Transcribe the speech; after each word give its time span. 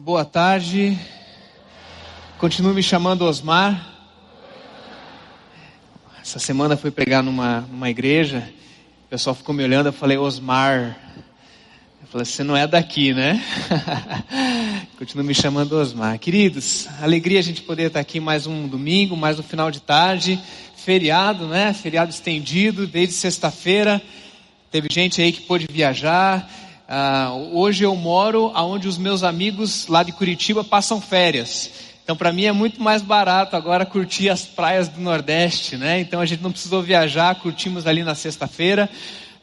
Boa 0.00 0.24
tarde. 0.24 0.96
Continuo 2.38 2.72
me 2.72 2.84
chamando 2.84 3.22
Osmar. 3.22 3.96
Essa 6.22 6.38
semana 6.38 6.76
fui 6.76 6.92
pregar 6.92 7.20
numa, 7.20 7.62
numa 7.62 7.90
igreja. 7.90 8.48
O 9.06 9.08
pessoal 9.08 9.34
ficou 9.34 9.52
me 9.52 9.64
olhando. 9.64 9.86
Eu 9.86 9.92
falei, 9.92 10.16
Osmar. 10.16 10.96
Eu 12.00 12.06
falei, 12.12 12.24
você 12.24 12.44
não 12.44 12.56
é 12.56 12.64
daqui, 12.64 13.12
né? 13.12 13.42
Continuo 14.96 15.26
me 15.26 15.34
chamando 15.34 15.72
Osmar. 15.72 16.16
Queridos, 16.20 16.86
alegria 17.02 17.40
a 17.40 17.42
gente 17.42 17.62
poder 17.62 17.88
estar 17.88 17.98
aqui 17.98 18.20
mais 18.20 18.46
um 18.46 18.68
domingo, 18.68 19.16
mais 19.16 19.40
um 19.40 19.42
final 19.42 19.68
de 19.68 19.80
tarde. 19.80 20.40
Feriado, 20.76 21.48
né? 21.48 21.72
Feriado 21.72 22.10
estendido 22.10 22.86
desde 22.86 23.14
sexta-feira. 23.14 24.00
Teve 24.70 24.86
gente 24.92 25.20
aí 25.20 25.32
que 25.32 25.40
pôde 25.40 25.66
viajar. 25.68 26.48
Uh, 26.88 27.58
hoje 27.58 27.84
eu 27.84 27.94
moro 27.94 28.50
onde 28.54 28.88
os 28.88 28.96
meus 28.96 29.22
amigos 29.22 29.86
lá 29.88 30.02
de 30.02 30.10
Curitiba 30.10 30.64
passam 30.64 31.02
férias. 31.02 31.70
Então, 32.02 32.16
para 32.16 32.32
mim 32.32 32.46
é 32.46 32.52
muito 32.52 32.82
mais 32.82 33.02
barato 33.02 33.54
agora 33.54 33.84
curtir 33.84 34.30
as 34.30 34.46
praias 34.46 34.88
do 34.88 34.98
Nordeste, 34.98 35.76
né? 35.76 36.00
Então 36.00 36.18
a 36.18 36.24
gente 36.24 36.42
não 36.42 36.50
precisou 36.50 36.82
viajar, 36.82 37.34
curtimos 37.34 37.86
ali 37.86 38.02
na 38.02 38.14
sexta-feira. 38.14 38.88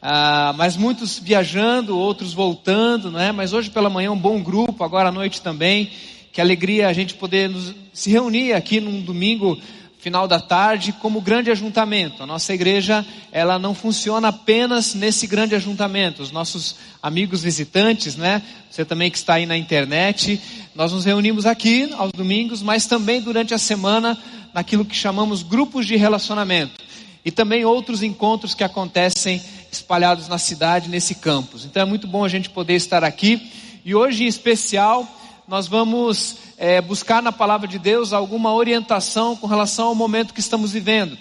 Uh, 0.02 0.52
mas 0.56 0.76
muitos 0.76 1.20
viajando, 1.20 1.96
outros 1.96 2.32
voltando, 2.32 3.12
né? 3.12 3.30
Mas 3.30 3.52
hoje 3.52 3.70
pela 3.70 3.88
manhã 3.88 4.10
um 4.10 4.18
bom 4.18 4.42
grupo, 4.42 4.82
agora 4.82 5.10
à 5.10 5.12
noite 5.12 5.40
também. 5.40 5.92
Que 6.32 6.40
alegria 6.40 6.88
a 6.88 6.92
gente 6.92 7.14
poder 7.14 7.48
nos, 7.48 7.72
se 7.92 8.10
reunir 8.10 8.54
aqui 8.54 8.80
num 8.80 9.00
domingo 9.00 9.56
final 9.98 10.28
da 10.28 10.40
tarde 10.40 10.92
como 10.92 11.20
grande 11.20 11.50
ajuntamento. 11.50 12.22
A 12.22 12.26
nossa 12.26 12.54
igreja, 12.54 13.04
ela 13.32 13.58
não 13.58 13.74
funciona 13.74 14.28
apenas 14.28 14.94
nesse 14.94 15.26
grande 15.26 15.54
ajuntamento. 15.54 16.22
Os 16.22 16.30
nossos 16.30 16.76
amigos 17.02 17.42
visitantes, 17.42 18.16
né? 18.16 18.42
Você 18.70 18.84
também 18.84 19.10
que 19.10 19.16
está 19.16 19.34
aí 19.34 19.46
na 19.46 19.56
internet, 19.56 20.40
nós 20.74 20.92
nos 20.92 21.04
reunimos 21.04 21.46
aqui 21.46 21.92
aos 21.96 22.12
domingos, 22.12 22.62
mas 22.62 22.86
também 22.86 23.20
durante 23.20 23.54
a 23.54 23.58
semana 23.58 24.16
naquilo 24.54 24.84
que 24.84 24.94
chamamos 24.94 25.42
grupos 25.42 25.86
de 25.86 25.96
relacionamento. 25.96 26.84
E 27.24 27.30
também 27.30 27.64
outros 27.64 28.02
encontros 28.02 28.54
que 28.54 28.62
acontecem 28.62 29.42
espalhados 29.72 30.28
na 30.28 30.38
cidade, 30.38 30.88
nesse 30.88 31.16
campus. 31.16 31.64
Então 31.64 31.82
é 31.82 31.86
muito 31.86 32.06
bom 32.06 32.24
a 32.24 32.28
gente 32.28 32.48
poder 32.48 32.74
estar 32.74 33.02
aqui. 33.02 33.50
E 33.84 33.94
hoje 33.94 34.24
em 34.24 34.26
especial, 34.26 35.06
nós 35.48 35.66
vamos 35.66 36.36
é, 36.58 36.80
buscar 36.80 37.22
na 37.22 37.32
palavra 37.32 37.68
de 37.68 37.78
Deus 37.78 38.12
alguma 38.12 38.52
orientação 38.52 39.36
com 39.36 39.46
relação 39.46 39.88
ao 39.88 39.94
momento 39.94 40.32
que 40.32 40.40
estamos 40.40 40.72
vivendo. 40.72 41.16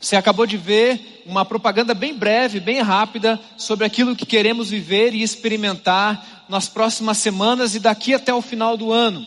Você 0.00 0.16
acabou 0.16 0.46
de 0.46 0.56
ver 0.56 1.22
uma 1.26 1.44
propaganda 1.44 1.92
bem 1.92 2.14
breve, 2.14 2.58
bem 2.58 2.80
rápida, 2.80 3.38
sobre 3.58 3.84
aquilo 3.84 4.16
que 4.16 4.24
queremos 4.24 4.70
viver 4.70 5.14
e 5.14 5.22
experimentar 5.22 6.44
nas 6.48 6.68
próximas 6.68 7.18
semanas 7.18 7.74
e 7.74 7.78
daqui 7.78 8.14
até 8.14 8.32
o 8.32 8.40
final 8.40 8.76
do 8.76 8.92
ano. 8.92 9.26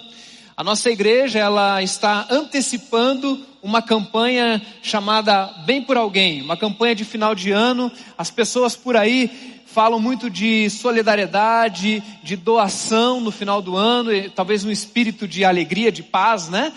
A 0.57 0.63
nossa 0.63 0.89
igreja, 0.89 1.39
ela 1.39 1.81
está 1.81 2.27
antecipando 2.30 3.39
uma 3.61 3.81
campanha 3.81 4.61
chamada 4.81 5.45
Bem 5.65 5.81
por 5.81 5.95
Alguém, 5.95 6.41
uma 6.41 6.58
campanha 6.58 6.95
de 6.95 7.05
final 7.05 7.33
de 7.33 7.52
ano. 7.52 7.91
As 8.17 8.30
pessoas 8.30 8.75
por 8.75 8.97
aí 8.97 9.62
falam 9.73 9.99
muito 9.99 10.29
de 10.29 10.69
solidariedade, 10.69 12.03
de 12.21 12.35
doação 12.35 13.19
no 13.19 13.31
final 13.31 13.59
do 13.59 13.75
ano, 13.75 14.11
talvez 14.30 14.63
um 14.63 14.69
espírito 14.69 15.27
de 15.27 15.43
alegria, 15.43 15.91
de 15.91 16.03
paz, 16.03 16.47
né? 16.47 16.71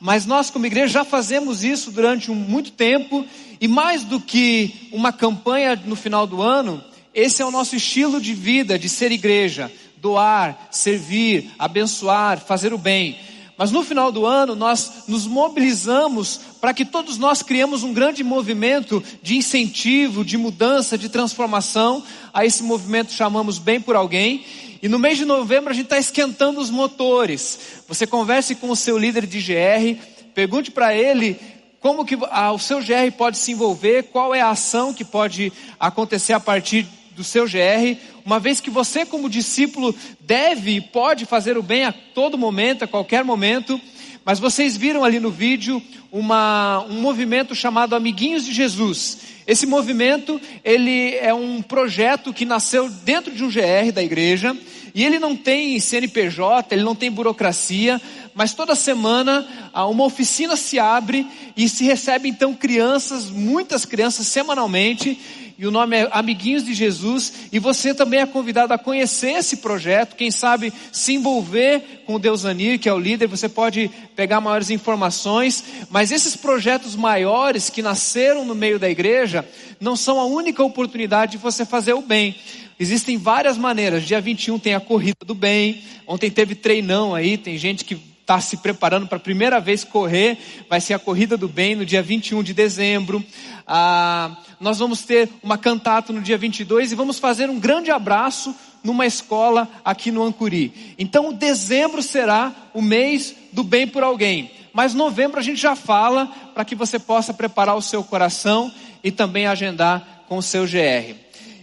Mas 0.00 0.26
nós, 0.26 0.50
como 0.50 0.66
igreja, 0.66 0.94
já 0.94 1.04
fazemos 1.04 1.62
isso 1.62 1.92
durante 1.92 2.28
um, 2.28 2.34
muito 2.34 2.72
tempo, 2.72 3.24
e 3.60 3.68
mais 3.68 4.02
do 4.02 4.18
que 4.18 4.88
uma 4.90 5.12
campanha 5.12 5.80
no 5.84 5.94
final 5.94 6.26
do 6.26 6.42
ano, 6.42 6.82
esse 7.14 7.40
é 7.40 7.46
o 7.46 7.52
nosso 7.52 7.76
estilo 7.76 8.20
de 8.20 8.34
vida, 8.34 8.76
de 8.76 8.88
ser 8.88 9.12
igreja: 9.12 9.70
doar, 9.98 10.68
servir, 10.72 11.52
abençoar, 11.56 12.40
fazer 12.40 12.74
o 12.74 12.78
bem. 12.78 13.16
Mas 13.60 13.70
no 13.70 13.84
final 13.84 14.10
do 14.10 14.24
ano 14.24 14.56
nós 14.56 15.04
nos 15.06 15.26
mobilizamos 15.26 16.40
para 16.62 16.72
que 16.72 16.82
todos 16.82 17.18
nós 17.18 17.42
criemos 17.42 17.82
um 17.82 17.92
grande 17.92 18.24
movimento 18.24 19.04
de 19.22 19.36
incentivo, 19.36 20.24
de 20.24 20.38
mudança, 20.38 20.96
de 20.96 21.10
transformação. 21.10 22.02
A 22.32 22.46
esse 22.46 22.62
movimento 22.62 23.12
chamamos 23.12 23.58
Bem 23.58 23.78
por 23.78 23.94
Alguém. 23.94 24.46
E 24.82 24.88
no 24.88 24.98
mês 24.98 25.18
de 25.18 25.26
novembro 25.26 25.68
a 25.68 25.74
gente 25.74 25.84
está 25.84 25.98
esquentando 25.98 26.58
os 26.58 26.70
motores. 26.70 27.82
Você 27.86 28.06
converse 28.06 28.54
com 28.54 28.70
o 28.70 28.76
seu 28.76 28.96
líder 28.96 29.26
de 29.26 29.42
GR, 29.42 30.02
pergunte 30.34 30.70
para 30.70 30.96
ele 30.96 31.38
como 31.80 32.06
que 32.06 32.16
o 32.16 32.58
seu 32.58 32.78
GR 32.78 33.12
pode 33.14 33.36
se 33.36 33.52
envolver, 33.52 34.04
qual 34.04 34.34
é 34.34 34.40
a 34.40 34.48
ação 34.48 34.94
que 34.94 35.04
pode 35.04 35.52
acontecer 35.78 36.32
a 36.32 36.40
partir 36.40 36.86
do 37.20 37.24
seu 37.24 37.44
GR, 37.44 37.98
uma 38.24 38.40
vez 38.40 38.60
que 38.60 38.70
você, 38.70 39.04
como 39.04 39.28
discípulo, 39.28 39.94
deve 40.20 40.76
e 40.76 40.80
pode 40.80 41.26
fazer 41.26 41.58
o 41.58 41.62
bem 41.62 41.84
a 41.84 41.92
todo 41.92 42.38
momento, 42.38 42.82
a 42.82 42.88
qualquer 42.88 43.22
momento. 43.22 43.78
Mas 44.24 44.38
vocês 44.38 44.74
viram 44.74 45.04
ali 45.04 45.20
no 45.20 45.30
vídeo 45.30 45.82
uma, 46.10 46.82
um 46.88 47.02
movimento 47.02 47.54
chamado 47.54 47.94
Amiguinhos 47.94 48.46
de 48.46 48.52
Jesus. 48.52 49.18
Esse 49.46 49.66
movimento, 49.66 50.40
ele 50.64 51.14
é 51.16 51.34
um 51.34 51.60
projeto 51.60 52.32
que 52.32 52.46
nasceu 52.46 52.88
dentro 52.88 53.34
de 53.34 53.44
um 53.44 53.50
GR 53.50 53.92
da 53.92 54.02
igreja, 54.02 54.56
e 54.94 55.04
ele 55.04 55.18
não 55.18 55.36
tem 55.36 55.78
CNPJ, 55.78 56.74
ele 56.74 56.82
não 56.82 56.94
tem 56.94 57.10
burocracia, 57.10 58.00
mas 58.34 58.54
toda 58.54 58.74
semana 58.74 59.46
uma 59.90 60.04
oficina 60.04 60.56
se 60.56 60.78
abre 60.78 61.26
e 61.56 61.68
se 61.68 61.84
recebe 61.84 62.28
então 62.28 62.54
crianças, 62.54 63.30
muitas 63.30 63.84
crianças 63.84 64.26
semanalmente, 64.26 65.18
e 65.60 65.66
o 65.66 65.70
nome 65.70 65.94
é 65.94 66.08
Amiguinhos 66.10 66.64
de 66.64 66.72
Jesus, 66.72 67.34
e 67.52 67.58
você 67.58 67.92
também 67.92 68.20
é 68.20 68.24
convidado 68.24 68.72
a 68.72 68.78
conhecer 68.78 69.32
esse 69.32 69.58
projeto, 69.58 70.16
quem 70.16 70.30
sabe 70.30 70.72
se 70.90 71.12
envolver 71.12 72.02
com 72.06 72.14
o 72.14 72.18
Deus 72.18 72.46
Anir, 72.46 72.78
que 72.78 72.88
é 72.88 72.94
o 72.94 72.98
líder, 72.98 73.26
você 73.26 73.46
pode 73.46 73.90
pegar 74.16 74.40
maiores 74.40 74.70
informações, 74.70 75.62
mas 75.90 76.10
esses 76.10 76.34
projetos 76.34 76.96
maiores 76.96 77.68
que 77.68 77.82
nasceram 77.82 78.42
no 78.42 78.54
meio 78.54 78.78
da 78.78 78.88
igreja, 78.88 79.46
não 79.78 79.96
são 79.96 80.18
a 80.18 80.24
única 80.24 80.64
oportunidade 80.64 81.32
de 81.32 81.38
você 81.38 81.66
fazer 81.66 81.92
o 81.92 82.00
bem. 82.00 82.36
Existem 82.78 83.18
várias 83.18 83.58
maneiras, 83.58 84.06
dia 84.06 84.18
21 84.18 84.58
tem 84.58 84.74
a 84.74 84.80
corrida 84.80 85.26
do 85.26 85.34
bem, 85.34 85.82
ontem 86.06 86.30
teve 86.30 86.54
treinão 86.54 87.14
aí, 87.14 87.36
tem 87.36 87.58
gente 87.58 87.84
que 87.84 88.09
está 88.30 88.40
se 88.40 88.58
preparando 88.58 89.08
para 89.08 89.16
a 89.16 89.20
primeira 89.20 89.58
vez 89.58 89.82
correr, 89.82 90.38
vai 90.68 90.80
ser 90.80 90.94
a 90.94 91.00
Corrida 91.00 91.36
do 91.36 91.48
Bem 91.48 91.74
no 91.74 91.84
dia 91.84 92.00
21 92.00 92.44
de 92.44 92.54
dezembro. 92.54 93.24
Ah, 93.66 94.36
nós 94.60 94.78
vamos 94.78 95.02
ter 95.02 95.28
uma 95.42 95.58
cantata 95.58 96.12
no 96.12 96.20
dia 96.20 96.38
22 96.38 96.92
e 96.92 96.94
vamos 96.94 97.18
fazer 97.18 97.50
um 97.50 97.58
grande 97.58 97.90
abraço 97.90 98.54
numa 98.84 99.04
escola 99.04 99.68
aqui 99.84 100.12
no 100.12 100.22
Ancuri. 100.22 100.94
Então, 100.96 101.32
dezembro 101.32 102.04
será 102.04 102.54
o 102.72 102.80
mês 102.80 103.34
do 103.52 103.64
bem 103.64 103.88
por 103.88 104.04
alguém. 104.04 104.52
Mas 104.72 104.94
novembro 104.94 105.40
a 105.40 105.42
gente 105.42 105.60
já 105.60 105.74
fala 105.74 106.26
para 106.54 106.64
que 106.64 106.76
você 106.76 107.00
possa 107.00 107.34
preparar 107.34 107.74
o 107.74 107.82
seu 107.82 108.04
coração 108.04 108.72
e 109.02 109.10
também 109.10 109.48
agendar 109.48 110.24
com 110.28 110.38
o 110.38 110.42
seu 110.42 110.66
GR. 110.66 111.16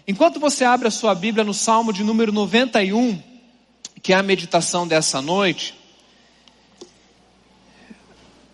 Enquanto 0.06 0.38
você 0.38 0.66
abre 0.66 0.89
a 0.89 0.91
sua 0.91 1.16
Bíblia 1.16 1.45
no 1.45 1.53
Salmo 1.53 1.94
de 1.94 2.03
número 2.03 2.33
91, 2.33 3.17
que 4.03 4.11
é 4.11 4.17
a 4.17 4.23
meditação 4.23 4.85
dessa 4.85 5.22
noite, 5.22 5.76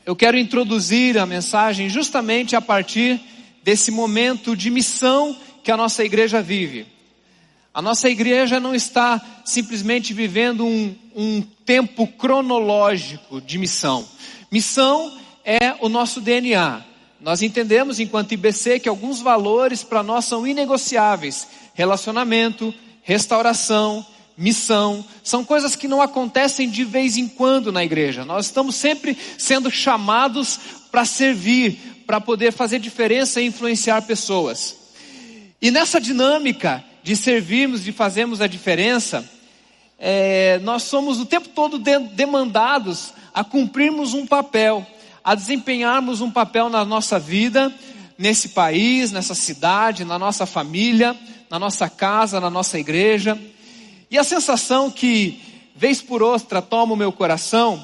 eu 0.05 0.15
quero 0.15 0.37
introduzir 0.37 1.17
a 1.17 1.25
mensagem 1.25 1.89
justamente 1.89 2.55
a 2.55 2.61
partir 2.61 3.19
desse 3.63 3.89
momento 3.91 4.55
de 4.55 4.69
missão 4.69 5.35
que 5.63 5.71
a 5.71 5.77
nossa 5.77 6.03
igreja 6.03 6.41
vive. 6.41 6.85
A 7.73 7.81
nossa 7.81 8.09
igreja 8.09 8.59
não 8.59 8.75
está 8.75 9.21
simplesmente 9.45 10.13
vivendo 10.13 10.65
um, 10.65 10.95
um 11.15 11.41
tempo 11.65 12.05
cronológico 12.05 13.41
de 13.41 13.57
missão. 13.57 14.05
Missão 14.51 15.17
é 15.43 15.75
o 15.79 15.89
nosso 15.89 16.21
DNA. 16.21 16.83
Nós 17.19 17.41
entendemos, 17.41 17.99
enquanto 17.99 18.33
IBC, 18.33 18.81
que 18.81 18.89
alguns 18.89 19.21
valores 19.21 19.83
para 19.83 20.03
nós 20.03 20.25
são 20.25 20.45
inegociáveis: 20.45 21.47
relacionamento, 21.73 22.73
restauração, 23.01 24.05
missão, 24.37 25.05
são 25.23 25.43
coisas 25.43 25.75
que 25.75 25.87
não 25.87 26.01
acontecem 26.01 26.69
de 26.69 26.83
vez 26.83 27.17
em 27.17 27.27
quando 27.27 27.71
na 27.71 27.83
igreja. 27.83 28.25
Nós 28.25 28.47
estamos 28.47 28.75
sempre 28.75 29.17
sendo 29.37 29.69
chamados 29.69 30.59
para 30.91 31.05
servir, 31.05 32.03
para 32.05 32.19
poder 32.19 32.51
fazer 32.51 32.79
diferença 32.79 33.41
e 33.41 33.45
influenciar 33.45 34.01
pessoas. 34.03 34.75
E 35.61 35.71
nessa 35.71 35.99
dinâmica 35.99 36.83
de 37.03 37.15
servirmos, 37.15 37.83
de 37.83 37.91
fazermos 37.91 38.41
a 38.41 38.47
diferença, 38.47 39.29
é, 39.97 40.59
nós 40.59 40.83
somos 40.83 41.19
o 41.19 41.25
tempo 41.25 41.49
todo 41.49 41.79
de, 41.79 41.97
demandados 41.99 43.13
a 43.33 43.43
cumprirmos 43.43 44.13
um 44.13 44.25
papel, 44.25 44.85
a 45.23 45.35
desempenharmos 45.35 46.21
um 46.21 46.29
papel 46.29 46.69
na 46.69 46.83
nossa 46.83 47.17
vida, 47.17 47.73
nesse 48.17 48.49
país, 48.49 49.11
nessa 49.11 49.33
cidade, 49.33 50.03
na 50.03 50.19
nossa 50.19 50.45
família, 50.45 51.15
na 51.49 51.57
nossa 51.57 51.89
casa, 51.89 52.39
na 52.39 52.49
nossa 52.49 52.77
igreja. 52.77 53.39
E 54.13 54.17
a 54.19 54.23
sensação 54.23 54.91
que, 54.91 55.41
vez 55.75 55.99
por 55.99 56.21
outra, 56.21 56.61
toma 56.61 56.93
o 56.93 56.95
meu 56.95 57.11
coração 57.11 57.83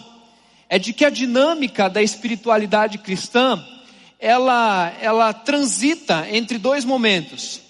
é 0.70 0.78
de 0.78 0.94
que 0.94 1.04
a 1.04 1.10
dinâmica 1.10 1.90
da 1.90 2.04
espiritualidade 2.04 3.00
cristã 3.00 3.60
ela, 4.20 4.94
ela 5.02 5.34
transita 5.34 6.28
entre 6.30 6.60
dois 6.60 6.86
momentos. 6.86 7.62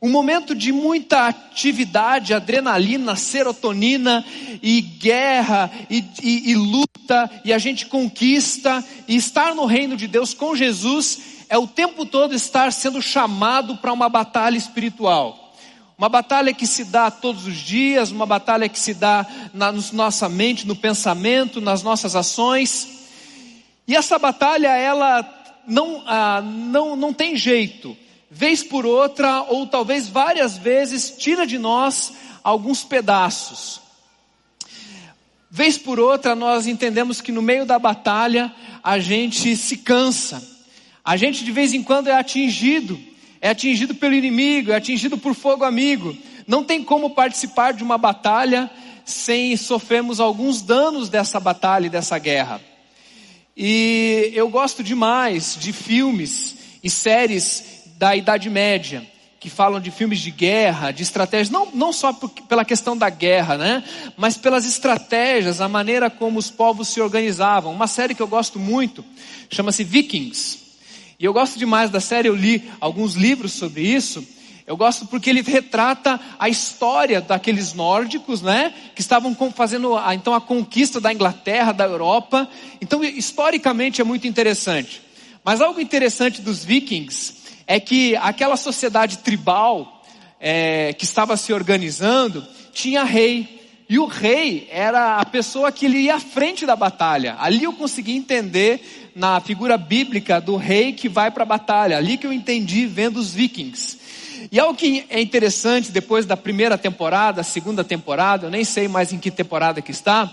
Um 0.00 0.08
momento 0.08 0.54
de 0.54 0.72
muita 0.72 1.28
atividade, 1.28 2.32
adrenalina, 2.32 3.14
serotonina 3.14 4.24
e 4.62 4.80
guerra 4.80 5.70
e, 5.90 6.02
e, 6.22 6.52
e, 6.52 6.54
luta 6.54 7.30
e 7.44 7.52
a 7.52 7.58
gente 7.58 7.84
conquista 7.84 8.82
e 9.06 9.16
estar 9.16 9.54
no 9.54 9.66
reino 9.66 9.98
de 9.98 10.06
Deus 10.06 10.32
com 10.32 10.56
Jesus 10.56 11.44
é 11.50 11.58
o 11.58 11.66
tempo 11.66 12.06
todo 12.06 12.34
estar 12.34 12.72
sendo 12.72 13.02
chamado 13.02 13.76
para 13.76 13.92
uma 13.92 14.08
batalha 14.08 14.56
espiritual. 14.56 15.47
Uma 15.98 16.08
batalha 16.08 16.54
que 16.54 16.66
se 16.66 16.84
dá 16.84 17.10
todos 17.10 17.46
os 17.46 17.56
dias, 17.56 18.10
uma 18.10 18.24
batalha 18.24 18.68
que 18.68 18.78
se 18.78 18.94
dá 18.94 19.26
na 19.52 19.72
nossa 19.92 20.28
mente, 20.28 20.66
no 20.66 20.76
pensamento, 20.76 21.60
nas 21.60 21.82
nossas 21.82 22.14
ações. 22.14 22.88
E 23.86 23.96
essa 23.96 24.18
batalha, 24.18 24.68
ela 24.68 25.28
não, 25.66 26.04
ah, 26.06 26.40
não, 26.40 26.94
não 26.94 27.12
tem 27.12 27.36
jeito 27.36 27.96
vez 28.30 28.62
por 28.62 28.84
outra, 28.84 29.42
ou 29.42 29.66
talvez 29.66 30.08
várias 30.08 30.56
vezes, 30.56 31.10
tira 31.16 31.46
de 31.46 31.58
nós 31.58 32.12
alguns 32.44 32.84
pedaços. 32.84 33.80
Vez 35.50 35.78
por 35.78 35.98
outra, 35.98 36.34
nós 36.34 36.66
entendemos 36.66 37.20
que 37.20 37.32
no 37.32 37.40
meio 37.40 37.64
da 37.64 37.78
batalha 37.78 38.54
a 38.82 38.98
gente 38.98 39.56
se 39.56 39.78
cansa, 39.78 40.46
a 41.04 41.16
gente 41.16 41.42
de 41.42 41.50
vez 41.50 41.72
em 41.72 41.82
quando 41.82 42.08
é 42.08 42.12
atingido, 42.12 43.00
é 43.40 43.50
atingido 43.50 43.94
pelo 43.94 44.14
inimigo, 44.14 44.72
é 44.72 44.76
atingido 44.76 45.16
por 45.18 45.34
fogo 45.34 45.64
amigo. 45.64 46.16
Não 46.46 46.64
tem 46.64 46.82
como 46.82 47.10
participar 47.10 47.72
de 47.72 47.82
uma 47.82 47.98
batalha 47.98 48.70
sem 49.04 49.56
sofrermos 49.56 50.20
alguns 50.20 50.62
danos 50.62 51.08
dessa 51.08 51.40
batalha 51.40 51.86
e 51.86 51.90
dessa 51.90 52.18
guerra. 52.18 52.60
E 53.56 54.30
eu 54.34 54.48
gosto 54.48 54.84
demais 54.84 55.56
de 55.58 55.72
filmes 55.72 56.56
e 56.82 56.88
séries 56.88 57.82
da 57.96 58.14
Idade 58.14 58.48
Média, 58.48 59.04
que 59.40 59.50
falam 59.50 59.80
de 59.80 59.90
filmes 59.90 60.20
de 60.20 60.30
guerra, 60.30 60.90
de 60.90 61.02
estratégias, 61.02 61.50
não, 61.50 61.68
não 61.72 61.92
só 61.92 62.12
por, 62.12 62.28
pela 62.28 62.64
questão 62.64 62.96
da 62.96 63.08
guerra, 63.08 63.56
né? 63.56 63.84
Mas 64.16 64.36
pelas 64.36 64.64
estratégias, 64.64 65.60
a 65.60 65.68
maneira 65.68 66.10
como 66.10 66.38
os 66.38 66.50
povos 66.50 66.88
se 66.88 67.00
organizavam. 67.00 67.72
Uma 67.72 67.86
série 67.86 68.14
que 68.14 68.22
eu 68.22 68.28
gosto 68.28 68.58
muito, 68.58 69.04
chama-se 69.50 69.82
Vikings. 69.82 70.67
E 71.20 71.24
eu 71.24 71.32
gosto 71.32 71.58
demais 71.58 71.90
da 71.90 71.98
série, 71.98 72.28
eu 72.28 72.36
li 72.36 72.70
alguns 72.80 73.14
livros 73.14 73.52
sobre 73.52 73.82
isso. 73.82 74.24
Eu 74.64 74.76
gosto 74.76 75.04
porque 75.06 75.28
ele 75.28 75.42
retrata 75.42 76.20
a 76.38 76.48
história 76.48 77.20
daqueles 77.20 77.72
nórdicos, 77.72 78.40
né? 78.40 78.72
Que 78.94 79.00
estavam 79.00 79.34
fazendo 79.50 79.96
a, 79.96 80.14
então 80.14 80.32
a 80.32 80.40
conquista 80.40 81.00
da 81.00 81.12
Inglaterra, 81.12 81.72
da 81.72 81.86
Europa. 81.86 82.48
Então, 82.80 83.02
historicamente 83.02 84.00
é 84.00 84.04
muito 84.04 84.28
interessante. 84.28 85.02
Mas 85.42 85.60
algo 85.60 85.80
interessante 85.80 86.40
dos 86.40 86.64
vikings 86.64 87.34
é 87.66 87.80
que 87.80 88.14
aquela 88.14 88.56
sociedade 88.56 89.18
tribal 89.18 90.04
é, 90.38 90.92
que 90.92 91.04
estava 91.04 91.36
se 91.36 91.52
organizando 91.52 92.46
tinha 92.72 93.02
rei. 93.02 93.58
E 93.88 93.98
o 93.98 94.06
rei 94.06 94.68
era 94.70 95.16
a 95.16 95.24
pessoa 95.24 95.72
que 95.72 95.88
ia 95.88 96.14
à 96.16 96.20
frente 96.20 96.64
da 96.64 96.76
batalha. 96.76 97.36
Ali 97.40 97.64
eu 97.64 97.72
consegui 97.72 98.14
entender 98.14 99.07
na 99.18 99.40
figura 99.40 99.76
bíblica 99.76 100.40
do 100.40 100.54
rei 100.54 100.92
que 100.92 101.08
vai 101.08 101.30
para 101.30 101.42
a 101.42 101.46
batalha. 101.46 101.98
Ali 101.98 102.16
que 102.16 102.26
eu 102.26 102.32
entendi 102.32 102.86
vendo 102.86 103.18
os 103.18 103.34
vikings. 103.34 103.98
E 104.52 104.60
algo 104.60 104.78
que 104.78 105.04
é 105.10 105.20
interessante 105.20 105.90
depois 105.90 106.24
da 106.24 106.36
primeira 106.36 106.78
temporada, 106.78 107.42
segunda 107.42 107.82
temporada, 107.82 108.46
eu 108.46 108.50
nem 108.50 108.62
sei 108.62 108.86
mais 108.86 109.12
em 109.12 109.18
que 109.18 109.30
temporada 109.30 109.82
que 109.82 109.90
está, 109.90 110.32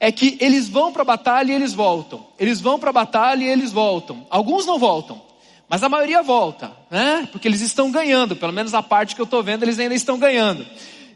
é 0.00 0.10
que 0.10 0.36
eles 0.40 0.68
vão 0.68 0.92
para 0.92 1.02
a 1.02 1.04
batalha 1.04 1.52
e 1.52 1.54
eles 1.54 1.72
voltam. 1.72 2.26
Eles 2.36 2.60
vão 2.60 2.80
para 2.80 2.90
a 2.90 2.92
batalha 2.92 3.44
e 3.44 3.48
eles 3.48 3.70
voltam. 3.70 4.26
Alguns 4.28 4.66
não 4.66 4.76
voltam. 4.76 5.22
Mas 5.68 5.82
a 5.82 5.88
maioria 5.88 6.20
volta, 6.20 6.72
né? 6.90 7.28
Porque 7.30 7.46
eles 7.46 7.60
estão 7.60 7.90
ganhando, 7.92 8.34
pelo 8.34 8.52
menos 8.52 8.74
a 8.74 8.82
parte 8.82 9.14
que 9.14 9.20
eu 9.20 9.24
estou 9.24 9.42
vendo, 9.42 9.62
eles 9.62 9.78
ainda 9.78 9.94
estão 9.94 10.18
ganhando. 10.18 10.66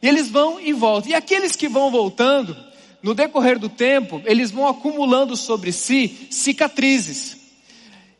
E 0.00 0.08
eles 0.08 0.30
vão 0.30 0.60
e 0.60 0.72
voltam. 0.72 1.10
E 1.10 1.14
aqueles 1.14 1.56
que 1.56 1.68
vão 1.68 1.90
voltando, 1.90 2.56
no 3.02 3.14
decorrer 3.14 3.58
do 3.58 3.68
tempo, 3.68 4.20
eles 4.24 4.50
vão 4.50 4.66
acumulando 4.66 5.36
sobre 5.36 5.72
si 5.72 6.28
cicatrizes. 6.30 7.36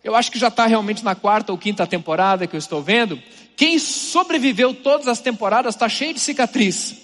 Eu 0.02 0.14
acho 0.14 0.30
que 0.30 0.38
já 0.38 0.48
está 0.48 0.66
realmente 0.66 1.04
na 1.04 1.14
quarta 1.14 1.52
ou 1.52 1.58
quinta 1.58 1.86
temporada 1.86 2.46
que 2.46 2.54
eu 2.54 2.58
estou 2.58 2.82
vendo. 2.82 3.20
Quem 3.56 3.78
sobreviveu 3.78 4.72
todas 4.72 5.08
as 5.08 5.20
temporadas 5.20 5.74
está 5.74 5.88
cheio 5.88 6.14
de 6.14 6.20
cicatriz, 6.20 6.94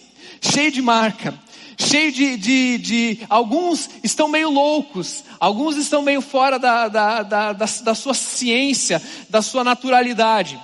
cheio 0.41 0.71
de 0.71 0.81
marca 0.81 1.35
cheio 1.79 2.13
de, 2.13 2.37
de, 2.37 2.79
de, 2.79 3.19
Alguns 3.29 3.91
estão 4.03 4.29
meio 4.29 4.51
loucos, 4.51 5.25
alguns 5.41 5.77
estão 5.77 6.03
meio 6.03 6.21
fora 6.21 6.59
da, 6.59 6.89
da, 6.89 7.23
da, 7.23 7.53
da, 7.53 7.67
da 7.83 7.95
sua 7.95 8.15
ciência, 8.15 9.03
da 9.29 9.43
sua 9.43 9.65
naturalidade. 9.65 10.59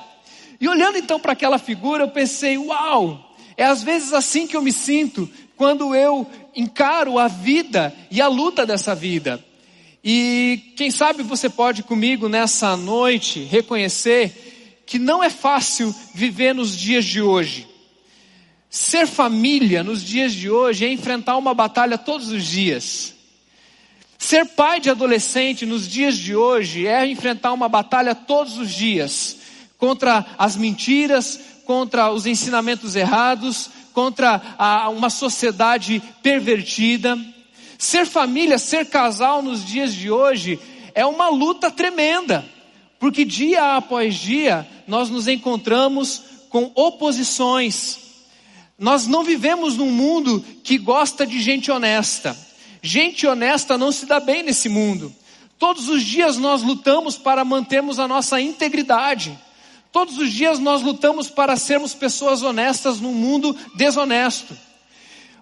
E 0.61 0.69
olhando 0.69 0.99
então 0.99 1.19
para 1.19 1.33
aquela 1.33 1.59
figura, 1.59 2.05
eu 2.05 2.09
pensei: 2.09 2.59
uau, 2.59 3.35
é 3.57 3.65
às 3.65 3.83
vezes 3.83 4.13
assim 4.13 4.47
que 4.47 4.57
eu 4.57 4.63
me 4.63 4.73
sinto 4.73 5.29
quando 5.57 5.95
eu 5.95 6.27
encaro 6.55 7.19
a 7.19 7.29
vida 7.29 7.95
e 8.11 8.21
a 8.21 8.29
luta 8.29 8.65
dessa 8.67 8.95
vida. 8.95 9.43
E 10.03 10.73
quem 10.77 10.91
sabe 10.91 11.23
você 11.23 11.49
pode 11.49 11.83
comigo 11.83 12.29
nessa 12.29 12.77
noite 12.77 13.43
reconhecer 13.45 14.83
que 14.87 14.99
não 14.99 15.23
é 15.23 15.31
fácil 15.31 15.95
viver 16.15 16.55
nos 16.55 16.77
dias 16.77 17.05
de 17.05 17.21
hoje. 17.21 17.69
Ser 18.69 19.07
família 19.07 19.83
nos 19.83 20.03
dias 20.03 20.33
de 20.33 20.49
hoje 20.49 20.85
é 20.85 20.93
enfrentar 20.93 21.37
uma 21.37 21.53
batalha 21.53 21.99
todos 21.99 22.31
os 22.31 22.45
dias. 22.45 23.15
Ser 24.19 24.47
pai 24.47 24.81
de 24.81 24.91
adolescente 24.91 25.65
nos 25.67 25.89
dias 25.89 26.17
de 26.17 26.37
hoje 26.37 26.87
é 26.87 27.07
enfrentar 27.07 27.53
uma 27.53 27.69
batalha 27.69 28.15
todos 28.15 28.59
os 28.59 28.71
dias 28.71 29.39
contra 29.77 30.27
as 30.39 30.57
mentiras, 30.57 31.41
contra 31.71 32.11
os 32.11 32.27
ensinamentos 32.27 32.97
errados, 32.97 33.71
contra 33.93 34.43
a, 34.59 34.89
uma 34.89 35.09
sociedade 35.09 36.03
pervertida. 36.21 37.17
Ser 37.79 38.07
família, 38.07 38.59
ser 38.59 38.87
casal 38.87 39.41
nos 39.41 39.65
dias 39.65 39.95
de 39.95 40.11
hoje 40.11 40.59
é 40.97 41.07
uma 41.07 41.29
luta 41.29 41.71
tremenda, 41.71 42.45
porque 42.99 43.25
dia 43.25 43.77
após 43.77 44.17
dia 44.17 44.67
nós 44.89 45.09
nos 45.11 45.29
encontramos 45.29 46.21
com 46.49 46.73
oposições, 46.75 48.01
nós 48.77 49.07
não 49.07 49.23
vivemos 49.23 49.77
num 49.77 49.93
mundo 49.93 50.45
que 50.65 50.77
gosta 50.77 51.25
de 51.25 51.41
gente 51.41 51.71
honesta. 51.71 52.37
Gente 52.83 53.29
honesta 53.29 53.79
não 53.79 53.93
se 53.93 54.07
dá 54.07 54.19
bem 54.19 54.43
nesse 54.43 54.69
mundo. 54.69 55.15
Todos 55.57 55.89
os 55.89 56.03
dias 56.03 56.37
nós 56.37 56.63
lutamos 56.63 57.17
para 57.17 57.45
mantermos 57.45 58.01
a 58.01 58.09
nossa 58.09 58.41
integridade. 58.41 59.39
Todos 59.93 60.19
os 60.19 60.33
dias 60.33 60.59
nós 60.59 60.83
lutamos 60.83 61.29
para 61.29 61.57
sermos 61.57 61.95
pessoas 61.95 62.43
honestas 62.43 63.01
num 63.01 63.13
mundo 63.13 63.57
desonesto. 63.75 64.57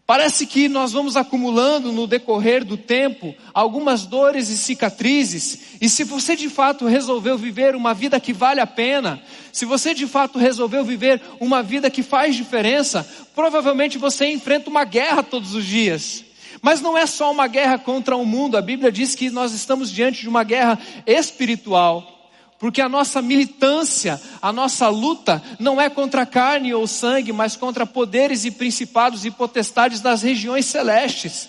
Parece 0.09 0.47
que 0.47 0.71
nós 0.71 0.93
vamos 0.93 1.19
acumulando 1.19 1.93
no 1.93 2.07
decorrer 2.07 2.65
do 2.65 2.79
tempo 2.79 3.35
algumas 3.53 4.07
dores 4.07 4.49
e 4.49 4.57
cicatrizes, 4.57 5.77
e 5.83 5.87
se 5.87 6.03
você 6.03 6.35
de 6.35 6.49
fato 6.49 6.87
resolveu 6.87 7.37
viver 7.37 7.77
uma 7.77 7.93
vida 7.93 8.19
que 8.19 8.33
vale 8.33 8.59
a 8.59 8.67
pena, 8.67 9.23
se 9.53 9.67
você 9.67 9.93
de 9.93 10.07
fato 10.07 10.39
resolveu 10.39 10.83
viver 10.83 11.21
uma 11.39 11.63
vida 11.63 11.91
que 11.91 12.03
faz 12.03 12.35
diferença, 12.35 13.07
provavelmente 13.35 13.99
você 13.99 14.33
enfrenta 14.33 14.71
uma 14.71 14.83
guerra 14.83 15.23
todos 15.23 15.55
os 15.55 15.67
dias. 15.67 16.25
Mas 16.63 16.81
não 16.81 16.97
é 16.97 17.05
só 17.05 17.31
uma 17.31 17.47
guerra 17.47 17.79
contra 17.79 18.17
o 18.17 18.25
mundo, 18.25 18.57
a 18.57 18.63
Bíblia 18.63 18.91
diz 18.91 19.15
que 19.15 19.29
nós 19.29 19.53
estamos 19.53 19.93
diante 19.93 20.23
de 20.23 20.29
uma 20.31 20.43
guerra 20.43 20.79
espiritual. 21.07 22.18
Porque 22.59 22.81
a 22.81 22.89
nossa 22.89 23.23
militância, 23.23 24.21
a 24.43 24.53
nossa 24.53 24.89
luta 24.89 25.43
não 25.61 25.81
é 25.81 25.89
contra 25.89 26.27
carne 26.27 26.75
ou 26.75 26.87
sangue, 26.87 27.33
mas 27.33 27.55
contra 27.55 27.87
poderes 27.87 28.45
e 28.45 28.51
principados 28.51 29.25
e 29.25 29.31
potestades 29.31 30.01
das 30.01 30.23
regiões 30.23 30.67
celestes. 30.67 31.49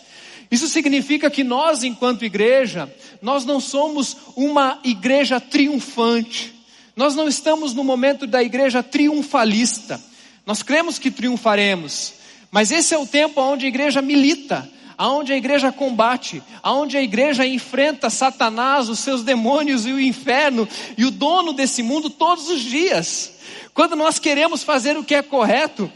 Isso 0.52 0.68
significa 0.68 1.30
que 1.30 1.44
nós, 1.44 1.84
enquanto 1.84 2.26
igreja, 2.26 2.94
nós 3.22 3.44
não 3.46 3.60
somos 3.60 4.18
uma 4.36 4.80
igreja 4.84 5.40
triunfante. 5.40 6.54
Nós 6.96 7.16
não 7.16 7.28
estamos 7.28 7.74
no 7.74 7.84
momento 7.84 8.28
da 8.28 8.44
igreja 8.44 8.84
triunfalista. 8.84 10.02
Nós 10.46 10.64
cremos 10.64 10.98
que 10.98 11.12
triunfaremos, 11.12 12.14
mas 12.52 12.72
esse 12.72 12.94
é 12.94 12.98
o 12.98 13.06
tempo 13.06 13.40
onde 13.40 13.66
a 13.66 13.70
igreja 13.70 14.02
milita, 14.02 14.68
aonde 15.00 15.32
a 15.32 15.38
igreja 15.38 15.72
combate, 15.72 16.44
aonde 16.62 16.98
a 16.98 17.02
igreja 17.02 17.48
enfrenta 17.48 18.10
Satanás, 18.10 18.90
os 18.90 19.00
seus 19.00 19.24
demônios 19.24 19.86
e 19.86 19.94
o 19.94 20.00
inferno 20.00 20.68
e 20.98 21.06
o 21.06 21.12
dono 21.12 21.54
desse 21.54 21.82
mundo 21.82 22.10
todos 22.10 22.50
os 22.50 22.60
dias. 22.60 23.32
Quando 23.74 23.96
nós 23.96 24.20
queremos 24.20 24.62
fazer 24.62 24.98
o 24.98 25.04
que 25.04 25.16
é 25.16 25.22
correto, 25.22 25.90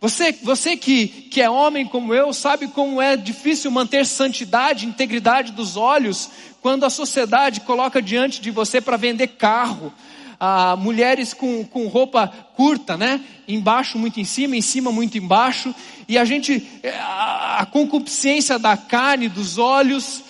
você, 0.00 0.30
você 0.40 0.76
que, 0.76 1.08
que 1.08 1.42
é 1.42 1.50
homem 1.50 1.84
como 1.84 2.14
eu, 2.14 2.32
sabe 2.32 2.68
como 2.68 3.02
é 3.02 3.16
difícil 3.16 3.72
manter 3.72 4.06
santidade, 4.06 4.86
integridade 4.86 5.50
dos 5.50 5.76
olhos, 5.76 6.30
quando 6.62 6.84
a 6.84 6.90
sociedade 6.90 7.62
coloca 7.62 8.00
diante 8.00 8.40
de 8.40 8.52
você 8.52 8.80
para 8.80 8.96
vender 8.96 9.28
carro, 9.28 9.92
ah, 10.38 10.76
mulheres 10.76 11.32
com, 11.32 11.64
com 11.64 11.86
roupa 11.86 12.26
curta, 12.56 12.96
né? 12.96 13.20
Embaixo 13.46 13.98
muito 13.98 14.20
em 14.20 14.24
cima, 14.24 14.56
em 14.56 14.62
cima 14.62 14.90
muito 14.92 15.18
embaixo, 15.18 15.74
e 16.08 16.18
a 16.18 16.24
gente, 16.24 16.66
eh, 16.82 16.90
a, 16.98 17.60
a 17.60 17.66
concupiscência 17.66 18.58
da 18.58 18.76
carne, 18.76 19.28
dos 19.28 19.58
olhos, 19.58 20.22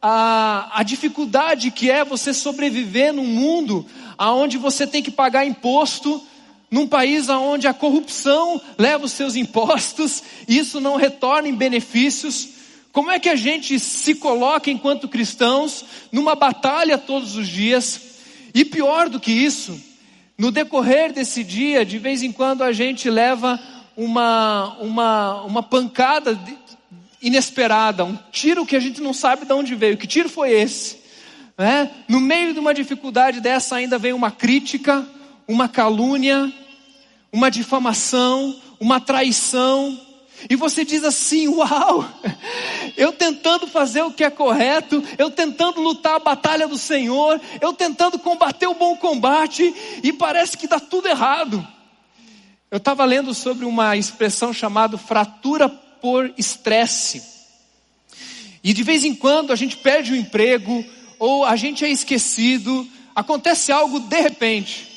a, 0.00 0.80
a 0.80 0.82
dificuldade 0.82 1.70
que 1.70 1.90
é 1.90 2.04
você 2.04 2.32
sobreviver 2.32 3.12
num 3.12 3.26
mundo 3.26 3.86
aonde 4.16 4.58
você 4.58 4.86
tem 4.86 5.02
que 5.02 5.10
pagar 5.10 5.46
imposto 5.46 6.22
num 6.70 6.86
país 6.86 7.28
onde 7.28 7.66
a 7.66 7.74
corrupção 7.74 8.60
leva 8.76 9.04
os 9.04 9.12
seus 9.12 9.36
impostos 9.36 10.22
e 10.48 10.58
isso 10.58 10.80
não 10.80 10.96
retorna 10.96 11.48
em 11.48 11.54
benefícios? 11.54 12.48
Como 12.92 13.10
é 13.10 13.18
que 13.18 13.28
a 13.28 13.36
gente 13.36 13.78
se 13.78 14.14
coloca 14.14 14.70
enquanto 14.70 15.08
cristãos 15.08 15.84
numa 16.10 16.34
batalha 16.34 16.96
todos 16.96 17.36
os 17.36 17.46
dias? 17.46 18.00
E 18.56 18.64
pior 18.64 19.10
do 19.10 19.20
que 19.20 19.30
isso, 19.30 19.78
no 20.38 20.50
decorrer 20.50 21.12
desse 21.12 21.44
dia, 21.44 21.84
de 21.84 21.98
vez 21.98 22.22
em 22.22 22.32
quando 22.32 22.62
a 22.64 22.72
gente 22.72 23.10
leva 23.10 23.60
uma, 23.94 24.78
uma, 24.80 25.42
uma 25.42 25.62
pancada 25.62 26.40
inesperada, 27.20 28.02
um 28.02 28.18
tiro 28.32 28.64
que 28.64 28.74
a 28.74 28.80
gente 28.80 29.02
não 29.02 29.12
sabe 29.12 29.44
de 29.44 29.52
onde 29.52 29.74
veio. 29.74 29.98
Que 29.98 30.06
tiro 30.06 30.30
foi 30.30 30.52
esse? 30.52 30.96
É? 31.58 31.86
No 32.08 32.18
meio 32.18 32.54
de 32.54 32.58
uma 32.58 32.72
dificuldade 32.72 33.42
dessa 33.42 33.76
ainda 33.76 33.98
vem 33.98 34.14
uma 34.14 34.30
crítica, 34.30 35.06
uma 35.46 35.68
calúnia, 35.68 36.50
uma 37.30 37.50
difamação, 37.50 38.58
uma 38.80 38.98
traição. 38.98 40.00
E 40.48 40.56
você 40.56 40.84
diz 40.84 41.04
assim: 41.04 41.48
Uau, 41.48 42.04
eu 42.96 43.12
tentando 43.12 43.66
fazer 43.66 44.02
o 44.02 44.12
que 44.12 44.24
é 44.24 44.30
correto, 44.30 45.02
eu 45.18 45.30
tentando 45.30 45.80
lutar 45.80 46.14
a 46.14 46.20
batalha 46.20 46.68
do 46.68 46.78
Senhor, 46.78 47.40
eu 47.60 47.72
tentando 47.72 48.18
combater 48.18 48.66
o 48.66 48.74
bom 48.74 48.96
combate, 48.96 49.74
e 50.02 50.12
parece 50.12 50.56
que 50.56 50.68
dá 50.68 50.78
tudo 50.78 51.08
errado. 51.08 51.66
Eu 52.70 52.78
estava 52.78 53.04
lendo 53.04 53.32
sobre 53.32 53.64
uma 53.64 53.96
expressão 53.96 54.52
chamada 54.52 54.98
fratura 54.98 55.68
por 55.68 56.32
estresse. 56.36 57.22
E 58.62 58.72
de 58.72 58.82
vez 58.82 59.04
em 59.04 59.14
quando 59.14 59.52
a 59.52 59.56
gente 59.56 59.76
perde 59.76 60.12
o 60.12 60.16
emprego, 60.16 60.84
ou 61.18 61.44
a 61.44 61.56
gente 61.56 61.84
é 61.84 61.88
esquecido, 61.88 62.86
acontece 63.14 63.70
algo 63.72 64.00
de 64.00 64.20
repente. 64.20 64.88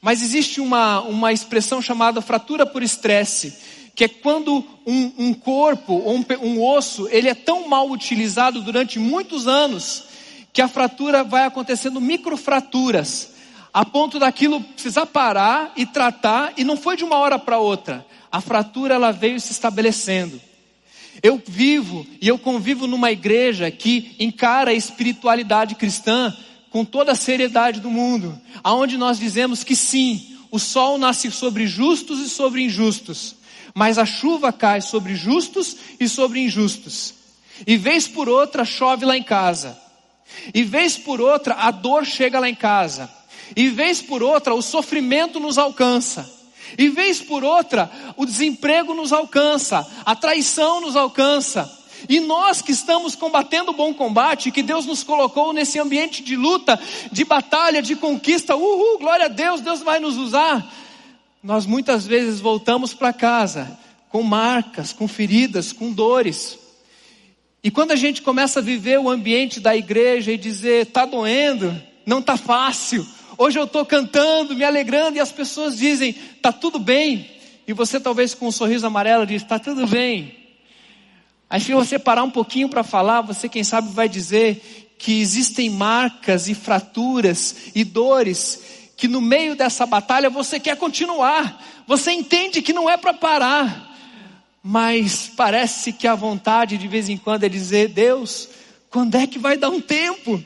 Mas 0.00 0.22
existe 0.22 0.60
uma, 0.60 1.00
uma 1.00 1.32
expressão 1.32 1.82
chamada 1.82 2.20
fratura 2.20 2.64
por 2.64 2.82
estresse, 2.82 3.52
que 3.98 4.04
é 4.04 4.08
quando 4.08 4.64
um, 4.86 5.12
um 5.18 5.34
corpo 5.34 5.92
ou 5.92 6.14
um, 6.14 6.24
um 6.40 6.64
osso 6.64 7.08
ele 7.10 7.28
é 7.28 7.34
tão 7.34 7.66
mal 7.66 7.90
utilizado 7.90 8.62
durante 8.62 8.96
muitos 8.96 9.48
anos 9.48 10.04
que 10.52 10.62
a 10.62 10.68
fratura 10.68 11.24
vai 11.24 11.44
acontecendo 11.44 12.00
microfraturas, 12.00 13.32
a 13.74 13.84
ponto 13.84 14.20
daquilo 14.20 14.60
precisar 14.60 15.06
parar 15.06 15.72
e 15.76 15.84
tratar, 15.84 16.52
e 16.56 16.62
não 16.62 16.76
foi 16.76 16.96
de 16.96 17.02
uma 17.02 17.16
hora 17.16 17.40
para 17.40 17.58
outra. 17.58 18.06
A 18.30 18.40
fratura 18.40 18.94
ela 18.94 19.10
veio 19.10 19.40
se 19.40 19.50
estabelecendo. 19.50 20.40
Eu 21.20 21.42
vivo 21.44 22.06
e 22.22 22.28
eu 22.28 22.38
convivo 22.38 22.86
numa 22.86 23.10
igreja 23.10 23.68
que 23.68 24.14
encara 24.20 24.70
a 24.70 24.74
espiritualidade 24.74 25.74
cristã 25.74 26.32
com 26.70 26.84
toda 26.84 27.10
a 27.10 27.16
seriedade 27.16 27.80
do 27.80 27.90
mundo, 27.90 28.40
aonde 28.62 28.96
nós 28.96 29.18
dizemos 29.18 29.64
que 29.64 29.74
sim, 29.74 30.36
o 30.52 30.58
sol 30.60 30.98
nasce 30.98 31.32
sobre 31.32 31.66
justos 31.66 32.20
e 32.20 32.28
sobre 32.28 32.62
injustos, 32.62 33.37
mas 33.74 33.98
a 33.98 34.06
chuva 34.06 34.52
cai 34.52 34.80
sobre 34.80 35.14
justos 35.14 35.76
e 35.98 36.08
sobre 36.08 36.40
injustos. 36.40 37.14
E 37.66 37.76
vez 37.76 38.06
por 38.06 38.28
outra 38.28 38.64
chove 38.64 39.04
lá 39.04 39.16
em 39.16 39.22
casa. 39.22 39.78
E 40.54 40.62
vez 40.62 40.96
por 40.96 41.20
outra 41.20 41.54
a 41.54 41.70
dor 41.70 42.04
chega 42.04 42.38
lá 42.38 42.48
em 42.48 42.54
casa. 42.54 43.10
E 43.56 43.68
vez 43.68 44.00
por 44.00 44.22
outra 44.22 44.54
o 44.54 44.62
sofrimento 44.62 45.40
nos 45.40 45.58
alcança. 45.58 46.38
E 46.76 46.88
vez 46.88 47.20
por 47.20 47.44
outra 47.44 47.90
o 48.16 48.26
desemprego 48.26 48.94
nos 48.94 49.12
alcança, 49.12 49.86
a 50.04 50.14
traição 50.14 50.80
nos 50.80 50.96
alcança. 50.96 51.78
E 52.08 52.20
nós 52.20 52.60
que 52.60 52.72
estamos 52.72 53.14
combatendo 53.14 53.70
o 53.70 53.74
bom 53.74 53.92
combate, 53.94 54.50
que 54.50 54.62
Deus 54.62 54.86
nos 54.86 55.02
colocou 55.02 55.52
nesse 55.52 55.78
ambiente 55.78 56.22
de 56.22 56.36
luta, 56.36 56.78
de 57.10 57.24
batalha, 57.24 57.82
de 57.82 57.96
conquista, 57.96 58.54
uhul, 58.54 58.98
glória 58.98 59.24
a 59.26 59.28
Deus, 59.28 59.60
Deus 59.60 59.80
vai 59.80 59.98
nos 59.98 60.16
usar. 60.16 60.64
Nós 61.48 61.64
muitas 61.64 62.06
vezes 62.06 62.40
voltamos 62.40 62.92
para 62.92 63.10
casa 63.10 63.78
com 64.10 64.22
marcas, 64.22 64.92
com 64.92 65.08
feridas, 65.08 65.72
com 65.72 65.90
dores. 65.90 66.58
E 67.64 67.70
quando 67.70 67.92
a 67.92 67.96
gente 67.96 68.20
começa 68.20 68.58
a 68.58 68.62
viver 68.62 69.00
o 69.00 69.08
ambiente 69.08 69.58
da 69.58 69.74
igreja 69.74 70.30
e 70.30 70.36
dizer, 70.36 70.88
está 70.88 71.06
doendo, 71.06 71.74
não 72.04 72.18
está 72.18 72.36
fácil, 72.36 73.06
hoje 73.38 73.58
eu 73.58 73.64
estou 73.64 73.86
cantando, 73.86 74.54
me 74.54 74.62
alegrando, 74.62 75.16
e 75.16 75.20
as 75.20 75.32
pessoas 75.32 75.78
dizem, 75.78 76.14
está 76.36 76.52
tudo 76.52 76.78
bem, 76.78 77.30
e 77.66 77.72
você 77.72 77.98
talvez 77.98 78.34
com 78.34 78.48
um 78.48 78.52
sorriso 78.52 78.86
amarelo 78.86 79.24
diz, 79.24 79.40
está 79.40 79.58
tudo 79.58 79.86
bem. 79.86 80.36
Aí 81.48 81.62
se 81.62 81.72
você 81.72 81.98
parar 81.98 82.24
um 82.24 82.30
pouquinho 82.30 82.68
para 82.68 82.82
falar, 82.82 83.22
você 83.22 83.48
quem 83.48 83.64
sabe 83.64 83.90
vai 83.94 84.06
dizer 84.06 84.92
que 84.98 85.18
existem 85.18 85.70
marcas 85.70 86.46
e 86.46 86.54
fraturas 86.54 87.70
e 87.74 87.84
dores 87.84 88.67
que 88.98 89.06
no 89.06 89.20
meio 89.20 89.54
dessa 89.54 89.86
batalha 89.86 90.28
você 90.28 90.58
quer 90.58 90.76
continuar. 90.76 91.64
Você 91.86 92.10
entende 92.10 92.60
que 92.60 92.72
não 92.72 92.90
é 92.90 92.96
para 92.96 93.14
parar. 93.14 93.96
Mas 94.60 95.30
parece 95.36 95.92
que 95.92 96.06
a 96.06 96.16
vontade 96.16 96.76
de 96.76 96.88
vez 96.88 97.08
em 97.08 97.16
quando 97.16 97.44
é 97.44 97.48
dizer: 97.48 97.88
Deus, 97.88 98.48
quando 98.90 99.14
é 99.14 99.26
que 99.26 99.38
vai 99.38 99.56
dar 99.56 99.70
um 99.70 99.80
tempo? 99.80 100.44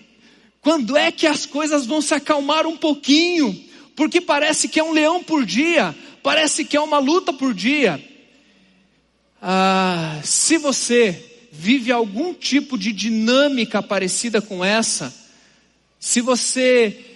Quando 0.61 0.97
é 0.97 1.11
que 1.11 1.26
as 1.26 1.47
coisas 1.47 1.87
vão 1.87 2.02
se 2.02 2.12
acalmar 2.12 2.66
um 2.66 2.76
pouquinho? 2.76 3.59
Porque 3.97 4.21
parece 4.21 4.68
que 4.68 4.78
é 4.78 4.85
um 4.85 4.92
leão 4.92 5.25
por 5.25 5.47
dia, 5.47 5.97
parece 6.23 6.62
que 6.62 6.76
é 6.76 6.80
uma 6.80 6.99
luta 6.99 7.32
por 7.32 7.54
dia. 7.54 8.00
Ah, 9.40 10.21
se 10.23 10.59
você 10.59 11.49
vive 11.50 11.90
algum 11.90 12.35
tipo 12.35 12.76
de 12.76 12.92
dinâmica 12.92 13.82
parecida 13.82 14.42
com 14.42 14.62
essa, 14.64 15.12
se 15.99 16.21
você 16.21 17.12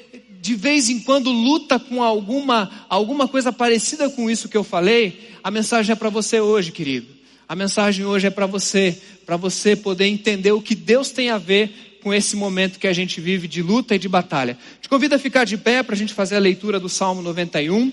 de 0.46 0.54
vez 0.54 0.88
em 0.88 1.00
quando 1.00 1.28
luta 1.32 1.76
com 1.76 2.04
alguma, 2.04 2.70
alguma 2.88 3.26
coisa 3.26 3.52
parecida 3.52 4.08
com 4.08 4.30
isso 4.30 4.48
que 4.48 4.56
eu 4.56 4.62
falei, 4.62 5.32
a 5.42 5.50
mensagem 5.50 5.92
é 5.92 5.96
para 5.96 6.08
você 6.08 6.40
hoje, 6.40 6.70
querido. 6.70 7.08
A 7.48 7.56
mensagem 7.56 8.06
hoje 8.06 8.28
é 8.28 8.30
para 8.30 8.46
você, 8.46 8.96
para 9.24 9.36
você 9.36 9.74
poder 9.74 10.06
entender 10.06 10.52
o 10.52 10.62
que 10.62 10.76
Deus 10.76 11.10
tem 11.10 11.30
a 11.30 11.38
ver 11.38 11.98
com 12.00 12.14
esse 12.14 12.36
momento 12.36 12.78
que 12.78 12.86
a 12.86 12.92
gente 12.92 13.20
vive 13.20 13.48
de 13.48 13.60
luta 13.60 13.96
e 13.96 13.98
de 13.98 14.08
batalha. 14.08 14.56
Te 14.80 14.88
convido 14.88 15.16
a 15.16 15.18
ficar 15.18 15.42
de 15.42 15.56
pé 15.56 15.82
para 15.82 15.96
a 15.96 15.98
gente 15.98 16.14
fazer 16.14 16.36
a 16.36 16.38
leitura 16.38 16.78
do 16.78 16.88
Salmo 16.88 17.22
91. 17.22 17.92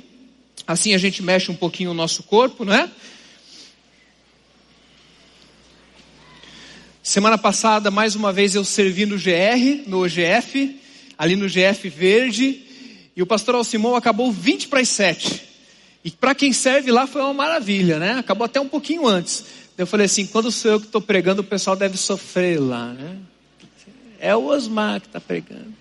Assim 0.67 0.93
a 0.93 0.99
gente 0.99 1.23
mexe 1.23 1.51
um 1.51 1.55
pouquinho 1.55 1.89
o 1.89 1.95
nosso 1.95 2.21
corpo, 2.21 2.63
não 2.63 2.73
é? 2.75 2.87
Semana 7.01 7.39
passada, 7.39 7.89
mais 7.89 8.15
uma 8.15 8.31
vez, 8.31 8.53
eu 8.53 8.63
servi 8.63 9.07
no 9.07 9.17
GR, 9.17 9.87
no 9.87 10.03
OGF, 10.03 10.82
ali 11.17 11.35
no 11.35 11.47
GF 11.47 11.89
Verde, 11.89 12.61
e 13.15 13.21
o 13.21 13.25
pastor 13.25 13.55
Alcimão 13.55 13.95
acabou 13.95 14.31
20 14.31 14.67
para 14.67 14.79
as 14.79 14.89
7. 14.89 15.41
E 16.03 16.11
para 16.11 16.35
quem 16.35 16.51
serve 16.51 16.91
lá 16.91 17.07
foi 17.07 17.21
uma 17.21 17.33
maravilha, 17.33 17.97
né? 17.97 18.13
Acabou 18.13 18.45
até 18.45 18.59
um 18.59 18.67
pouquinho 18.67 19.07
antes. 19.07 19.45
Eu 19.77 19.87
falei 19.87 20.05
assim: 20.05 20.25
quando 20.25 20.51
sou 20.51 20.71
eu 20.71 20.79
que 20.79 20.87
estou 20.87 21.01
pregando, 21.01 21.41
o 21.41 21.45
pessoal 21.45 21.75
deve 21.75 21.97
sofrer 21.97 22.59
lá, 22.59 22.87
né? 22.93 23.17
É 24.19 24.35
o 24.35 24.45
Osmar 24.45 24.99
que 25.01 25.07
está 25.07 25.19
pregando. 25.19 25.73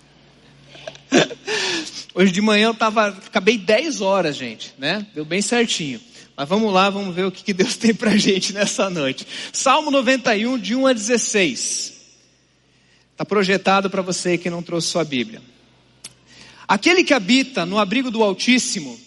Hoje 2.15 2.31
de 2.31 2.41
manhã 2.41 2.67
eu 2.67 2.73
tava, 2.73 3.07
acabei 3.07 3.57
10 3.57 4.01
horas, 4.01 4.35
gente, 4.35 4.73
né? 4.77 5.05
Deu 5.13 5.25
bem 5.25 5.41
certinho. 5.41 5.99
Mas 6.35 6.49
vamos 6.49 6.73
lá, 6.73 6.89
vamos 6.89 7.13
ver 7.13 7.25
o 7.25 7.31
que 7.31 7.53
Deus 7.53 7.75
tem 7.77 7.93
para 7.93 8.17
gente 8.17 8.53
nessa 8.53 8.89
noite. 8.89 9.27
Salmo 9.51 9.91
91, 9.91 10.57
de 10.57 10.75
1 10.75 10.87
a 10.87 10.93
16. 10.93 11.92
Está 13.13 13.23
projetado 13.23 13.89
para 13.89 14.01
você 14.01 14.37
que 14.37 14.49
não 14.49 14.61
trouxe 14.61 14.89
sua 14.89 15.05
Bíblia. 15.05 15.41
Aquele 16.67 17.03
que 17.03 17.13
habita 17.13 17.65
no 17.65 17.77
abrigo 17.77 18.09
do 18.09 18.23
Altíssimo 18.23 18.99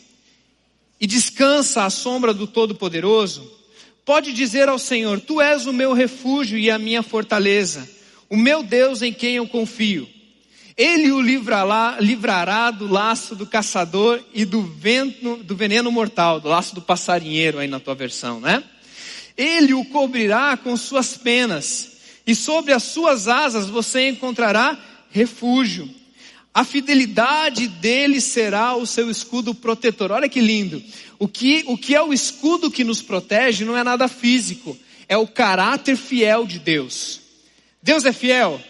e 1.01 1.07
descansa 1.07 1.85
à 1.85 1.91
sombra 1.91 2.33
do 2.33 2.47
Todo-Poderoso, 2.47 3.53
pode 4.05 4.33
dizer 4.33 4.69
ao 4.69 4.79
Senhor: 4.79 5.21
Tu 5.21 5.41
és 5.41 5.67
o 5.67 5.73
meu 5.73 5.93
refúgio 5.93 6.57
e 6.57 6.71
a 6.71 6.79
minha 6.79 7.03
fortaleza, 7.03 7.89
o 8.31 8.37
meu 8.37 8.63
Deus 8.63 9.03
em 9.03 9.13
quem 9.13 9.37
eu 9.37 9.49
confio. 9.49 10.09
Ele 10.77 11.11
o 11.11 11.21
livrará, 11.21 11.97
livrará 11.99 12.71
do 12.71 12.87
laço 12.87 13.35
do 13.35 13.47
caçador 13.47 14.23
e 14.35 14.45
do, 14.45 14.63
vento, 14.63 15.37
do 15.39 15.57
veneno 15.57 15.91
mortal, 15.91 16.39
do 16.39 16.49
laço 16.49 16.75
do 16.75 16.83
passarinheiro 16.83 17.59
aí 17.59 17.67
na 17.67 17.81
tua 17.81 17.95
versão, 17.95 18.39
né? 18.41 18.63
Ele 19.37 19.75
o 19.75 19.85
cobrirá 19.87 20.57
com 20.57 20.77
suas 20.77 21.17
penas, 21.17 21.96
e 22.27 22.35
sobre 22.35 22.73
as 22.73 22.83
suas 22.83 23.29
asas 23.29 23.69
você 23.69 24.09
encontrará 24.09 24.79
refúgio. 25.11 25.89
A 26.53 26.65
fidelidade 26.65 27.69
dele 27.69 28.21
será 28.21 28.75
o 28.75 28.87
seu 28.87 29.11
escudo 29.11 29.55
protetor. 29.55 30.11
Olha 30.11 30.29
que 30.29 30.41
lindo. 30.41 30.83
O 31.19 31.29
que, 31.29 31.63
o 31.67 31.77
que 31.77 31.95
é 31.95 32.03
o 32.03 32.13
escudo 32.13 32.71
que 32.71 32.83
nos 32.83 33.03
protege 33.03 33.65
não 33.65 33.77
é 33.77 33.85
nada 33.85 34.09
físico, 34.09 34.77
é 35.09 35.17
o 35.17 35.27
caráter 35.27 35.97
fiel 35.97 36.47
de 36.47 36.59
Deus. 36.59 37.21
Deus 37.83 38.05
é 38.05 38.13
fiel. 38.13 38.61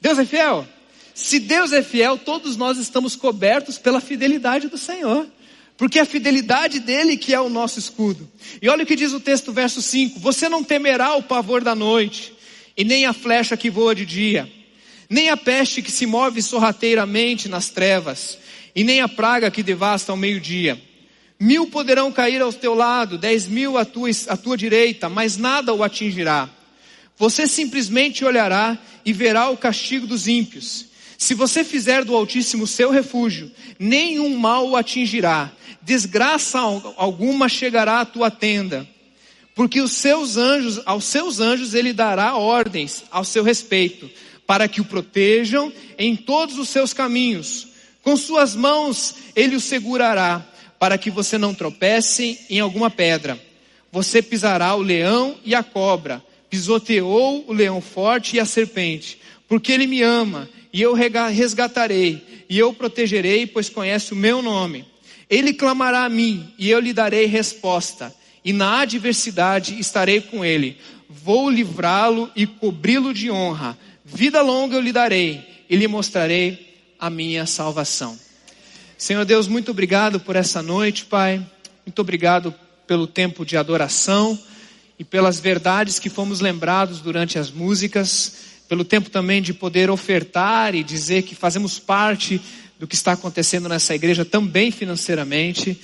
Deus 0.00 0.18
é 0.18 0.24
fiel. 0.24 0.66
Se 1.14 1.38
Deus 1.38 1.72
é 1.72 1.80
fiel, 1.80 2.18
todos 2.18 2.56
nós 2.56 2.76
estamos 2.76 3.14
cobertos 3.14 3.78
pela 3.78 4.00
fidelidade 4.00 4.68
do 4.68 4.76
Senhor. 4.76 5.26
Porque 5.76 5.98
é 5.98 6.02
a 6.02 6.06
fidelidade 6.06 6.80
dele 6.80 7.16
que 7.16 7.32
é 7.32 7.40
o 7.40 7.48
nosso 7.48 7.78
escudo. 7.78 8.28
E 8.60 8.68
olha 8.68 8.84
o 8.84 8.86
que 8.86 8.94
diz 8.96 9.12
o 9.12 9.20
texto, 9.20 9.52
verso 9.52 9.80
5: 9.80 10.20
Você 10.20 10.48
não 10.48 10.62
temerá 10.62 11.14
o 11.14 11.22
pavor 11.22 11.62
da 11.62 11.74
noite, 11.74 12.33
e 12.76 12.84
nem 12.84 13.06
a 13.06 13.12
flecha 13.12 13.56
que 13.56 13.70
voa 13.70 13.94
de 13.94 14.04
dia, 14.04 14.50
nem 15.08 15.30
a 15.30 15.36
peste 15.36 15.82
que 15.82 15.92
se 15.92 16.06
move 16.06 16.42
sorrateiramente 16.42 17.48
nas 17.48 17.68
trevas, 17.68 18.38
e 18.74 18.82
nem 18.82 19.00
a 19.00 19.08
praga 19.08 19.50
que 19.50 19.62
devasta 19.62 20.12
ao 20.12 20.16
meio-dia. 20.16 20.80
Mil 21.38 21.66
poderão 21.66 22.10
cair 22.10 22.40
ao 22.40 22.52
teu 22.52 22.74
lado, 22.74 23.18
dez 23.18 23.46
mil 23.46 23.76
à 23.76 23.84
tua, 23.84 24.08
à 24.28 24.36
tua 24.36 24.56
direita, 24.56 25.08
mas 25.08 25.36
nada 25.36 25.72
o 25.72 25.82
atingirá. 25.82 26.48
Você 27.16 27.46
simplesmente 27.46 28.24
olhará 28.24 28.76
e 29.04 29.12
verá 29.12 29.48
o 29.50 29.56
castigo 29.56 30.06
dos 30.06 30.26
ímpios. 30.26 30.86
Se 31.16 31.34
você 31.34 31.62
fizer 31.62 32.04
do 32.04 32.14
Altíssimo 32.14 32.66
seu 32.66 32.90
refúgio, 32.90 33.50
nenhum 33.78 34.36
mal 34.36 34.68
o 34.68 34.76
atingirá, 34.76 35.52
desgraça 35.80 36.58
alguma 36.96 37.48
chegará 37.48 38.00
à 38.00 38.04
tua 38.04 38.30
tenda, 38.30 38.88
porque 39.54 39.80
os 39.80 39.92
seus 39.92 40.36
anjos, 40.36 40.80
aos 40.84 41.04
seus 41.04 41.38
anjos 41.40 41.74
ele 41.74 41.92
dará 41.92 42.36
ordens 42.36 43.04
ao 43.10 43.24
seu 43.24 43.44
respeito, 43.44 44.10
para 44.46 44.68
que 44.68 44.80
o 44.80 44.84
protejam 44.84 45.72
em 45.96 46.16
todos 46.16 46.58
os 46.58 46.68
seus 46.68 46.92
caminhos. 46.92 47.68
Com 48.02 48.16
suas 48.16 48.54
mãos 48.54 49.14
ele 49.34 49.56
o 49.56 49.60
segurará, 49.60 50.44
para 50.78 50.98
que 50.98 51.10
você 51.10 51.38
não 51.38 51.54
tropece 51.54 52.38
em 52.50 52.60
alguma 52.60 52.90
pedra. 52.90 53.40
Você 53.90 54.20
pisará 54.20 54.74
o 54.74 54.82
leão 54.82 55.36
e 55.44 55.54
a 55.54 55.62
cobra, 55.62 56.22
pisoteou 56.50 57.44
o 57.48 57.52
leão 57.52 57.80
forte 57.80 58.36
e 58.36 58.40
a 58.40 58.44
serpente, 58.44 59.18
porque 59.48 59.72
ele 59.72 59.86
me 59.86 60.02
ama, 60.02 60.48
e 60.72 60.82
eu 60.82 60.92
resgatarei, 60.92 62.44
e 62.50 62.58
eu 62.58 62.74
protegerei, 62.74 63.46
pois 63.46 63.68
conhece 63.68 64.12
o 64.12 64.16
meu 64.16 64.42
nome. 64.42 64.84
Ele 65.30 65.54
clamará 65.54 66.04
a 66.04 66.08
mim, 66.08 66.52
e 66.58 66.68
eu 66.68 66.80
lhe 66.80 66.92
darei 66.92 67.26
resposta, 67.26 68.14
e 68.44 68.52
na 68.52 68.80
adversidade 68.80 69.78
estarei 69.78 70.20
com 70.20 70.44
ele. 70.44 70.76
Vou 71.08 71.48
livrá-lo 71.48 72.30
e 72.36 72.46
cobri-lo 72.46 73.14
de 73.14 73.30
honra. 73.30 73.78
Vida 74.04 74.42
longa 74.42 74.76
eu 74.76 74.80
lhe 74.80 74.92
darei, 74.92 75.64
e 75.68 75.76
lhe 75.76 75.88
mostrarei 75.88 76.74
a 76.98 77.08
minha 77.08 77.46
salvação. 77.46 78.18
Senhor 78.98 79.24
Deus, 79.24 79.48
muito 79.48 79.70
obrigado 79.70 80.20
por 80.20 80.36
essa 80.36 80.62
noite, 80.62 81.04
Pai. 81.04 81.44
Muito 81.86 81.98
obrigado 81.98 82.54
pelo 82.86 83.06
tempo 83.06 83.44
de 83.44 83.56
adoração 83.56 84.38
e 84.98 85.04
pelas 85.04 85.40
verdades 85.40 85.98
que 85.98 86.08
fomos 86.08 86.40
lembrados 86.40 87.00
durante 87.00 87.38
as 87.38 87.50
músicas, 87.50 88.36
pelo 88.68 88.84
tempo 88.84 89.10
também 89.10 89.42
de 89.42 89.52
poder 89.52 89.90
ofertar 89.90 90.74
e 90.74 90.84
dizer 90.84 91.22
que 91.22 91.34
fazemos 91.34 91.78
parte 91.78 92.40
do 92.78 92.86
que 92.86 92.94
está 92.94 93.12
acontecendo 93.12 93.68
nessa 93.68 93.94
igreja 93.94 94.24
também 94.24 94.70
financeiramente. 94.70 95.78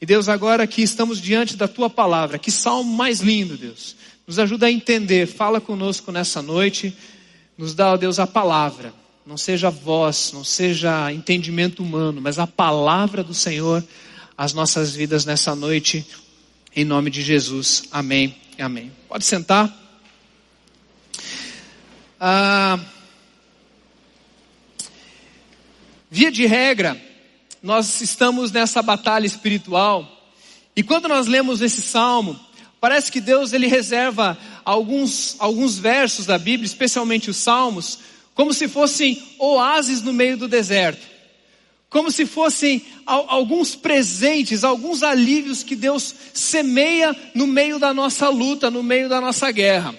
E 0.00 0.06
Deus, 0.06 0.28
agora 0.28 0.66
que 0.66 0.82
estamos 0.82 1.20
diante 1.20 1.56
da 1.56 1.68
tua 1.68 1.90
palavra, 1.90 2.38
que 2.38 2.50
salmo 2.50 2.94
mais 2.96 3.20
lindo, 3.20 3.56
Deus. 3.56 3.96
Nos 4.26 4.38
ajuda 4.38 4.66
a 4.66 4.70
entender, 4.70 5.26
fala 5.26 5.60
conosco 5.60 6.10
nessa 6.10 6.40
noite, 6.40 6.96
nos 7.58 7.74
dá, 7.74 7.92
ó 7.92 7.96
Deus, 7.96 8.18
a 8.18 8.26
palavra. 8.26 8.94
Não 9.26 9.36
seja 9.36 9.70
voz, 9.70 10.30
não 10.32 10.42
seja 10.42 11.12
entendimento 11.12 11.82
humano, 11.82 12.20
mas 12.20 12.38
a 12.38 12.46
palavra 12.46 13.22
do 13.22 13.34
Senhor 13.34 13.84
às 14.36 14.54
nossas 14.54 14.94
vidas 14.94 15.24
nessa 15.24 15.54
noite, 15.54 16.06
em 16.74 16.84
nome 16.84 17.10
de 17.10 17.20
Jesus. 17.22 17.84
Amém 17.92 18.34
amém. 18.62 18.92
Pode 19.08 19.24
sentar. 19.24 19.74
Ah, 22.18 22.78
Via 26.12 26.30
de 26.32 26.44
regra, 26.44 27.00
nós 27.62 28.00
estamos 28.00 28.50
nessa 28.50 28.82
batalha 28.82 29.26
espiritual. 29.26 30.06
E 30.74 30.82
quando 30.82 31.08
nós 31.08 31.26
lemos 31.26 31.60
esse 31.60 31.82
salmo, 31.82 32.38
parece 32.80 33.12
que 33.12 33.20
Deus 33.20 33.52
ele 33.52 33.66
reserva 33.66 34.38
alguns, 34.64 35.36
alguns 35.38 35.78
versos 35.78 36.26
da 36.26 36.38
Bíblia, 36.38 36.66
especialmente 36.66 37.28
os 37.28 37.36
salmos, 37.36 37.98
como 38.34 38.54
se 38.54 38.68
fossem 38.68 39.22
oásis 39.38 40.00
no 40.00 40.12
meio 40.12 40.36
do 40.36 40.48
deserto. 40.48 41.10
Como 41.90 42.10
se 42.10 42.24
fossem 42.24 42.82
alguns 43.04 43.74
presentes, 43.74 44.62
alguns 44.62 45.02
alívios 45.02 45.64
que 45.64 45.74
Deus 45.74 46.14
semeia 46.32 47.14
no 47.34 47.48
meio 47.48 47.80
da 47.80 47.92
nossa 47.92 48.28
luta, 48.28 48.70
no 48.70 48.82
meio 48.82 49.08
da 49.08 49.20
nossa 49.20 49.50
guerra. 49.50 49.92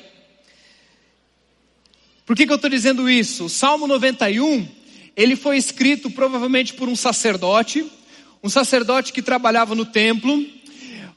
Por 2.26 2.34
que, 2.34 2.46
que 2.46 2.52
eu 2.52 2.56
estou 2.56 2.70
dizendo 2.70 3.10
isso? 3.10 3.46
O 3.46 3.50
Salmo 3.50 3.88
91 3.88 4.66
ele 5.16 5.36
foi 5.36 5.58
escrito 5.58 6.10
provavelmente 6.10 6.74
por 6.74 6.88
um 6.88 6.96
sacerdote, 6.96 7.86
um 8.44 8.50
sacerdote 8.50 9.14
que 9.14 9.22
trabalhava 9.22 9.76
no 9.76 9.86
templo, 9.86 10.46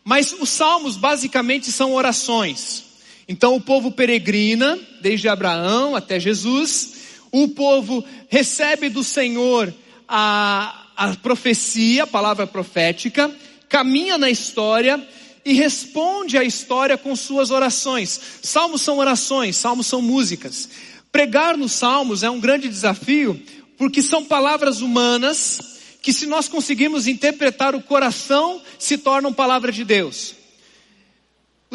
mas 0.04 0.32
os 0.32 0.48
salmos 0.50 0.96
basicamente 0.96 1.72
são 1.72 1.94
orações. 1.94 2.84
Então 3.26 3.54
o 3.54 3.60
povo 3.60 3.90
peregrina, 3.90 4.78
desde 5.00 5.28
Abraão 5.28 5.96
até 5.96 6.20
Jesus, 6.20 6.94
o 7.32 7.48
povo 7.48 8.04
recebe 8.28 8.88
do 8.88 9.02
Senhor 9.02 9.72
a, 10.06 10.86
a 10.96 11.16
profecia, 11.16 12.02
a 12.02 12.06
palavra 12.06 12.46
profética, 12.46 13.34
caminha 13.68 14.18
na 14.18 14.28
história 14.28 15.02
e 15.44 15.54
responde 15.54 16.38
à 16.38 16.44
história 16.44 16.96
com 16.96 17.16
suas 17.16 17.50
orações. 17.50 18.20
Salmos 18.42 18.82
são 18.82 18.98
orações, 18.98 19.56
salmos 19.56 19.86
são 19.86 20.00
músicas. 20.00 20.68
Pregar 21.10 21.56
nos 21.56 21.72
salmos 21.72 22.22
é 22.22 22.30
um 22.30 22.40
grande 22.40 22.68
desafio, 22.68 23.40
porque 23.76 24.02
são 24.02 24.24
palavras 24.24 24.80
humanas 24.80 25.60
que, 26.02 26.12
se 26.12 26.26
nós 26.26 26.48
conseguirmos 26.48 27.06
interpretar 27.06 27.74
o 27.74 27.82
coração, 27.82 28.60
se 28.78 28.98
tornam 28.98 29.32
palavra 29.32 29.72
de 29.72 29.84
Deus. 29.84 30.34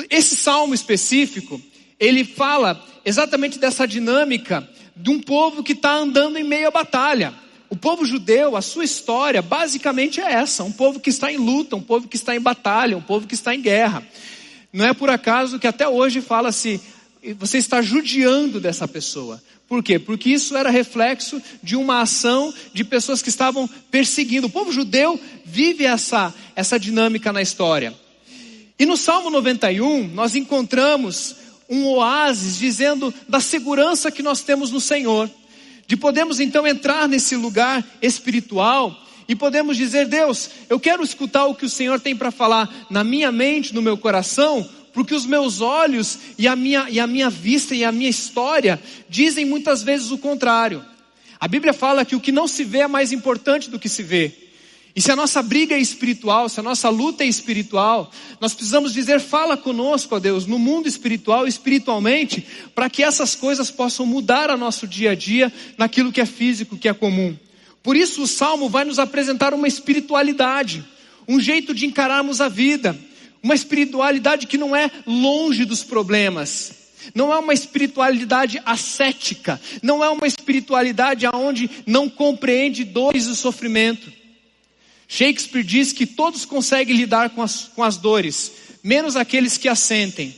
Esse 0.10 0.36
salmo 0.36 0.74
específico, 0.74 1.62
ele 2.00 2.24
fala 2.24 2.86
exatamente 3.04 3.58
dessa 3.58 3.88
dinâmica 3.88 4.68
de 4.96 5.10
um 5.10 5.20
povo 5.20 5.64
que 5.64 5.74
está 5.74 5.94
andando 5.94 6.38
em 6.38 6.44
meio 6.44 6.68
à 6.68 6.72
batalha. 6.72 7.34
O 7.70 7.76
povo 7.76 8.06
judeu, 8.06 8.56
a 8.56 8.62
sua 8.62 8.84
história, 8.84 9.42
basicamente 9.42 10.20
é 10.20 10.32
essa: 10.32 10.64
um 10.64 10.72
povo 10.72 11.00
que 11.00 11.10
está 11.10 11.32
em 11.32 11.38
luta, 11.38 11.76
um 11.76 11.82
povo 11.82 12.08
que 12.08 12.16
está 12.16 12.36
em 12.36 12.40
batalha, 12.40 12.98
um 12.98 13.02
povo 13.02 13.28
que 13.28 13.36
está 13.36 13.54
em 13.54 13.62
guerra. 13.62 14.06
Não 14.72 14.86
é 14.86 14.94
por 14.94 15.10
acaso 15.10 15.60
que 15.60 15.68
até 15.68 15.88
hoje 15.88 16.22
fala-se, 16.22 16.80
você 17.38 17.58
está 17.58 17.82
judiando 17.82 18.60
dessa 18.60 18.88
pessoa. 18.88 19.42
Por 19.70 19.84
quê? 19.84 20.00
Porque 20.00 20.32
isso 20.32 20.58
era 20.58 20.72
reflexo 20.72 21.40
de 21.62 21.76
uma 21.76 22.02
ação 22.02 22.52
de 22.74 22.84
pessoas 22.84 23.22
que 23.22 23.30
estavam 23.30 23.70
perseguindo. 23.92 24.48
O 24.48 24.50
povo 24.50 24.72
judeu 24.72 25.20
vive 25.46 25.86
essa, 25.86 26.34
essa 26.56 26.80
dinâmica 26.80 27.32
na 27.32 27.40
história. 27.40 27.94
E 28.80 28.86
no 28.86 28.98
Salmo 28.98 29.30
91, 29.30 30.08
nós 30.08 30.36
encontramos 30.36 31.36
um 31.70 31.86
oásis 31.86 32.58
dizendo 32.58 33.14
da 33.28 33.40
segurança 33.40 34.10
que 34.10 34.24
nós 34.24 34.42
temos 34.42 34.72
no 34.72 34.80
Senhor. 34.80 35.30
De 35.86 35.96
podermos 35.96 36.40
então 36.40 36.66
entrar 36.66 37.08
nesse 37.08 37.36
lugar 37.36 37.86
espiritual 38.02 38.96
e 39.28 39.36
podemos 39.36 39.78
dizer: 39.78 40.08
Deus, 40.08 40.50
eu 40.68 40.80
quero 40.80 41.04
escutar 41.04 41.46
o 41.46 41.54
que 41.54 41.66
o 41.66 41.70
Senhor 41.70 42.00
tem 42.00 42.16
para 42.16 42.32
falar 42.32 42.88
na 42.90 43.04
minha 43.04 43.32
mente, 43.32 43.74
no 43.74 43.82
meu 43.82 43.98
coração, 43.98 44.68
porque 44.94 45.14
os 45.14 45.26
meus 45.26 45.62
olhos 45.62 46.20
e 46.38 46.48
a, 46.48 46.56
minha, 46.56 46.88
e 46.90 47.00
a 47.00 47.08
minha 47.08 47.30
vista 47.30 47.76
e 47.76 47.84
a 47.84 47.92
minha 47.92 48.10
história 48.10 48.82
dizem 49.08 49.46
muitas 49.46 49.84
vezes 49.84 50.12
o 50.12 50.18
contrário. 50.18 50.84
A 51.40 51.48
Bíblia 51.48 51.74
fala 51.74 52.04
que 52.04 52.16
o 52.16 52.20
que 52.20 52.32
não 52.32 52.48
se 52.48 52.64
vê 52.64 52.80
é 52.80 52.88
mais 52.88 53.12
importante 53.12 53.70
do 53.70 53.80
que 53.80 53.88
se 53.88 54.04
vê. 54.04 54.34
E 54.96 55.02
se 55.02 55.12
a 55.12 55.16
nossa 55.16 55.42
briga 55.42 55.76
é 55.76 55.80
espiritual, 55.80 56.50
se 56.50 56.60
a 56.60 56.64
nossa 56.64 56.90
luta 56.90 57.24
é 57.24 57.28
espiritual, 57.28 58.12
nós 58.42 58.54
precisamos 58.54 58.92
dizer: 58.92 59.22
fala 59.22 59.56
conosco, 59.56 60.16
ó 60.16 60.20
Deus, 60.20 60.46
no 60.46 60.60
mundo 60.60 60.88
espiritual 60.88 61.48
espiritualmente, 61.48 62.46
para 62.76 62.90
que 62.90 63.04
essas 63.04 63.36
coisas 63.36 63.72
possam 63.72 64.06
mudar 64.06 64.50
a 64.50 64.58
nosso 64.58 64.88
dia 64.88 65.12
a 65.12 65.16
dia 65.16 65.54
naquilo 65.78 66.12
que 66.12 66.20
é 66.20 66.26
físico, 66.26 66.78
que 66.78 66.90
é 66.90 66.94
comum. 66.94 67.38
Por 67.82 67.96
isso 67.96 68.24
o 68.24 68.28
salmo 68.28 68.68
vai 68.68 68.84
nos 68.84 69.00
apresentar 69.00 69.54
uma 69.54 69.68
espiritualidade, 69.68 70.84
um 71.28 71.40
jeito 71.40 71.74
de 71.74 71.86
encararmos 71.86 72.42
a 72.42 72.50
vida, 72.50 73.00
uma 73.42 73.56
espiritualidade 73.56 74.48
que 74.48 74.58
não 74.58 74.76
é 74.76 74.90
longe 75.06 75.66
dos 75.66 75.84
problemas. 75.84 76.74
Não 77.16 77.34
é 77.34 77.40
uma 77.40 77.54
espiritualidade 77.54 78.62
ascética, 78.66 79.60
não 79.82 80.04
é 80.04 80.10
uma 80.10 80.28
espiritualidade 80.28 81.26
aonde 81.26 81.70
não 81.86 82.10
compreende 82.10 82.84
dores 82.84 83.26
e 83.26 83.36
sofrimento. 83.36 84.12
Shakespeare 85.08 85.64
diz 85.64 85.92
que 85.92 86.06
todos 86.06 86.46
conseguem 86.46 86.96
lidar 86.96 87.32
com 87.32 87.42
as, 87.42 87.64
com 87.64 87.84
as 87.84 87.98
dores, 87.98 88.52
menos 88.84 89.16
aqueles 89.16 89.58
que 89.58 89.68
as 89.68 89.80
sentem. 89.80 90.36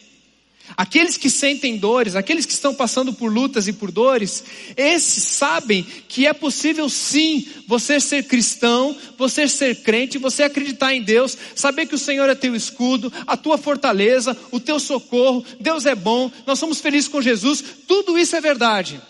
Aqueles 0.78 1.18
que 1.18 1.30
sentem 1.30 1.78
dores, 1.78 2.16
aqueles 2.16 2.46
que 2.46 2.54
estão 2.54 2.74
passando 2.74 3.14
por 3.14 3.32
lutas 3.32 3.68
e 3.68 3.74
por 3.74 3.92
dores, 3.92 4.44
esses 4.76 5.24
sabem 5.24 5.86
que 6.08 6.26
é 6.26 6.34
possível 6.34 6.90
sim 6.90 7.46
você 7.68 8.00
ser 8.00 8.24
cristão, 8.24 8.96
você 9.18 9.48
ser 9.48 9.82
crente, 9.82 10.18
você 10.18 10.44
acreditar 10.44 10.94
em 10.94 11.02
Deus, 11.02 11.38
saber 11.56 11.88
que 11.88 11.96
o 11.96 12.00
Senhor 12.00 12.30
é 12.30 12.36
teu 12.36 12.56
escudo, 12.56 13.12
a 13.28 13.36
tua 13.36 13.58
fortaleza, 13.58 14.38
o 14.52 14.60
teu 14.60 14.80
socorro, 14.80 15.46
Deus 15.60 15.86
é 15.86 15.96
bom, 15.96 16.32
nós 16.46 16.60
somos 16.60 16.80
felizes 16.80 17.08
com 17.08 17.22
Jesus, 17.22 17.64
tudo 17.88 18.18
isso 18.18 18.36
é 18.36 18.42
verdade. 18.42 19.02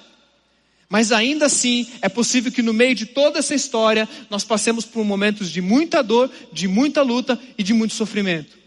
Mas 0.89 1.13
ainda 1.13 1.45
assim, 1.45 1.87
é 2.01 2.09
possível 2.09 2.51
que 2.51 2.61
no 2.61 2.73
meio 2.73 2.93
de 2.93 3.05
toda 3.05 3.39
essa 3.39 3.55
história, 3.55 4.09
nós 4.29 4.43
passemos 4.43 4.83
por 4.83 5.05
momentos 5.05 5.49
de 5.49 5.61
muita 5.61 6.03
dor, 6.03 6.29
de 6.51 6.67
muita 6.67 7.01
luta 7.01 7.39
e 7.57 7.63
de 7.63 7.73
muito 7.73 7.93
sofrimento. 7.93 8.60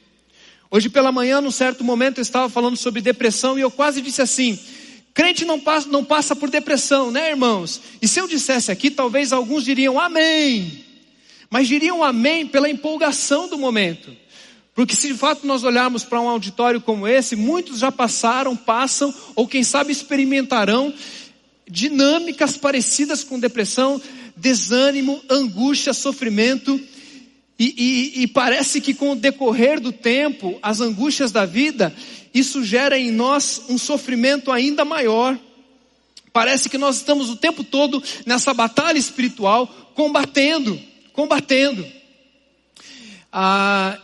Hoje 0.74 0.88
pela 0.88 1.12
manhã, 1.12 1.40
num 1.40 1.52
certo 1.52 1.84
momento, 1.84 2.18
eu 2.18 2.22
estava 2.22 2.48
falando 2.48 2.76
sobre 2.76 3.00
depressão 3.00 3.56
e 3.56 3.60
eu 3.60 3.70
quase 3.70 4.00
disse 4.00 4.20
assim: 4.20 4.58
crente 5.14 5.44
não 5.44 5.60
passa, 5.60 5.86
não 5.88 6.04
passa 6.04 6.34
por 6.34 6.50
depressão, 6.50 7.12
né, 7.12 7.30
irmãos? 7.30 7.80
E 8.02 8.08
se 8.08 8.18
eu 8.18 8.26
dissesse 8.26 8.72
aqui, 8.72 8.90
talvez 8.90 9.32
alguns 9.32 9.64
diriam 9.64 10.00
amém. 10.00 10.84
mas 11.48 11.68
diriam 11.68 12.02
amém 12.02 12.44
pela 12.44 12.68
empolgação 12.68 13.48
do 13.48 13.56
momento. 13.56 14.10
Porque 14.74 14.96
se 14.96 15.06
de 15.06 15.14
fato 15.14 15.46
nós 15.46 15.62
olharmos 15.62 16.02
para 16.02 16.20
um 16.20 16.28
auditório 16.28 16.80
como 16.80 17.06
esse, 17.06 17.36
muitos 17.36 17.78
já 17.78 17.92
passaram, 17.92 18.56
passam, 18.56 19.14
ou 19.36 19.46
quem 19.46 19.62
sabe 19.62 19.92
experimentarão 19.92 20.92
dinâmicas 21.70 22.56
parecidas 22.56 23.22
com 23.22 23.38
depressão, 23.38 24.02
desânimo, 24.36 25.22
angústia, 25.30 25.94
sofrimento, 25.94 26.80
e, 27.58 27.74
e, 28.16 28.22
e, 28.22 28.26
parece 28.26 28.80
que 28.80 28.92
com 28.92 29.12
o 29.12 29.16
decorrer 29.16 29.78
do 29.78 29.92
tempo, 29.92 30.58
as 30.60 30.80
angústias 30.80 31.30
da 31.30 31.46
vida, 31.46 31.94
isso 32.34 32.64
gera 32.64 32.98
em 32.98 33.12
nós 33.12 33.62
um 33.68 33.78
sofrimento 33.78 34.50
ainda 34.50 34.84
maior. 34.84 35.38
Parece 36.32 36.68
que 36.68 36.76
nós 36.76 36.96
estamos 36.96 37.30
o 37.30 37.36
tempo 37.36 37.62
todo 37.62 38.02
nessa 38.26 38.52
batalha 38.52 38.98
espiritual, 38.98 39.68
combatendo, 39.94 40.80
combatendo. 41.12 41.86
Ah, 43.32 43.96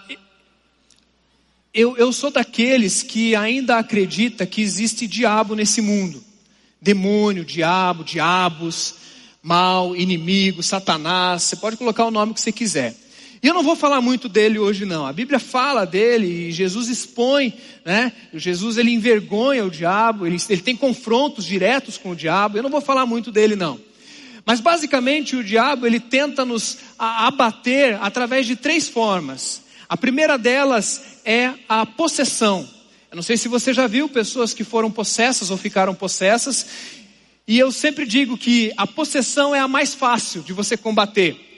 eu, 1.75 1.97
eu 1.97 2.13
sou 2.13 2.31
daqueles 2.31 3.03
que 3.03 3.35
ainda 3.35 3.79
acredita 3.79 4.47
que 4.47 4.63
existe 4.63 5.09
diabo 5.09 5.57
nesse 5.57 5.83
mundo. 5.83 6.23
Demônio, 6.81 7.45
diabo, 7.45 8.05
diabos, 8.05 8.95
mal, 9.43 9.97
inimigo, 9.97 10.63
satanás. 10.63 11.43
Você 11.43 11.57
pode 11.57 11.77
colocar 11.77 12.05
o 12.05 12.13
nome 12.13 12.33
que 12.33 12.41
você 12.41 12.53
quiser. 12.53 12.95
E 13.43 13.47
eu 13.47 13.55
não 13.55 13.63
vou 13.63 13.75
falar 13.75 14.03
muito 14.03 14.29
dele 14.29 14.59
hoje 14.59 14.85
não. 14.85 15.07
A 15.07 15.13
Bíblia 15.13 15.39
fala 15.39 15.87
dele 15.87 16.49
e 16.49 16.53
Jesus 16.53 16.89
expõe, 16.89 17.55
né? 17.85 18.13
Jesus 18.35 18.77
ele 18.77 18.91
envergonha 18.91 19.65
o 19.65 19.71
diabo, 19.71 20.27
ele, 20.27 20.37
ele 20.49 20.61
tem 20.61 20.77
confrontos 20.77 21.47
diretos 21.47 21.97
com 21.97 22.11
o 22.11 22.17
diabo. 22.17 22.59
Eu 22.59 22.63
não 22.63 22.71
vou 22.71 22.83
falar 22.83 23.07
muito 23.07 23.33
dele 23.33 23.57
não. 23.57 23.81
Mas 24.45 24.61
basicamente 24.61 25.37
o 25.37 25.45
diabo 25.45 25.87
ele 25.87 25.99
tenta 25.99 26.45
nos 26.45 26.79
abater 26.99 27.99
através 28.03 28.47
de 28.47 28.57
três 28.57 28.89
formas. 28.89 29.63
A 29.89 29.97
primeira 29.97 30.37
delas 30.37 31.21
é 31.25 31.53
a 31.69 31.87
possessão. 31.87 32.69
Eu 33.11 33.17
não 33.17 33.23
sei 33.23 33.37
se 33.37 33.49
você 33.49 33.73
já 33.73 33.87
viu 33.87 34.09
pessoas 34.09 34.53
que 34.53 34.65
foram 34.65 34.91
possessas 34.91 35.51
ou 35.51 35.57
ficaram 35.57 35.95
possessas. 35.95 36.67
E 37.49 37.59
eu 37.59 37.73
sempre 37.73 38.07
digo 38.07 38.37
que 38.37 38.71
a 38.77 38.87
possessão 38.87 39.55
é 39.55 39.61
a 39.61 39.67
mais 39.67 39.95
fácil 39.95 40.43
de 40.43 40.53
você 40.53 40.77
combater. 40.77 41.50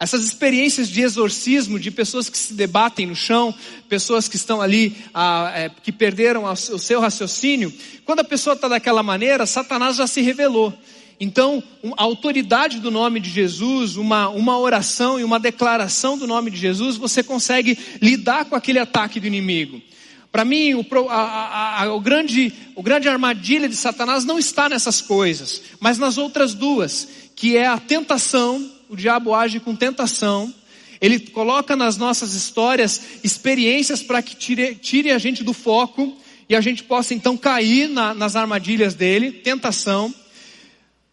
Essas 0.00 0.24
experiências 0.24 0.88
de 0.88 1.02
exorcismo, 1.02 1.78
de 1.78 1.90
pessoas 1.90 2.30
que 2.30 2.38
se 2.38 2.54
debatem 2.54 3.06
no 3.06 3.16
chão, 3.16 3.52
pessoas 3.88 4.28
que 4.28 4.36
estão 4.36 4.60
ali, 4.60 4.96
ah, 5.12 5.50
é, 5.52 5.70
que 5.82 5.90
perderam 5.90 6.44
o 6.44 6.56
seu 6.56 7.00
raciocínio, 7.00 7.72
quando 8.04 8.20
a 8.20 8.24
pessoa 8.24 8.54
está 8.54 8.68
daquela 8.68 9.02
maneira, 9.02 9.44
Satanás 9.44 9.96
já 9.96 10.06
se 10.06 10.20
revelou. 10.20 10.72
Então, 11.20 11.60
a 11.96 12.04
autoridade 12.04 12.78
do 12.78 12.92
nome 12.92 13.18
de 13.18 13.28
Jesus, 13.28 13.96
uma, 13.96 14.28
uma 14.28 14.56
oração 14.56 15.18
e 15.18 15.24
uma 15.24 15.40
declaração 15.40 16.16
do 16.16 16.28
nome 16.28 16.48
de 16.52 16.56
Jesus, 16.56 16.96
você 16.96 17.24
consegue 17.24 17.76
lidar 18.00 18.44
com 18.44 18.54
aquele 18.54 18.78
ataque 18.78 19.18
do 19.18 19.26
inimigo. 19.26 19.82
Para 20.30 20.44
mim, 20.44 20.74
o, 20.74 20.86
a, 21.10 21.82
a, 21.82 21.92
o, 21.92 22.00
grande, 22.00 22.52
o 22.76 22.84
grande 22.84 23.08
armadilha 23.08 23.68
de 23.68 23.74
Satanás 23.74 24.24
não 24.24 24.38
está 24.38 24.68
nessas 24.68 25.00
coisas, 25.00 25.60
mas 25.80 25.98
nas 25.98 26.18
outras 26.18 26.54
duas, 26.54 27.08
que 27.34 27.56
é 27.56 27.66
a 27.66 27.78
tentação 27.78 28.77
o 28.88 28.96
diabo 28.96 29.34
age 29.34 29.60
com 29.60 29.76
tentação, 29.76 30.52
ele 31.00 31.20
coloca 31.20 31.76
nas 31.76 31.96
nossas 31.96 32.34
histórias 32.34 33.00
experiências 33.22 34.02
para 34.02 34.20
que 34.22 34.34
tire, 34.34 34.74
tire, 34.74 35.10
a 35.10 35.18
gente 35.18 35.44
do 35.44 35.52
foco 35.52 36.16
e 36.48 36.56
a 36.56 36.60
gente 36.60 36.82
possa 36.82 37.14
então 37.14 37.36
cair 37.36 37.88
na, 37.88 38.14
nas 38.14 38.34
armadilhas 38.34 38.94
dele, 38.94 39.30
tentação. 39.30 40.12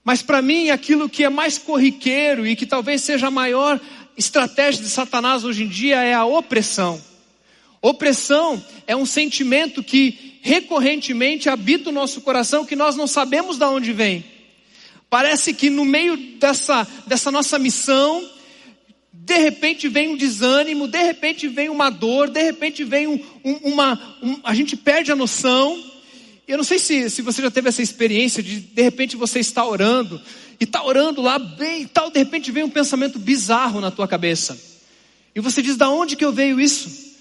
Mas 0.04 0.22
para 0.22 0.42
mim, 0.42 0.70
aquilo 0.70 1.10
que 1.10 1.24
é 1.24 1.30
mais 1.30 1.58
corriqueiro 1.58 2.48
e 2.48 2.56
que 2.56 2.66
talvez 2.66 3.02
seja 3.02 3.28
a 3.28 3.32
maior 3.32 3.80
estratégia 4.18 4.82
de 4.82 4.90
Satanás 4.90 5.44
hoje 5.44 5.64
em 5.64 5.68
dia 5.68 6.02
é 6.02 6.14
a 6.14 6.26
opressão. 6.26 7.02
Opressão 7.82 8.64
é 8.88 8.96
um 8.96 9.06
sentimento 9.06 9.84
que 9.84 10.40
recorrentemente 10.42 11.50
habita 11.50 11.90
o 11.90 11.94
nosso 11.94 12.22
coração 12.22 12.66
que 12.66 12.76
nós 12.76 12.96
não 12.96 13.08
sabemos 13.08 13.58
de 13.58 13.66
onde 13.66 13.92
vem. 13.92 14.24
Parece 15.16 15.54
que 15.54 15.70
no 15.70 15.86
meio 15.86 16.18
dessa, 16.42 16.86
dessa 17.08 17.32
nossa 17.32 17.58
missão, 17.58 18.30
de 19.14 19.38
repente 19.38 19.88
vem 19.88 20.10
um 20.10 20.18
desânimo, 20.18 20.90
de 20.90 21.02
repente 21.02 21.48
vem 21.48 21.70
uma 21.70 21.90
dor, 21.90 22.30
de 22.30 22.44
repente 22.44 22.84
vem 22.84 23.08
um, 23.08 23.18
um, 23.42 23.54
uma. 23.64 24.18
Um, 24.22 24.42
a 24.44 24.54
gente 24.54 24.76
perde 24.76 25.14
a 25.14 25.16
noção. 25.16 25.82
Eu 26.46 26.58
não 26.58 26.66
sei 26.66 26.80
se, 26.80 27.10
se 27.10 27.22
você 27.22 27.42
já 27.42 27.50
teve 27.50 27.70
essa 27.70 27.82
experiência 27.82 28.44
de 28.44 28.60
de 28.60 28.82
repente 28.82 29.16
você 29.16 29.40
está 29.40 29.66
orando, 29.66 30.22
e 30.60 30.66
está 30.66 30.84
orando 30.84 31.22
lá 31.22 31.40
bem 31.40 31.84
e 31.84 31.88
tal, 31.88 32.12
de 32.12 32.20
repente 32.20 32.52
vem 32.52 32.66
um 32.66 32.70
pensamento 32.70 33.18
bizarro 33.18 33.80
na 33.80 33.92
tua 33.92 34.10
cabeça. 34.10 34.60
E 35.34 35.40
você 35.40 35.62
diz: 35.62 35.78
da 35.78 35.90
onde 35.90 36.18
que 36.18 36.26
eu 36.26 36.34
veio 36.34 36.60
isso? 36.60 37.16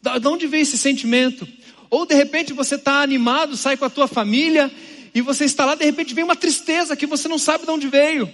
Da, 0.00 0.18
da 0.18 0.30
onde 0.30 0.46
veio 0.46 0.62
esse 0.62 0.78
sentimento? 0.78 1.48
Ou 1.90 2.06
de 2.06 2.14
repente 2.14 2.52
você 2.52 2.76
está 2.76 3.02
animado, 3.02 3.56
sai 3.56 3.76
com 3.76 3.86
a 3.86 3.90
tua 3.90 4.06
família 4.06 4.70
e 5.14 5.20
você 5.20 5.44
está 5.44 5.64
lá, 5.64 5.74
de 5.74 5.84
repente 5.84 6.14
vem 6.14 6.24
uma 6.24 6.36
tristeza 6.36 6.96
que 6.96 7.06
você 7.06 7.28
não 7.28 7.38
sabe 7.38 7.64
de 7.64 7.70
onde 7.70 7.88
veio. 7.88 8.32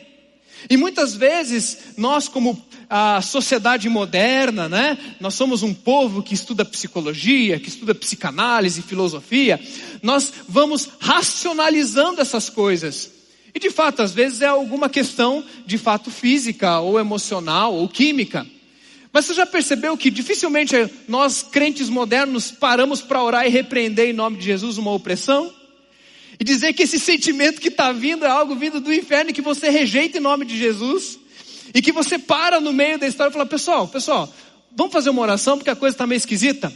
E 0.69 0.77
muitas 0.77 1.15
vezes, 1.15 1.79
nós 1.97 2.29
como 2.29 2.61
a 2.89 3.21
sociedade 3.21 3.89
moderna, 3.89 4.69
né? 4.69 4.97
Nós 5.21 5.35
somos 5.35 5.63
um 5.63 5.75
povo 5.75 6.23
que 6.23 6.35
estuda 6.35 6.65
psicologia, 6.65 7.59
que 7.59 7.69
estuda 7.69 7.95
psicanálise, 7.95 8.83
filosofia. 8.83 9.61
Nós 10.03 10.33
vamos 10.49 10.89
racionalizando 11.01 12.21
essas 12.21 12.49
coisas. 12.49 13.11
E 13.55 13.59
de 13.59 13.71
fato, 13.71 14.03
às 14.03 14.13
vezes 14.13 14.43
é 14.43 14.47
alguma 14.47 14.89
questão 14.89 15.45
de 15.65 15.79
fato 15.79 16.11
física, 16.11 16.81
ou 16.81 16.99
emocional, 16.99 17.75
ou 17.75 17.89
química. 17.89 18.47
Mas 19.13 19.25
você 19.25 19.35
já 19.35 19.47
percebeu 19.47 19.97
que 19.97 20.11
dificilmente 20.11 20.75
nós, 21.09 21.43
crentes 21.43 21.89
modernos, 21.89 22.51
paramos 22.51 23.01
para 23.01 23.23
orar 23.23 23.47
e 23.47 23.51
repreender 23.51 24.11
em 24.11 24.13
nome 24.13 24.37
de 24.37 24.45
Jesus 24.45 24.77
uma 24.79 24.93
opressão? 24.93 25.53
E 26.39 26.45
dizer 26.45 26.73
que 26.73 26.83
esse 26.83 26.99
sentimento 26.99 27.61
que 27.61 27.69
está 27.69 27.93
vindo 27.93 28.25
é 28.25 28.29
algo 28.29 28.55
vindo 28.55 28.81
do 28.81 28.93
inferno 28.93 29.31
e 29.31 29.33
que 29.33 29.43
você 29.43 29.71
rejeita 29.71 30.19
em 30.19 30.21
nome 30.21 30.45
de 30.45 30.57
Jesus. 30.57 31.19
E 31.75 31.83
que 31.83 31.93
você 31.93 32.19
para 32.19 32.61
no 32.61 32.73
meio 32.73 32.99
da 32.99 33.07
história 33.07 33.31
e 33.31 33.33
fala, 33.33 33.47
pessoal, 33.47 33.89
pessoal, 33.89 34.33
vamos 34.75 34.93
fazer 34.93 35.11
uma 35.11 35.23
oração 35.23 35.57
porque 35.57 35.71
a 35.71 35.77
coisa 35.77 35.95
está 35.95 36.07
meio 36.07 36.19
esquisita. 36.19 36.73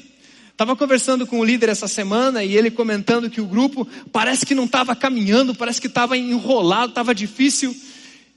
Estava 0.50 0.76
conversando 0.76 1.26
com 1.26 1.40
o 1.40 1.44
líder 1.44 1.70
essa 1.70 1.88
semana 1.88 2.44
e 2.44 2.54
ele 2.54 2.70
comentando 2.70 3.30
que 3.30 3.40
o 3.40 3.46
grupo 3.46 3.88
parece 4.12 4.44
que 4.44 4.54
não 4.54 4.64
estava 4.64 4.94
caminhando, 4.94 5.54
parece 5.54 5.80
que 5.80 5.86
estava 5.86 6.18
enrolado, 6.18 6.90
estava 6.90 7.14
difícil. 7.14 7.74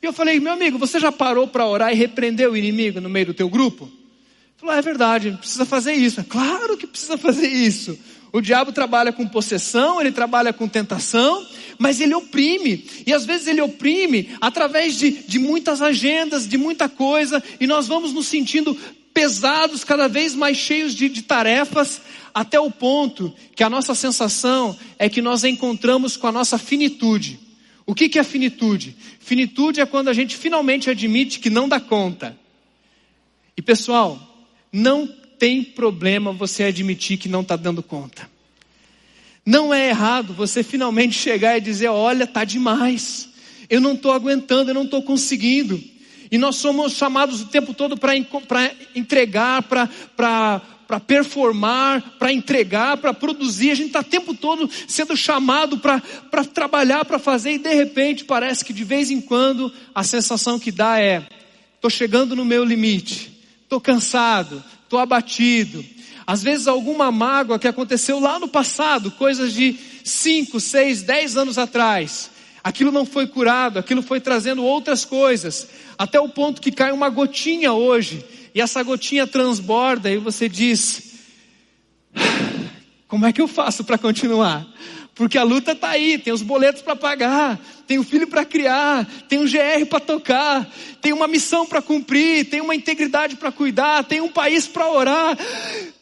E 0.02 0.06
eu 0.06 0.14
falei, 0.14 0.40
meu 0.40 0.54
amigo, 0.54 0.78
você 0.78 1.00
já 1.00 1.12
parou 1.12 1.48
para 1.48 1.66
orar 1.66 1.92
e 1.92 1.96
repreender 1.96 2.50
o 2.50 2.56
inimigo 2.56 3.02
no 3.02 3.10
meio 3.10 3.26
do 3.26 3.34
teu 3.34 3.50
grupo? 3.50 3.86
Ele 3.86 4.58
falou, 4.58 4.76
é 4.76 4.82
verdade, 4.82 5.32
precisa 5.32 5.66
fazer 5.66 5.94
isso. 5.94 6.22
É 6.22 6.24
claro 6.24 6.78
que 6.78 6.88
precisa 6.88 7.18
fazer 7.18 7.48
isso. 7.48 8.00
O 8.34 8.42
diabo 8.42 8.72
trabalha 8.72 9.14
com 9.14 9.28
possessão, 9.28 10.02
ele 10.02 10.12
trabalha 10.12 10.52
com 10.52 10.68
tentação, 10.68 11.46
mas 11.78 12.02
ele 12.02 12.16
oprime. 12.16 12.84
E 13.06 13.14
às 13.14 13.28
vezes 13.28 13.46
ele 13.46 13.62
oprime 13.62 14.32
através 14.42 14.98
de, 14.98 15.12
de 15.12 15.38
muitas 15.38 15.84
agendas, 15.84 16.48
de 16.48 16.58
muita 16.58 16.90
coisa, 16.90 17.44
e 17.60 17.68
nós 17.68 17.88
vamos 17.88 18.12
nos 18.12 18.26
sentindo 18.26 18.76
pesados, 19.14 19.84
cada 19.84 20.08
vez 20.08 20.34
mais 20.34 20.58
cheios 20.58 20.96
de, 20.96 21.10
de 21.10 21.22
tarefas, 21.22 22.02
até 22.34 22.60
o 22.60 22.72
ponto 22.72 23.32
que 23.56 23.64
a 23.64 23.70
nossa 23.70 23.94
sensação 23.94 24.76
é 24.98 25.08
que 25.08 25.22
nós 25.22 25.44
encontramos 25.44 26.18
com 26.18 26.26
a 26.26 26.32
nossa 26.32 26.58
finitude. 26.58 27.40
O 27.86 27.94
que, 27.94 28.10
que 28.10 28.18
é 28.18 28.24
finitude? 28.24 28.98
Finitude 29.20 29.80
é 29.80 29.86
quando 29.86 30.08
a 30.08 30.14
gente 30.14 30.36
finalmente 30.36 30.90
admite 30.90 31.40
que 31.40 31.52
não 31.52 31.70
dá 31.70 31.80
conta. 31.80 32.36
E 33.56 33.62
pessoal, 33.62 34.20
não 34.72 35.08
tem 35.44 35.62
problema 35.62 36.32
você 36.32 36.64
admitir 36.64 37.18
que 37.18 37.28
não 37.28 37.42
está 37.42 37.58
dando 37.58 37.84
conta. 37.84 38.30
Não 39.46 39.74
é 39.74 39.90
errado 39.90 40.34
você 40.34 40.64
finalmente 40.64 41.20
chegar 41.20 41.58
e 41.58 41.60
dizer: 41.60 41.90
olha, 41.90 42.24
está 42.24 42.46
demais, 42.46 43.28
eu 43.70 43.82
não 43.82 43.92
estou 43.92 44.14
aguentando, 44.14 44.70
eu 44.70 44.74
não 44.74 44.86
estou 44.86 45.04
conseguindo. 45.04 45.84
E 46.32 46.38
nós 46.38 46.56
somos 46.56 46.94
chamados 46.94 47.42
o 47.42 47.48
tempo 47.48 47.74
todo 47.74 47.98
para 47.98 48.16
entregar, 48.96 49.64
para 49.64 51.00
performar, 51.06 52.16
para 52.18 52.32
entregar, 52.32 52.96
para 52.96 53.14
produzir. 53.14 53.72
A 53.72 53.76
gente 53.76 53.88
está 53.88 54.00
o 54.00 54.06
tempo 54.06 54.34
todo 54.34 54.70
sendo 54.88 55.18
chamado 55.18 55.78
para 55.78 56.02
trabalhar, 56.54 57.04
para 57.04 57.20
fazer, 57.20 57.56
e 57.56 57.58
de 57.58 57.74
repente 57.74 58.24
parece 58.24 58.64
que 58.64 58.72
de 58.72 58.86
vez 58.86 59.12
em 59.12 59.20
quando 59.20 59.74
a 59.94 60.06
sensação 60.06 60.58
que 60.58 60.72
dá 60.72 61.02
é: 61.02 61.22
estou 61.76 61.90
chegando 61.90 62.34
no 62.34 62.46
meu 62.46 62.64
limite, 62.64 63.30
estou 63.66 63.82
cansado, 63.82 64.64
estou 64.94 65.00
abatido. 65.00 65.84
Às 66.26 66.44
vezes 66.44 66.68
alguma 66.68 67.12
mágoa 67.12 67.58
que 67.58 67.68
aconteceu 67.68 68.20
lá 68.20 68.38
no 68.38 68.48
passado, 68.48 69.10
coisas 69.12 69.52
de 69.54 69.76
5, 70.04 70.60
6, 70.60 71.02
10 71.02 71.38
anos 71.38 71.58
atrás. 71.58 72.30
Aquilo 72.64 72.92
não 72.92 73.06
foi 73.06 73.28
curado, 73.28 73.80
aquilo 73.80 74.02
foi 74.02 74.22
trazendo 74.22 74.64
outras 74.64 75.04
coisas, 75.04 75.68
até 75.98 76.20
o 76.20 76.30
ponto 76.30 76.62
que 76.62 76.72
cai 76.72 76.92
uma 76.92 77.10
gotinha 77.10 77.74
hoje, 77.74 78.24
e 78.56 78.62
essa 78.62 78.82
gotinha 78.84 79.28
transborda, 79.28 80.10
e 80.10 80.18
você 80.18 80.48
diz: 80.48 81.14
Como 83.08 83.26
é 83.26 83.34
que 83.34 83.42
eu 83.42 83.48
faço 83.48 83.84
para 83.84 83.98
continuar? 83.98 84.66
Porque 85.16 85.38
a 85.38 85.44
luta 85.44 85.74
está 85.74 85.90
aí, 85.90 86.18
tem 86.18 86.34
os 86.34 86.42
boletos 86.42 86.82
para 86.82 86.96
pagar, 86.96 87.60
tem 87.86 88.00
o 88.00 88.04
filho 88.04 88.28
para 88.28 88.44
criar, 88.44 89.06
tem 89.30 89.38
um 89.38 89.46
GR 89.46 89.86
para 89.88 90.00
tocar, 90.00 90.68
tem 91.02 91.14
uma 91.14 91.28
missão 91.28 91.68
para 91.68 91.84
cumprir, 91.84 92.50
tem 92.50 92.62
uma 92.62 92.74
integridade 92.74 93.36
para 93.36 93.52
cuidar, 93.52 94.04
tem 94.06 94.22
um 94.22 94.30
país 94.30 94.68
para 94.68 94.90
orar. 94.90 95.38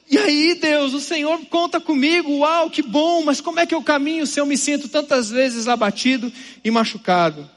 E 0.10 0.18
aí, 0.18 0.56
Deus, 0.56 0.94
o 0.94 1.00
Senhor 1.02 1.40
conta 1.50 1.80
comigo, 1.80 2.38
uau, 2.38 2.70
que 2.70 2.82
bom, 2.82 3.24
mas 3.24 3.42
como 3.42 3.60
é 3.60 3.66
que 3.66 3.76
eu 3.76 3.84
caminho 3.84 4.26
se 4.26 4.40
eu 4.40 4.46
me 4.46 4.58
sinto 4.58 4.88
tantas 4.88 5.30
vezes 5.30 5.68
abatido 5.68 6.32
e 6.64 6.72
machucado? 6.72 7.50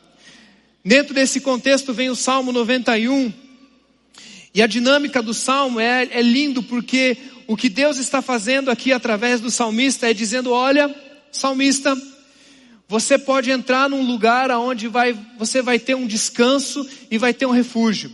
Dentro 0.85 1.15
desse 1.15 1.41
contexto 1.41 1.93
vem 1.93 2.11
o 2.11 2.17
Salmo 2.17 2.53
91, 2.53 3.33
e 4.53 4.63
a 4.63 4.67
dinâmica 4.67 5.21
do 5.21 5.35
Salmo 5.35 5.81
é, 5.81 6.09
é 6.11 6.23
lindo 6.23 6.63
porque 6.63 7.17
o 7.47 7.57
que 7.57 7.69
Deus 7.69 7.99
está 7.99 8.23
fazendo 8.23 8.71
aqui 8.71 8.93
através 8.93 9.41
do 9.41 9.51
salmista 9.51 10.09
é 10.09 10.15
dizendo: 10.15 10.53
olha, 10.53 10.95
salmista, 11.37 11.97
você 12.89 13.19
pode 13.19 13.51
entrar 13.51 13.89
num 13.89 14.03
lugar 14.03 14.51
onde 14.53 14.89
vai, 14.89 15.17
você 15.39 15.63
vai 15.63 15.79
ter 15.79 15.95
um 15.95 16.07
descanso 16.07 16.89
e 17.11 17.19
vai 17.19 17.33
ter 17.33 17.47
um 17.47 17.51
refúgio. 17.51 18.11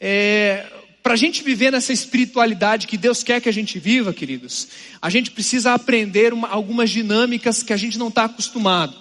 É, 0.00 0.66
Para 1.02 1.14
a 1.14 1.16
gente 1.16 1.42
viver 1.42 1.72
nessa 1.72 1.92
espiritualidade 1.92 2.86
que 2.86 2.96
Deus 2.96 3.22
quer 3.22 3.40
que 3.40 3.48
a 3.48 3.52
gente 3.52 3.78
viva, 3.78 4.12
queridos, 4.12 4.68
a 5.00 5.10
gente 5.10 5.30
precisa 5.30 5.74
aprender 5.74 6.32
uma, 6.32 6.48
algumas 6.48 6.90
dinâmicas 6.90 7.62
que 7.62 7.72
a 7.72 7.76
gente 7.76 7.98
não 7.98 8.08
está 8.08 8.24
acostumado. 8.24 8.94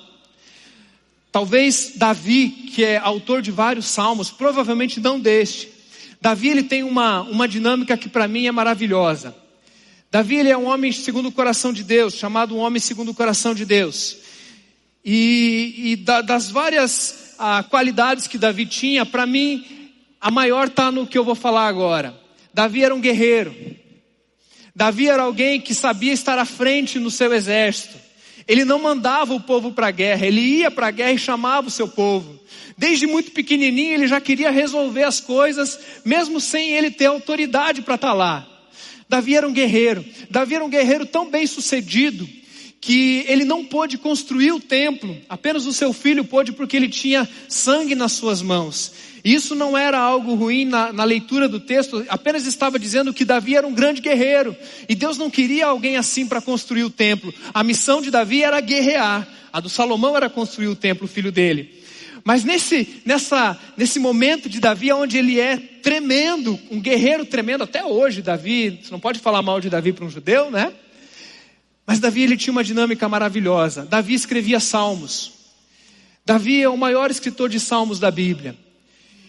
Talvez 1.31 1.93
Davi, 1.95 2.49
que 2.49 2.83
é 2.83 2.97
autor 2.97 3.41
de 3.41 3.51
vários 3.51 3.85
salmos, 3.87 4.31
provavelmente 4.31 4.99
não 4.99 5.19
deste. 5.19 5.69
Davi 6.21 6.49
ele 6.49 6.63
tem 6.63 6.81
uma, 6.81 7.21
uma 7.21 7.47
dinâmica 7.47 7.97
que 7.97 8.09
para 8.09 8.27
mim 8.27 8.47
é 8.47 8.51
maravilhosa. 8.51 9.35
Davi 10.15 10.37
ele 10.37 10.49
é 10.49 10.57
um 10.57 10.67
homem 10.67 10.93
segundo 10.93 11.27
o 11.27 11.31
coração 11.33 11.73
de 11.73 11.83
Deus, 11.83 12.13
chamado 12.13 12.55
um 12.55 12.59
homem 12.59 12.79
segundo 12.79 13.11
o 13.11 13.13
coração 13.13 13.53
de 13.53 13.65
Deus. 13.65 14.15
E, 15.03 15.73
e 15.77 15.95
da, 15.97 16.21
das 16.21 16.49
várias 16.49 17.35
ah, 17.37 17.61
qualidades 17.69 18.25
que 18.25 18.37
Davi 18.37 18.65
tinha, 18.65 19.05
para 19.05 19.25
mim, 19.25 19.91
a 20.21 20.31
maior 20.31 20.67
está 20.67 20.89
no 20.89 21.05
que 21.05 21.17
eu 21.17 21.25
vou 21.25 21.35
falar 21.35 21.67
agora. 21.67 22.17
Davi 22.53 22.81
era 22.81 22.95
um 22.95 23.01
guerreiro. 23.01 23.53
Davi 24.73 25.09
era 25.09 25.23
alguém 25.23 25.59
que 25.59 25.75
sabia 25.75 26.13
estar 26.13 26.39
à 26.39 26.45
frente 26.45 26.97
no 26.97 27.11
seu 27.11 27.33
exército. 27.33 27.97
Ele 28.47 28.63
não 28.63 28.81
mandava 28.81 29.33
o 29.33 29.41
povo 29.41 29.73
para 29.73 29.87
a 29.87 29.91
guerra, 29.91 30.25
ele 30.25 30.39
ia 30.39 30.71
para 30.71 30.87
a 30.87 30.91
guerra 30.91 31.11
e 31.11 31.17
chamava 31.17 31.67
o 31.67 31.71
seu 31.71 31.89
povo. 31.89 32.39
Desde 32.77 33.05
muito 33.05 33.31
pequenininho 33.31 33.95
ele 33.95 34.07
já 34.07 34.21
queria 34.21 34.49
resolver 34.49 35.03
as 35.03 35.19
coisas, 35.19 35.77
mesmo 36.05 36.39
sem 36.39 36.71
ele 36.71 36.89
ter 36.89 37.07
autoridade 37.07 37.81
para 37.81 37.95
estar 37.95 38.11
tá 38.11 38.13
lá. 38.13 38.54
Davi 39.07 39.35
era 39.35 39.47
um 39.47 39.53
guerreiro. 39.53 40.03
Davi 40.29 40.55
era 40.55 40.65
um 40.65 40.69
guerreiro 40.69 41.05
tão 41.05 41.29
bem 41.29 41.45
sucedido 41.45 42.27
que 42.85 43.25
ele 43.27 43.45
não 43.45 43.65
pôde 43.65 43.97
construir 43.97 44.51
o 44.51 44.59
templo, 44.59 45.17
apenas 45.27 45.65
o 45.65 45.73
seu 45.73 45.91
filho 45.91 46.23
pôde 46.23 46.51
porque 46.51 46.77
ele 46.77 46.87
tinha 46.87 47.27
sangue 47.49 47.95
nas 47.95 48.11
suas 48.11 48.43
mãos. 48.43 48.93
Isso 49.23 49.55
não 49.55 49.75
era 49.75 49.97
algo 49.97 50.35
ruim 50.35 50.65
na, 50.65 50.93
na, 50.93 51.03
leitura 51.03 51.49
do 51.49 51.59
texto, 51.59 52.05
apenas 52.09 52.45
estava 52.45 52.77
dizendo 52.77 53.11
que 53.11 53.25
Davi 53.25 53.55
era 53.55 53.65
um 53.65 53.73
grande 53.73 54.01
guerreiro 54.01 54.55
e 54.87 54.93
Deus 54.93 55.17
não 55.17 55.31
queria 55.31 55.65
alguém 55.65 55.97
assim 55.97 56.27
para 56.27 56.39
construir 56.39 56.83
o 56.83 56.91
templo. 56.91 57.33
A 57.51 57.63
missão 57.63 58.03
de 58.03 58.11
Davi 58.11 58.43
era 58.43 58.61
guerrear, 58.61 59.27
a 59.51 59.59
do 59.59 59.67
Salomão 59.67 60.15
era 60.15 60.29
construir 60.29 60.67
o 60.67 60.75
templo, 60.75 61.05
o 61.05 61.09
filho 61.09 61.31
dele. 61.31 61.84
Mas 62.27 62.43
nesse, 62.43 63.03
nessa, 63.05 63.55
nesse 63.77 63.99
momento 63.99 64.49
de 64.49 64.59
Davi, 64.59 64.91
onde 64.91 65.15
ele 65.15 65.39
é 65.39 65.57
tremendo, 65.57 66.59
um 66.71 66.81
guerreiro 66.81 67.23
tremendo, 67.23 67.63
até 67.63 67.85
hoje, 67.85 68.23
Davi, 68.23 68.79
você 68.81 68.89
não 68.89 68.99
pode 68.99 69.19
falar 69.19 69.43
mal 69.43 69.61
de 69.61 69.69
Davi 69.69 69.93
para 69.93 70.03
um 70.03 70.09
judeu, 70.09 70.49
né? 70.49 70.73
Mas 71.85 71.99
Davi 71.99 72.23
ele 72.23 72.35
tinha 72.35 72.51
uma 72.51 72.63
dinâmica 72.63 73.07
maravilhosa. 73.07 73.85
Davi 73.85 74.15
escrevia 74.15 74.59
salmos. 74.59 75.33
Davi 76.25 76.63
é 76.63 76.67
o 76.67 76.75
maior 76.75 77.11
escritor 77.11 77.47
de 77.47 77.59
salmos 77.59 77.99
da 77.99 78.09
Bíblia. 78.09 78.57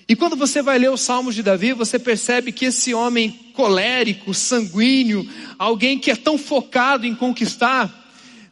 E 0.08 0.16
quando 0.16 0.34
você 0.34 0.62
vai 0.62 0.78
ler 0.78 0.90
os 0.90 1.02
salmos 1.02 1.34
de 1.34 1.42
Davi, 1.42 1.74
você 1.74 1.98
percebe 1.98 2.50
que 2.50 2.64
esse 2.64 2.94
homem 2.94 3.28
colérico, 3.52 4.32
sanguíneo, 4.32 5.28
alguém 5.58 5.98
que 5.98 6.10
é 6.10 6.16
tão 6.16 6.38
focado 6.38 7.04
em 7.04 7.14
conquistar, 7.14 7.92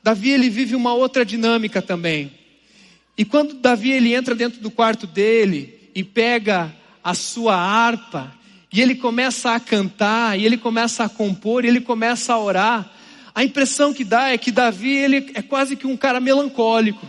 Davi 0.02 0.28
ele 0.28 0.50
vive 0.50 0.76
uma 0.76 0.92
outra 0.92 1.24
dinâmica 1.24 1.80
também. 1.80 2.43
E 3.16 3.24
quando 3.24 3.54
Davi 3.54 3.92
ele 3.92 4.14
entra 4.14 4.34
dentro 4.34 4.60
do 4.60 4.70
quarto 4.70 5.06
dele 5.06 5.90
e 5.94 6.02
pega 6.02 6.74
a 7.02 7.14
sua 7.14 7.54
harpa, 7.54 8.32
e 8.72 8.80
ele 8.80 8.96
começa 8.96 9.52
a 9.52 9.60
cantar, 9.60 10.38
e 10.38 10.44
ele 10.44 10.56
começa 10.56 11.04
a 11.04 11.08
compor, 11.08 11.64
e 11.64 11.68
ele 11.68 11.80
começa 11.80 12.32
a 12.32 12.38
orar, 12.38 12.90
a 13.34 13.44
impressão 13.44 13.92
que 13.92 14.04
dá 14.04 14.30
é 14.30 14.38
que 14.38 14.50
Davi 14.50 14.96
ele 14.96 15.30
é 15.34 15.42
quase 15.42 15.76
que 15.76 15.86
um 15.86 15.96
cara 15.96 16.18
melancólico. 16.18 17.06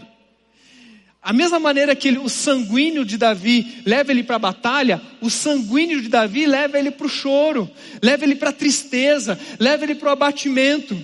A 1.22 1.34
mesma 1.34 1.60
maneira 1.60 1.96
que 1.96 2.08
ele, 2.08 2.20
o 2.20 2.30
sanguíneo 2.30 3.04
de 3.04 3.18
Davi 3.18 3.82
leva 3.84 4.12
ele 4.12 4.22
para 4.22 4.36
a 4.36 4.40
batalha, 4.40 5.02
o 5.20 5.30
sanguíneo 5.30 6.00
de 6.00 6.08
Davi 6.08 6.46
leva 6.46 6.78
ele 6.78 6.92
para 6.92 7.08
o 7.08 7.10
choro, 7.10 7.68
leva 8.00 8.24
ele 8.24 8.36
para 8.36 8.50
a 8.52 8.54
tristeza, 8.54 9.40
leva 9.60 9.84
ele 9.84 9.96
para 9.96 10.10
o 10.10 10.12
abatimento. 10.12 10.96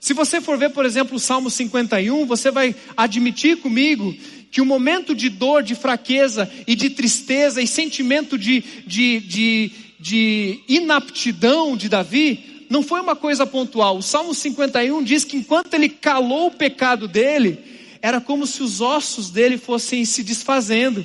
Se 0.00 0.14
você 0.14 0.40
for 0.40 0.56
ver, 0.56 0.70
por 0.70 0.86
exemplo, 0.86 1.16
o 1.16 1.20
Salmo 1.20 1.50
51, 1.50 2.24
você 2.24 2.50
vai 2.50 2.74
admitir 2.96 3.58
comigo 3.58 4.16
que 4.50 4.60
o 4.60 4.66
momento 4.66 5.14
de 5.14 5.28
dor, 5.28 5.62
de 5.62 5.74
fraqueza 5.74 6.50
e 6.66 6.74
de 6.74 6.90
tristeza 6.90 7.60
e 7.60 7.66
sentimento 7.66 8.38
de, 8.38 8.62
de, 8.86 9.20
de, 9.20 9.70
de 10.00 10.60
inaptidão 10.68 11.76
de 11.76 11.88
Davi 11.88 12.66
não 12.70 12.82
foi 12.82 13.00
uma 13.00 13.16
coisa 13.16 13.46
pontual. 13.46 13.98
O 13.98 14.02
Salmo 14.02 14.34
51 14.34 15.02
diz 15.02 15.24
que 15.24 15.36
enquanto 15.36 15.74
ele 15.74 15.88
calou 15.88 16.48
o 16.48 16.50
pecado 16.50 17.08
dele, 17.08 17.58
era 18.02 18.20
como 18.20 18.46
se 18.46 18.62
os 18.62 18.80
ossos 18.80 19.30
dele 19.30 19.58
fossem 19.58 20.04
se 20.04 20.22
desfazendo. 20.22 21.04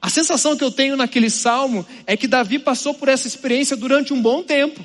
A 0.00 0.08
sensação 0.08 0.56
que 0.56 0.64
eu 0.64 0.70
tenho 0.70 0.96
naquele 0.96 1.30
salmo 1.30 1.86
é 2.06 2.16
que 2.16 2.26
Davi 2.26 2.58
passou 2.58 2.92
por 2.92 3.08
essa 3.08 3.28
experiência 3.28 3.76
durante 3.76 4.12
um 4.12 4.20
bom 4.20 4.42
tempo. 4.42 4.84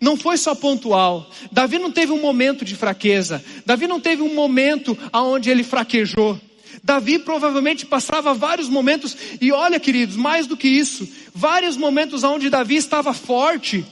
Não 0.00 0.16
foi 0.16 0.36
só 0.36 0.54
pontual. 0.54 1.30
Davi 1.50 1.78
não 1.78 1.90
teve 1.90 2.12
um 2.12 2.20
momento 2.20 2.64
de 2.64 2.74
fraqueza. 2.74 3.42
Davi 3.64 3.86
não 3.86 4.00
teve 4.00 4.22
um 4.22 4.34
momento 4.34 4.96
aonde 5.12 5.50
ele 5.50 5.64
fraquejou. 5.64 6.38
Davi 6.82 7.18
provavelmente 7.18 7.86
passava 7.86 8.34
vários 8.34 8.68
momentos, 8.68 9.16
e 9.40 9.52
olha, 9.52 9.80
queridos, 9.80 10.16
mais 10.16 10.46
do 10.46 10.56
que 10.56 10.68
isso, 10.68 11.08
vários 11.34 11.76
momentos 11.76 12.24
onde 12.24 12.50
Davi 12.50 12.76
estava 12.76 13.12
forte. 13.12 13.84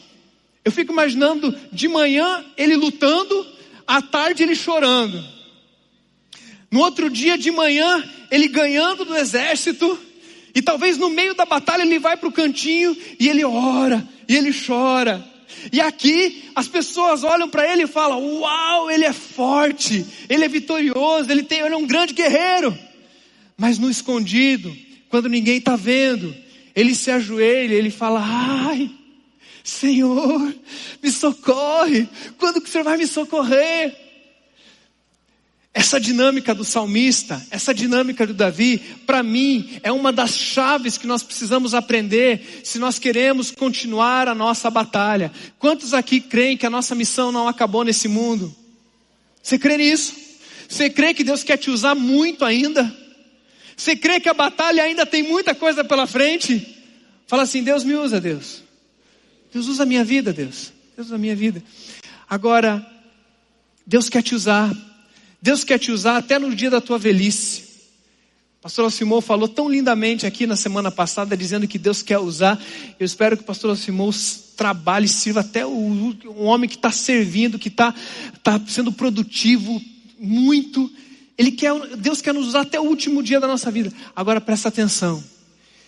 Eu 0.64 0.73
fico 0.73 0.93
imaginando 0.93 1.55
de 1.73 1.88
manhã 1.88 2.45
ele 2.57 2.77
lutando, 2.77 3.47
à 3.87 4.03
tarde 4.03 4.43
ele 4.43 4.55
chorando. 4.55 5.23
No 6.71 6.81
outro 6.81 7.09
dia 7.09 7.38
de 7.38 7.51
manhã, 7.51 8.05
ele 8.31 8.49
ganhando 8.49 9.05
do 9.05 9.17
exército, 9.17 9.99
e 10.55 10.61
talvez 10.61 10.99
no 10.99 11.09
meio 11.09 11.35
da 11.35 11.45
batalha 11.45 11.83
ele 11.83 11.99
vai 11.99 12.17
para 12.17 12.29
o 12.29 12.33
cantinho 12.33 12.97
e 13.19 13.29
ele 13.29 13.45
ora, 13.45 14.07
e 14.29 14.37
ele 14.37 14.53
chora. 14.53 15.25
E 15.72 15.80
aqui 15.80 16.50
as 16.54 16.68
pessoas 16.68 17.24
olham 17.24 17.48
para 17.48 17.70
ele 17.70 17.84
e 17.84 17.87
falam: 17.87 18.40
Uau, 18.40 18.90
ele 18.90 19.04
é 19.04 19.12
forte, 19.12 20.04
ele 20.28 20.44
é 20.44 20.48
vitorioso, 20.48 21.30
ele, 21.30 21.42
tem, 21.42 21.61
ele 21.61 21.74
é 21.74 21.76
um 21.76 21.87
grande 21.87 22.12
guerreiro. 22.12 22.76
Mas 23.56 23.78
no 23.78 23.90
escondido, 23.90 24.74
quando 25.08 25.28
ninguém 25.28 25.58
está 25.58 25.76
vendo, 25.76 26.34
ele 26.74 26.94
se 26.94 27.11
ajoelha, 27.11 27.74
ele 27.74 27.90
fala: 27.90 28.20
Ai, 28.22 28.90
Senhor, 29.64 30.54
me 31.02 31.11
socorre. 31.11 32.08
Quando 32.38 32.61
que 32.61 32.68
o 32.68 32.70
Senhor 32.70 32.84
vai 32.84 32.96
me 32.96 33.06
socorrer? 33.06 34.08
Essa 35.72 36.00
dinâmica 36.00 36.54
do 36.54 36.64
salmista, 36.64 37.40
essa 37.50 37.72
dinâmica 37.74 38.26
do 38.26 38.35
Davi, 38.35 38.78
para 39.07 39.22
mim, 39.22 39.78
é 39.83 39.92
uma 39.92 40.12
das 40.12 40.37
chaves 40.37 40.96
que 40.96 41.07
nós 41.07 41.22
precisamos 41.22 41.74
aprender 41.74 42.62
se 42.64 42.78
nós 42.78 42.98
queremos 42.98 43.50
continuar 43.50 44.28
a 44.28 44.35
nossa 44.35 44.70
batalha. 44.70 45.31
Quantos 45.59 45.92
aqui 45.94 46.20
creem 46.20 46.57
que 46.57 46.66
a 46.66 46.70
nossa 46.70 46.94
missão 46.94 47.31
não 47.31 47.46
acabou 47.46 47.85
nesse 47.85 48.09
mundo? 48.09 48.54
Você 49.42 49.59
crê 49.59 49.76
nisso? 49.76 50.14
Você 50.68 50.90
crê 50.90 51.14
que 51.14 51.22
Deus 51.22 51.44
quer 51.44 51.59
te 51.59 51.70
usar 51.70 51.94
muito 51.94 52.44
ainda? 52.44 52.94
Você 53.76 53.94
crê 53.94 54.18
que 54.18 54.28
a 54.28 54.35
batalha 54.35 54.83
ainda 54.83 55.07
tem 55.07 55.22
muita 55.22 55.54
coisa 55.54 55.85
pela 55.85 56.07
frente? 56.07 56.76
Fala 57.26 57.44
assim: 57.44 57.62
Deus 57.62 57.85
me 57.85 57.94
usa, 57.94 58.20
Deus. 58.20 58.62
Deus 59.52 59.68
usa 59.68 59.85
a 59.85 59.87
minha 59.87 60.04
vida, 60.04 60.33
Deus. 60.33 60.72
Deus 60.96 61.09
usa 61.09 61.14
a 61.14 61.18
minha 61.18 61.37
vida. 61.37 61.62
Agora, 62.28 62.85
Deus 63.87 64.09
quer 64.09 64.22
te 64.22 64.35
usar 64.35 64.74
Deus 65.40 65.64
quer 65.64 65.79
te 65.79 65.92
usar 65.92 66.16
até 66.16 66.38
no 66.38 66.55
dia 66.55 66.70
da 66.70 66.81
tua 66.81 66.98
velhice. 66.98 67.68
Pastor 68.61 68.85
Alcimou 68.85 69.20
falou 69.20 69.48
tão 69.48 69.68
lindamente 69.68 70.27
aqui 70.27 70.46
na 70.46 70.57
semana 70.57 70.90
passada, 70.90 71.37
dizendo 71.37 71.68
que 71.68 71.79
Deus 71.79 72.03
quer 72.03 72.18
usar. 72.18 72.61
Eu 72.98 73.07
espero 73.07 73.37
que 73.37 73.42
o 73.44 73.46
pastor 73.46 73.70
Alcimou 73.70 74.12
trabalhe 74.57 75.07
e 75.07 75.09
sirva 75.09 75.40
até 75.40 75.64
o, 75.64 76.12
homem 76.38 76.68
que 76.68 76.74
está 76.74 76.90
servindo, 76.90 77.59
que 77.59 77.68
está 77.68 77.94
tá 78.42 78.61
sendo 78.66 78.90
produtivo 78.92 79.81
muito. 80.18 80.90
Ele 81.38 81.53
quer, 81.53 81.72
Deus 81.96 82.20
quer 82.20 82.35
nos 82.35 82.48
usar 82.48 82.62
até 82.62 82.81
o 82.81 82.85
último 82.85 83.22
dia 83.22 83.38
da 83.38 83.46
nossa 83.46 83.70
vida. 83.70 83.92
Agora 84.14 84.40
presta 84.40 84.68
atenção. 84.68 85.22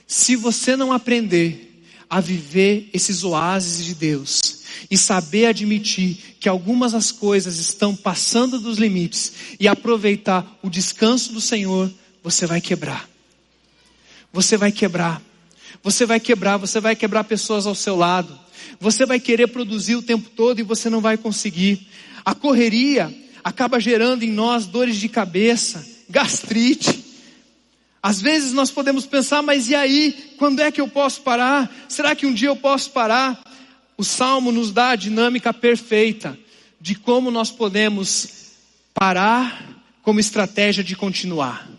Se 0.06 0.36
você 0.36 0.76
não 0.76 0.92
aprender 0.92 1.82
a 2.08 2.20
viver 2.20 2.88
esses 2.92 3.24
oásis 3.24 3.84
de 3.84 3.94
Deus 3.94 4.59
e 4.90 4.96
saber 4.96 5.46
admitir 5.46 6.36
que 6.40 6.48
algumas 6.48 6.92
das 6.92 7.12
coisas 7.12 7.58
estão 7.58 7.94
passando 7.94 8.58
dos 8.58 8.78
limites 8.78 9.32
e 9.58 9.68
aproveitar 9.68 10.58
o 10.62 10.70
descanso 10.70 11.32
do 11.32 11.40
Senhor, 11.40 11.90
você 12.22 12.46
vai 12.46 12.60
quebrar. 12.60 13.08
Você 14.32 14.56
vai 14.56 14.70
quebrar. 14.70 15.22
Você 15.82 16.04
vai 16.04 16.20
quebrar, 16.20 16.56
você 16.56 16.80
vai 16.80 16.94
quebrar 16.94 17.24
pessoas 17.24 17.66
ao 17.66 17.74
seu 17.74 17.96
lado. 17.96 18.38
Você 18.78 19.06
vai 19.06 19.18
querer 19.18 19.48
produzir 19.48 19.96
o 19.96 20.02
tempo 20.02 20.28
todo 20.30 20.60
e 20.60 20.64
você 20.64 20.90
não 20.90 21.00
vai 21.00 21.16
conseguir. 21.16 21.86
A 22.24 22.34
correria 22.34 23.14
acaba 23.42 23.80
gerando 23.80 24.22
em 24.22 24.30
nós 24.30 24.66
dores 24.66 24.96
de 24.96 25.08
cabeça, 25.08 25.86
gastrite. 26.08 27.04
Às 28.02 28.20
vezes 28.20 28.52
nós 28.52 28.70
podemos 28.70 29.04
pensar, 29.04 29.42
mas 29.42 29.68
e 29.68 29.74
aí? 29.74 30.34
Quando 30.38 30.60
é 30.60 30.70
que 30.70 30.80
eu 30.80 30.88
posso 30.88 31.20
parar? 31.22 31.70
Será 31.88 32.14
que 32.14 32.26
um 32.26 32.32
dia 32.32 32.48
eu 32.48 32.56
posso 32.56 32.90
parar? 32.90 33.38
O 34.00 34.02
salmo 34.02 34.50
nos 34.50 34.72
dá 34.72 34.92
a 34.92 34.96
dinâmica 34.96 35.52
perfeita 35.52 36.38
de 36.80 36.94
como 36.94 37.30
nós 37.30 37.50
podemos 37.50 38.54
parar 38.94 39.84
como 40.00 40.18
estratégia 40.18 40.82
de 40.82 40.96
continuar. 40.96 41.70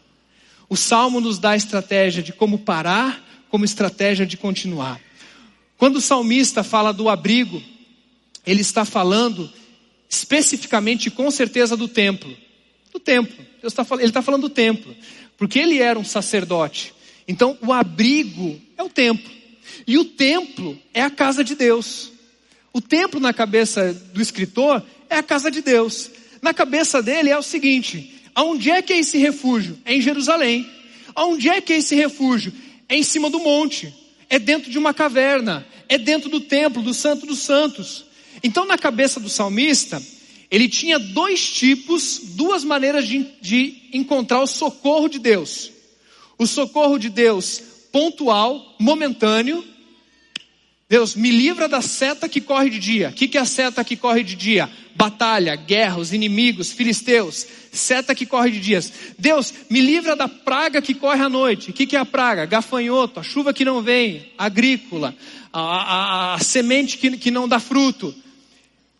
O 0.70 0.78
salmo 0.78 1.20
nos 1.20 1.40
dá 1.40 1.50
a 1.50 1.56
estratégia 1.56 2.22
de 2.22 2.32
como 2.32 2.60
parar 2.60 3.28
como 3.50 3.66
estratégia 3.66 4.24
de 4.24 4.38
continuar. 4.38 5.02
Quando 5.80 5.96
o 5.96 6.00
salmista 6.00 6.64
fala 6.64 6.94
do 6.94 7.10
abrigo, 7.10 7.60
ele 8.46 8.62
está 8.62 8.86
falando 8.86 9.52
especificamente, 10.08 11.10
com 11.10 11.32
certeza, 11.32 11.76
do 11.76 11.88
templo. 11.88 12.38
Do 12.94 13.00
templo. 13.00 13.44
Ele 13.64 14.04
está 14.04 14.22
falando 14.22 14.42
do 14.44 14.50
templo. 14.50 14.96
Porque 15.40 15.58
ele 15.58 15.80
era 15.80 15.98
um 15.98 16.06
sacerdote. 16.06 16.94
Então, 17.28 17.58
o 17.64 17.74
abrigo 17.74 18.62
é 18.78 18.84
o 18.84 18.90
templo. 18.90 19.41
E 19.92 19.98
o 19.98 20.06
templo 20.06 20.80
é 20.94 21.02
a 21.02 21.10
casa 21.10 21.44
de 21.44 21.54
Deus. 21.54 22.14
O 22.72 22.80
templo 22.80 23.20
na 23.20 23.34
cabeça 23.34 23.92
do 24.14 24.22
escritor 24.22 24.82
é 25.10 25.18
a 25.18 25.22
casa 25.22 25.52
de 25.52 25.62
Deus. 25.62 26.10
Na 26.42 26.54
cabeça 26.54 27.04
dele 27.04 27.30
é 27.30 27.38
o 27.38 27.42
seguinte: 27.42 28.22
aonde 28.34 28.72
é 28.72 28.82
que 28.82 28.94
é 28.94 29.00
esse 29.00 29.18
refúgio? 29.18 29.78
É 29.84 29.94
em 29.94 30.00
Jerusalém. 30.00 30.66
Aonde 31.14 31.50
é 31.50 31.60
que 31.60 31.74
é 31.74 31.78
esse 31.80 31.94
refúgio? 31.94 32.54
É 32.88 32.96
em 32.96 33.04
cima 33.04 33.30
do 33.30 33.42
monte. 33.42 33.94
É 34.30 34.40
dentro 34.40 34.72
de 34.72 34.78
uma 34.78 34.94
caverna. 34.94 35.68
É 35.90 35.98
dentro 35.98 36.30
do 36.30 36.40
templo, 36.40 36.82
do 36.82 36.94
Santo 36.94 37.26
dos 37.26 37.40
Santos. 37.40 38.06
Então, 38.42 38.64
na 38.64 38.78
cabeça 38.78 39.20
do 39.20 39.28
salmista, 39.28 40.02
ele 40.50 40.70
tinha 40.70 40.98
dois 40.98 41.52
tipos, 41.52 42.22
duas 42.36 42.64
maneiras 42.64 43.06
de, 43.06 43.28
de 43.42 43.90
encontrar 43.92 44.40
o 44.40 44.48
socorro 44.48 45.10
de 45.10 45.20
Deus. 45.20 45.70
O 46.38 46.48
socorro 46.48 46.98
de 46.98 47.10
Deus 47.10 47.62
pontual, 47.92 48.74
momentâneo. 48.80 49.71
Deus, 50.92 51.16
me 51.16 51.32
livra 51.32 51.70
da 51.70 51.82
seta 51.82 52.28
que 52.28 52.42
corre 52.42 52.70
de 52.70 52.78
dia. 52.78 53.12
O 53.12 53.14
que, 53.14 53.26
que 53.26 53.38
é 53.38 53.42
a 53.42 53.46
seta 53.46 53.82
que 53.82 53.96
corre 53.96 54.24
de 54.24 54.36
dia? 54.36 54.70
Batalha, 54.94 55.56
guerra, 55.56 55.98
os 55.98 56.12
inimigos, 56.12 56.74
filisteus. 56.74 57.48
Seta 57.72 58.14
que 58.14 58.26
corre 58.26 58.52
de 58.52 58.60
dias. 58.60 58.92
Deus, 59.18 59.54
me 59.70 59.80
livra 59.80 60.18
da 60.18 60.28
praga 60.28 60.82
que 60.82 60.94
corre 60.94 61.24
à 61.24 61.30
noite. 61.30 61.70
O 61.70 61.74
que, 61.74 61.86
que 61.86 61.96
é 61.96 62.00
a 62.00 62.06
praga? 62.06 62.46
Gafanhoto, 62.46 63.22
a 63.22 63.24
chuva 63.24 63.54
que 63.54 63.64
não 63.64 63.82
vem, 63.82 64.34
agrícola, 64.38 65.16
a, 65.54 65.62
a, 65.62 66.34
a 66.34 66.40
semente 66.40 66.98
que, 66.98 67.16
que 67.16 67.32
não 67.32 67.48
dá 67.48 67.58
fruto. 67.58 68.14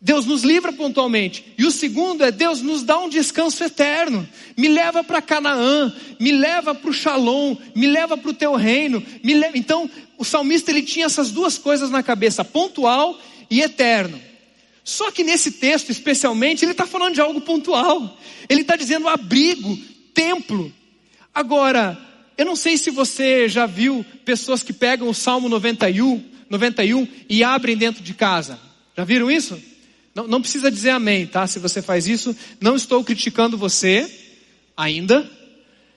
Deus 0.04 0.26
nos 0.26 0.42
livra 0.42 0.72
pontualmente. 0.72 1.54
E 1.56 1.64
o 1.64 1.70
segundo 1.70 2.24
é 2.24 2.32
Deus 2.32 2.60
nos 2.60 2.82
dá 2.82 2.98
um 2.98 3.08
descanso 3.08 3.62
eterno. 3.62 4.28
Me 4.56 4.66
leva 4.66 5.04
para 5.04 5.22
Canaã, 5.22 5.94
me 6.18 6.32
leva 6.32 6.74
para 6.74 6.90
o 6.90 6.92
Shalom, 6.92 7.56
me 7.72 7.86
leva 7.86 8.18
para 8.18 8.30
o 8.30 8.34
teu 8.34 8.56
reino. 8.56 9.00
Leva... 9.22 9.56
Então, 9.56 9.88
o 10.18 10.24
salmista 10.24 10.72
ele 10.72 10.82
tinha 10.82 11.06
essas 11.06 11.30
duas 11.30 11.56
coisas 11.56 11.88
na 11.88 12.02
cabeça, 12.02 12.44
pontual 12.44 13.16
e 13.48 13.60
eterno. 13.60 14.20
Só 14.82 15.12
que 15.12 15.22
nesse 15.22 15.52
texto, 15.52 15.90
especialmente, 15.90 16.64
ele 16.64 16.72
está 16.72 16.84
falando 16.84 17.14
de 17.14 17.20
algo 17.20 17.40
pontual. 17.40 18.18
Ele 18.48 18.62
está 18.62 18.74
dizendo 18.74 19.06
abrigo, 19.06 19.78
templo. 20.12 20.72
Agora, 21.32 21.96
eu 22.36 22.44
não 22.44 22.56
sei 22.56 22.76
se 22.76 22.90
você 22.90 23.48
já 23.48 23.66
viu 23.66 24.04
pessoas 24.24 24.64
que 24.64 24.72
pegam 24.72 25.08
o 25.08 25.14
Salmo 25.14 25.48
91, 25.48 26.24
91 26.50 27.06
e 27.28 27.44
abrem 27.44 27.76
dentro 27.76 28.02
de 28.02 28.14
casa. 28.14 28.58
Já 28.96 29.04
viram 29.04 29.30
isso? 29.30 29.70
Não, 30.14 30.26
não 30.26 30.40
precisa 30.40 30.70
dizer 30.70 30.90
amém, 30.90 31.26
tá? 31.26 31.46
Se 31.46 31.58
você 31.58 31.80
faz 31.80 32.06
isso, 32.06 32.36
não 32.60 32.76
estou 32.76 33.02
criticando 33.02 33.56
você 33.56 34.10
ainda, 34.76 35.28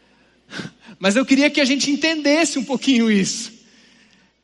mas 0.99 1.15
eu 1.15 1.25
queria 1.25 1.49
que 1.49 1.59
a 1.59 1.65
gente 1.65 1.91
entendesse 1.91 2.57
um 2.57 2.63
pouquinho 2.63 3.11
isso. 3.11 3.53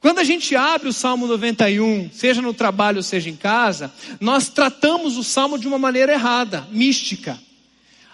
Quando 0.01 0.17
a 0.17 0.23
gente 0.23 0.55
abre 0.55 0.89
o 0.89 0.93
Salmo 0.93 1.27
91, 1.27 2.09
seja 2.11 2.41
no 2.41 2.55
trabalho, 2.55 3.03
seja 3.03 3.29
em 3.29 3.35
casa, 3.35 3.93
nós 4.19 4.49
tratamos 4.49 5.15
o 5.15 5.23
Salmo 5.23 5.59
de 5.59 5.67
uma 5.67 5.77
maneira 5.77 6.13
errada, 6.13 6.67
mística. 6.71 7.39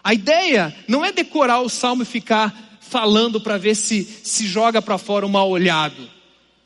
A 0.04 0.13
ideia 0.13 0.76
não 0.88 1.04
é 1.04 1.13
decorar 1.13 1.62
o 1.62 1.70
Salmo 1.70 2.04
e 2.04 2.06
ficar 2.06 2.80
falando 2.82 3.39
para 3.39 3.58
ver 3.58 3.76
se 3.76 4.04
se 4.24 4.46
joga 4.46 4.82
para 4.82 4.98
fora 4.98 5.26
o 5.26 5.30
mal 5.30 5.50
olhado. 5.50 6.10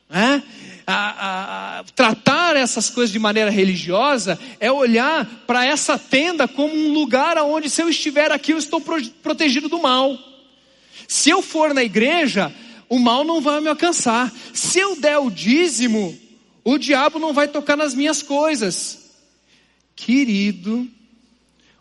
Né? 0.09 0.43
A, 0.91 1.79
a, 1.79 1.83
tratar 1.95 2.55
essas 2.55 2.89
coisas 2.89 3.11
de 3.11 3.19
maneira 3.19 3.49
religiosa 3.49 4.39
é 4.59 4.71
olhar 4.71 5.25
para 5.47 5.65
essa 5.65 5.97
tenda 5.97 6.47
como 6.47 6.73
um 6.73 6.93
lugar 6.93 7.37
onde, 7.37 7.69
se 7.69 7.81
eu 7.81 7.89
estiver 7.89 8.31
aqui, 8.31 8.51
eu 8.51 8.57
estou 8.57 8.81
pro, 8.81 9.01
protegido 9.23 9.69
do 9.69 9.81
mal. 9.81 10.17
Se 11.07 11.29
eu 11.29 11.41
for 11.41 11.73
na 11.73 11.83
igreja, 11.83 12.53
o 12.89 12.99
mal 12.99 13.23
não 13.23 13.41
vai 13.41 13.61
me 13.61 13.67
alcançar. 13.67 14.31
Se 14.53 14.79
eu 14.79 14.95
der 14.95 15.17
o 15.17 15.29
dízimo, 15.29 16.17
o 16.63 16.77
diabo 16.77 17.19
não 17.19 17.33
vai 17.33 17.47
tocar 17.47 17.75
nas 17.75 17.93
minhas 17.93 18.21
coisas. 18.21 19.11
Querido, 19.95 20.87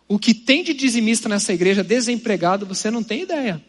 o 0.08 0.18
que 0.18 0.34
tem 0.34 0.62
de 0.64 0.74
dizimista 0.74 1.28
nessa 1.28 1.52
igreja 1.52 1.84
desempregado, 1.84 2.66
você 2.66 2.90
não 2.90 3.02
tem 3.02 3.22
ideia. 3.22 3.62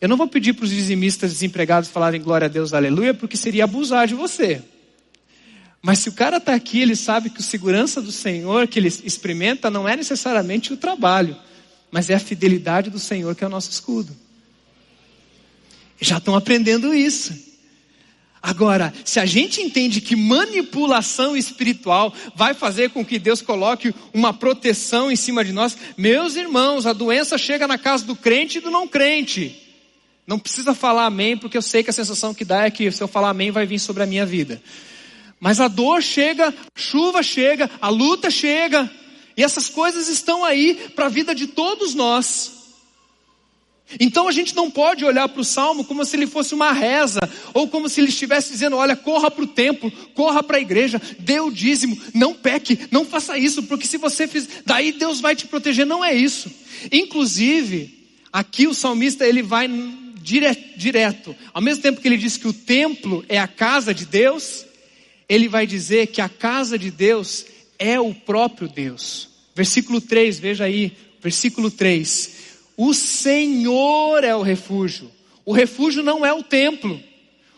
Eu 0.00 0.08
não 0.08 0.16
vou 0.16 0.28
pedir 0.28 0.52
para 0.52 0.64
os 0.64 0.70
dizimistas 0.70 1.32
desempregados 1.32 1.88
falarem 1.88 2.20
glória 2.20 2.46
a 2.46 2.48
Deus, 2.48 2.74
aleluia, 2.74 3.14
porque 3.14 3.36
seria 3.36 3.64
abusar 3.64 4.06
de 4.06 4.14
você. 4.14 4.62
Mas 5.80 6.00
se 6.00 6.08
o 6.08 6.12
cara 6.12 6.38
está 6.38 6.54
aqui, 6.54 6.80
ele 6.80 6.96
sabe 6.96 7.30
que 7.30 7.40
o 7.40 7.42
segurança 7.42 8.02
do 8.02 8.12
Senhor 8.12 8.66
que 8.66 8.78
ele 8.78 8.88
experimenta 8.88 9.70
não 9.70 9.88
é 9.88 9.96
necessariamente 9.96 10.72
o 10.72 10.76
trabalho, 10.76 11.36
mas 11.90 12.10
é 12.10 12.14
a 12.14 12.20
fidelidade 12.20 12.90
do 12.90 12.98
Senhor 12.98 13.34
que 13.34 13.44
é 13.44 13.46
o 13.46 13.50
nosso 13.50 13.70
escudo. 13.70 14.14
Já 15.98 16.18
estão 16.18 16.34
aprendendo 16.34 16.92
isso. 16.92 17.46
Agora, 18.42 18.92
se 19.04 19.18
a 19.18 19.26
gente 19.26 19.62
entende 19.62 20.00
que 20.00 20.14
manipulação 20.14 21.36
espiritual 21.36 22.14
vai 22.34 22.52
fazer 22.52 22.90
com 22.90 23.04
que 23.04 23.18
Deus 23.18 23.40
coloque 23.40 23.94
uma 24.12 24.32
proteção 24.32 25.10
em 25.10 25.16
cima 25.16 25.44
de 25.44 25.52
nós, 25.52 25.76
meus 25.96 26.36
irmãos, 26.36 26.86
a 26.86 26.92
doença 26.92 27.38
chega 27.38 27.66
na 27.66 27.78
casa 27.78 28.04
do 28.04 28.14
crente 28.14 28.58
e 28.58 28.60
do 28.60 28.70
não 28.70 28.86
crente. 28.86 29.65
Não 30.26 30.38
precisa 30.38 30.74
falar 30.74 31.06
amém, 31.06 31.36
porque 31.36 31.56
eu 31.56 31.62
sei 31.62 31.84
que 31.84 31.90
a 31.90 31.92
sensação 31.92 32.34
que 32.34 32.44
dá 32.44 32.64
é 32.64 32.70
que 32.70 32.90
se 32.90 33.02
eu 33.02 33.06
falar 33.06 33.30
amém 33.30 33.52
vai 33.52 33.64
vir 33.64 33.78
sobre 33.78 34.02
a 34.02 34.06
minha 34.06 34.26
vida. 34.26 34.60
Mas 35.38 35.60
a 35.60 35.68
dor 35.68 36.02
chega, 36.02 36.48
a 36.48 36.54
chuva 36.74 37.22
chega, 37.22 37.70
a 37.80 37.88
luta 37.88 38.30
chega, 38.30 38.90
e 39.36 39.44
essas 39.44 39.68
coisas 39.68 40.08
estão 40.08 40.44
aí 40.44 40.90
para 40.96 41.06
a 41.06 41.10
vida 41.10 41.34
de 41.34 41.46
todos 41.46 41.94
nós. 41.94 42.54
Então 44.00 44.26
a 44.26 44.32
gente 44.32 44.56
não 44.56 44.68
pode 44.68 45.04
olhar 45.04 45.28
para 45.28 45.40
o 45.40 45.44
salmo 45.44 45.84
como 45.84 46.04
se 46.04 46.16
ele 46.16 46.26
fosse 46.26 46.54
uma 46.54 46.72
reza, 46.72 47.20
ou 47.54 47.68
como 47.68 47.88
se 47.88 48.00
ele 48.00 48.08
estivesse 48.08 48.50
dizendo: 48.50 48.76
olha, 48.76 48.96
corra 48.96 49.30
para 49.30 49.44
o 49.44 49.46
templo, 49.46 49.92
corra 50.12 50.42
para 50.42 50.56
a 50.56 50.60
igreja, 50.60 51.00
dê 51.20 51.38
o 51.38 51.52
dízimo, 51.52 51.96
não 52.12 52.34
peque, 52.34 52.88
não 52.90 53.04
faça 53.04 53.38
isso, 53.38 53.62
porque 53.62 53.86
se 53.86 53.96
você 53.96 54.26
fizer, 54.26 54.62
daí 54.64 54.90
Deus 54.90 55.20
vai 55.20 55.36
te 55.36 55.46
proteger. 55.46 55.86
Não 55.86 56.04
é 56.04 56.12
isso. 56.12 56.50
Inclusive, 56.90 58.08
aqui 58.32 58.66
o 58.66 58.74
salmista 58.74 59.24
ele 59.24 59.42
vai 59.42 59.68
direto. 60.26 61.36
Ao 61.54 61.62
mesmo 61.62 61.82
tempo 61.82 62.00
que 62.00 62.08
ele 62.08 62.16
diz 62.16 62.36
que 62.36 62.48
o 62.48 62.52
templo 62.52 63.24
é 63.28 63.38
a 63.38 63.46
casa 63.46 63.94
de 63.94 64.04
Deus, 64.04 64.66
ele 65.28 65.48
vai 65.48 65.66
dizer 65.66 66.08
que 66.08 66.20
a 66.20 66.28
casa 66.28 66.78
de 66.78 66.90
Deus 66.90 67.46
é 67.78 67.98
o 68.00 68.12
próprio 68.12 68.68
Deus. 68.68 69.28
Versículo 69.54 70.00
3, 70.00 70.38
veja 70.38 70.64
aí, 70.64 70.92
versículo 71.22 71.70
3. 71.70 72.32
O 72.76 72.92
Senhor 72.92 74.24
é 74.24 74.34
o 74.34 74.42
refúgio. 74.42 75.10
O 75.44 75.52
refúgio 75.52 76.02
não 76.02 76.26
é 76.26 76.32
o 76.32 76.42
templo. 76.42 77.00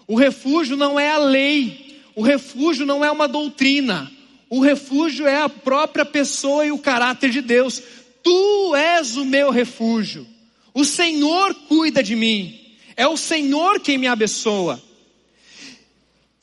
O 0.06 0.14
refúgio 0.14 0.76
não 0.76 1.00
é 1.00 1.10
a 1.10 1.18
lei. 1.18 2.00
O 2.14 2.22
refúgio 2.22 2.84
não 2.84 3.04
é 3.04 3.10
uma 3.10 3.26
doutrina. 3.26 4.10
O 4.50 4.60
refúgio 4.60 5.26
é 5.26 5.42
a 5.42 5.48
própria 5.48 6.04
pessoa 6.04 6.64
e 6.64 6.72
o 6.72 6.78
caráter 6.78 7.30
de 7.30 7.40
Deus. 7.40 7.82
Tu 8.22 8.76
és 8.76 9.16
o 9.16 9.24
meu 9.24 9.50
refúgio. 9.50 10.26
O 10.72 10.84
Senhor 10.84 11.54
cuida 11.66 12.02
de 12.02 12.14
mim. 12.14 12.67
É 12.98 13.06
o 13.06 13.16
Senhor 13.16 13.78
quem 13.78 13.96
me 13.96 14.08
abençoa. 14.08 14.82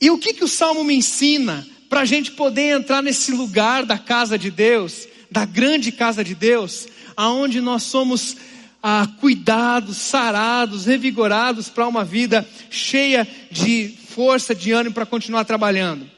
E 0.00 0.10
o 0.10 0.16
que, 0.16 0.32
que 0.32 0.42
o 0.42 0.48
Salmo 0.48 0.82
me 0.82 0.94
ensina 0.94 1.68
para 1.86 2.00
a 2.00 2.04
gente 2.06 2.30
poder 2.30 2.74
entrar 2.74 3.02
nesse 3.02 3.30
lugar 3.30 3.84
da 3.84 3.98
casa 3.98 4.38
de 4.38 4.50
Deus, 4.50 5.06
da 5.30 5.44
grande 5.44 5.92
casa 5.92 6.24
de 6.24 6.34
Deus, 6.34 6.88
aonde 7.14 7.60
nós 7.60 7.82
somos 7.82 8.38
ah, 8.82 9.06
cuidados, 9.20 9.98
sarados, 9.98 10.86
revigorados 10.86 11.68
para 11.68 11.86
uma 11.86 12.02
vida 12.02 12.48
cheia 12.70 13.28
de 13.50 13.94
força, 14.08 14.54
de 14.54 14.72
ânimo 14.72 14.94
para 14.94 15.04
continuar 15.04 15.44
trabalhando. 15.44 16.10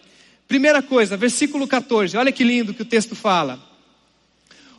Primeira 0.46 0.80
coisa, 0.80 1.16
versículo 1.16 1.66
14, 1.66 2.16
olha 2.16 2.30
que 2.30 2.44
lindo 2.44 2.72
que 2.72 2.82
o 2.82 2.86
texto 2.86 3.16
fala. 3.16 3.58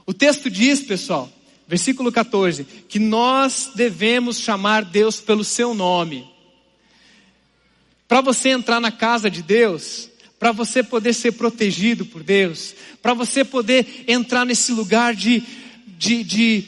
O 0.05 0.13
texto 0.13 0.49
diz, 0.49 0.81
pessoal, 0.81 1.29
versículo 1.69 2.11
14, 2.11 2.63
que 2.89 2.97
nós 2.97 3.69
devemos 3.75 4.39
chamar 4.39 4.83
Deus 4.83 5.21
pelo 5.21 5.43
seu 5.43 5.75
nome. 5.75 6.27
Para 8.07 8.21
você 8.21 8.49
entrar 8.49 8.79
na 8.79 8.91
casa 8.91 9.29
de 9.29 9.43
Deus, 9.43 10.09
para 10.39 10.51
você 10.51 10.81
poder 10.81 11.13
ser 11.13 11.33
protegido 11.33 12.07
por 12.07 12.23
Deus, 12.23 12.73
para 13.03 13.13
você 13.13 13.45
poder 13.45 14.05
entrar 14.07 14.45
nesse 14.45 14.71
lugar 14.71 15.13
de, 15.13 15.43
de, 15.85 16.23
de 16.23 16.65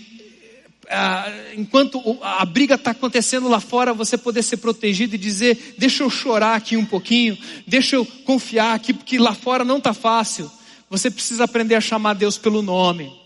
uh, 0.84 1.60
enquanto 1.60 2.20
a 2.22 2.46
briga 2.46 2.76
está 2.76 2.92
acontecendo 2.92 3.48
lá 3.48 3.60
fora, 3.60 3.96
você 3.96 4.20
poder 4.20 4.44
ser 4.44 4.58
protegido 4.58 5.16
e 5.16 5.18
dizer: 5.18 5.74
deixa 5.80 6.04
eu 6.04 6.12
chorar 6.12 6.56
aqui 6.56 6.78
um 6.78 6.86
pouquinho, 6.86 7.36
deixa 7.66 7.96
eu 7.96 8.06
confiar 8.06 8.76
aqui, 8.76 8.94
porque 8.94 9.18
lá 9.18 9.34
fora 9.34 9.66
não 9.66 9.80
está 9.80 9.96
fácil. 9.96 10.52
Você 10.92 11.10
precisa 11.10 11.46
aprender 11.46 11.74
a 11.74 11.82
chamar 11.82 12.14
Deus 12.14 12.38
pelo 12.38 12.62
nome. 12.62 13.21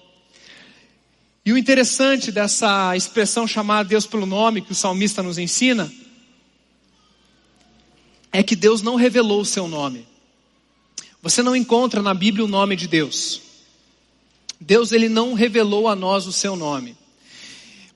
E 1.45 1.53
o 1.53 1.57
interessante 1.57 2.31
dessa 2.31 2.97
expressão 2.97 3.47
chamar 3.47 3.83
Deus 3.83 4.07
pelo 4.07 4.25
nome 4.25 4.61
que 4.61 4.71
o 4.71 4.75
salmista 4.75 5.21
nos 5.21 5.37
ensina 5.37 5.93
é 8.31 8.41
que 8.41 8.55
Deus 8.55 8.81
não 8.81 8.95
revelou 8.95 9.41
o 9.41 9.45
seu 9.45 9.67
nome. 9.67 10.07
Você 11.21 11.43
não 11.43 11.55
encontra 11.55 12.01
na 12.01 12.15
Bíblia 12.15 12.43
o 12.43 12.47
nome 12.47 12.75
de 12.75 12.87
Deus. 12.87 13.41
Deus 14.59 14.91
ele 14.91 15.07
não 15.07 15.35
revelou 15.35 15.87
a 15.87 15.95
nós 15.95 16.25
o 16.25 16.31
seu 16.31 16.55
nome. 16.55 16.97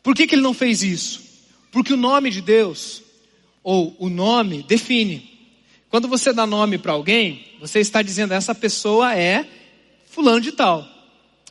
Por 0.04 0.16
que, 0.16 0.28
que 0.28 0.36
ele 0.36 0.44
não 0.44 0.54
fez 0.54 0.84
isso? 0.84 1.22
Porque 1.72 1.94
o 1.94 1.98
nome 1.98 2.30
de 2.30 2.42
Deus, 2.42 3.02
ou 3.64 3.96
o 3.98 4.10
nome, 4.10 4.62
define. 4.62 5.28
Quando 5.90 6.08
você 6.08 6.32
dá 6.32 6.46
nome 6.46 6.78
para 6.78 6.94
alguém, 6.94 7.48
você 7.60 7.80
está 7.80 8.04
dizendo 8.04 8.34
essa 8.34 8.54
pessoa 8.54 9.16
é 9.16 9.48
fulano 10.06 10.40
de 10.40 10.52
tal. 10.52 10.99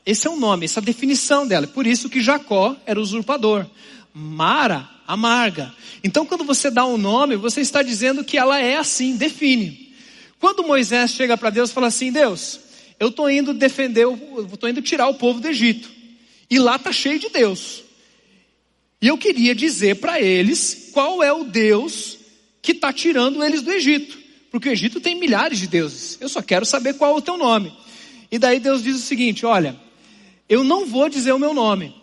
Esse 0.05 0.27
é 0.27 0.31
o 0.31 0.37
nome, 0.37 0.65
essa 0.65 0.81
é 0.81 0.83
a 0.83 0.85
definição 0.85 1.47
dela. 1.47 1.67
Por 1.67 1.87
isso 1.87 2.09
que 2.09 2.23
Jacó 2.23 2.77
era 2.87 3.01
usurpador. 3.01 3.67
Mara, 4.13 4.89
amarga. 5.07 5.73
Então, 6.03 6.25
quando 6.27 6.45
você 6.45 6.71
dá 6.71 6.87
um 6.87 6.97
nome, 6.97 7.37
você 7.37 7.61
está 7.61 7.83
dizendo 7.83 8.25
que 8.25 8.39
ela 8.39 8.59
é 8.61 8.77
assim, 8.77 9.17
define. 9.17 9.95
Quando 10.41 10.67
Moisés 10.67 11.11
chega 11.13 11.37
para 11.37 11.51
Deus 11.51 11.71
e 11.71 11.75
fala 11.75 11.89
assim: 11.89 12.13
Deus, 12.13 12.61
eu 12.99 13.09
estou 13.09 13.31
indo 13.31 13.53
defender, 13.53 14.05
eu 14.05 14.49
estou 14.53 14.69
indo 14.69 14.83
tirar 14.83 15.09
o 15.09 15.15
povo 15.15 15.41
do 15.41 15.49
Egito. 15.49 15.91
E 16.51 16.59
lá 16.59 16.77
está 16.77 16.93
cheio 16.93 17.19
de 17.19 17.29
Deus. 17.29 17.83
E 19.01 19.07
eu 19.07 19.17
queria 19.19 19.55
dizer 19.55 19.97
para 19.97 20.21
eles 20.21 20.91
qual 20.93 21.23
é 21.23 21.33
o 21.33 21.45
Deus 21.45 22.19
que 22.61 22.73
está 22.73 22.93
tirando 22.93 23.45
eles 23.45 23.63
do 23.63 23.71
Egito. 23.71 24.19
Porque 24.51 24.69
o 24.69 24.73
Egito 24.73 25.01
tem 25.01 25.15
milhares 25.15 25.59
de 25.59 25.67
deuses. 25.67 26.19
Eu 26.21 26.29
só 26.29 26.43
quero 26.43 26.65
saber 26.65 26.95
qual 26.95 27.15
é 27.15 27.19
o 27.19 27.23
teu 27.23 27.37
nome. 27.37 27.73
E 28.31 28.39
daí 28.39 28.59
Deus 28.59 28.83
diz 28.83 28.97
o 28.97 29.01
seguinte: 29.01 29.45
olha, 29.45 29.77
eu 30.49 30.65
não 30.65 30.87
vou 30.87 31.09
dizer 31.09 31.33
o 31.33 31.39
meu 31.39 31.53
nome, 31.53 31.95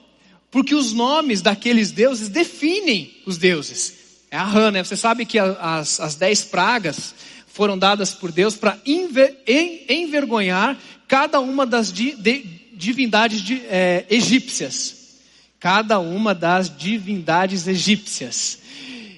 porque 0.52 0.76
os 0.76 0.94
nomes 0.94 1.42
daqueles 1.42 1.92
deuses 1.92 2.30
definem 2.30 3.14
os 3.26 3.38
deuses. 3.38 4.06
É 4.30 4.38
a 4.38 4.44
rã, 4.44 4.72
né? 4.72 4.84
Você 4.84 4.96
sabe 4.96 5.26
que 5.26 5.40
as, 5.40 6.00
as 6.00 6.16
dez 6.16 6.44
pragas 6.44 7.16
foram 7.48 7.78
dadas 7.78 8.14
por 8.14 8.32
Deus 8.32 8.56
para 8.56 8.78
enver, 8.86 9.44
envergonhar 9.88 10.78
cada 11.08 11.40
uma 11.40 11.66
das 11.66 11.92
di, 11.92 12.16
de, 12.16 12.44
divindades 12.74 13.42
de, 13.42 13.62
é, 13.68 14.06
egípcias. 14.10 15.20
Cada 15.60 16.00
uma 16.00 16.36
das 16.36 16.70
divindades 16.76 17.68
egípcias. 17.68 18.60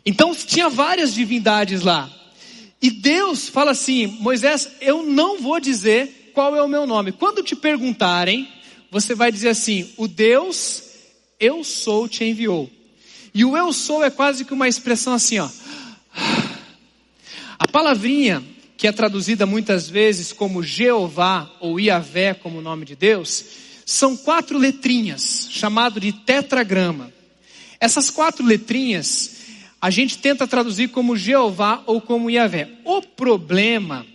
Então 0.05 0.33
tinha 0.33 0.69
várias 0.69 1.13
divindades 1.13 1.81
lá. 1.81 2.09
E 2.81 2.89
Deus 2.89 3.49
fala 3.49 3.71
assim: 3.71 4.05
Moisés, 4.05 4.69
eu 4.79 5.03
não 5.03 5.41
vou 5.41 5.59
dizer 5.59 6.31
qual 6.33 6.55
é 6.55 6.61
o 6.61 6.69
meu 6.69 6.85
nome. 6.85 7.11
Quando 7.11 7.43
te 7.43 7.55
perguntarem, 7.55 8.47
você 8.91 9.15
vai 9.15 9.31
dizer 9.31 9.49
assim: 9.49 9.91
O 9.97 10.07
Deus 10.07 10.83
eu 11.39 11.63
sou 11.63 12.07
te 12.07 12.23
enviou. 12.23 12.69
E 13.33 13.45
o 13.45 13.55
eu 13.55 13.71
sou 13.71 14.03
é 14.03 14.09
quase 14.09 14.45
que 14.45 14.53
uma 14.53 14.67
expressão 14.67 15.13
assim, 15.13 15.39
ó. 15.39 15.49
A 17.59 17.67
palavrinha 17.67 18.43
que 18.77 18.87
é 18.87 18.91
traduzida 18.91 19.45
muitas 19.45 19.89
vezes 19.89 20.31
como 20.31 20.61
Jeová 20.61 21.51
ou 21.59 21.79
Iavé 21.79 22.35
como 22.35 22.61
nome 22.61 22.85
de 22.85 22.95
Deus, 22.95 23.43
são 23.83 24.15
quatro 24.15 24.57
letrinhas, 24.57 25.47
chamado 25.49 25.99
de 25.99 26.11
tetragrama. 26.11 27.11
Essas 27.79 28.11
quatro 28.11 28.45
letrinhas 28.45 29.35
a 29.81 29.89
gente 29.89 30.19
tenta 30.19 30.47
traduzir 30.47 30.89
como 30.89 31.17
Jeová 31.17 31.83
ou 31.87 31.99
como 31.99 32.29
Iavé. 32.29 32.69
O 32.83 33.01
problema 33.01 34.05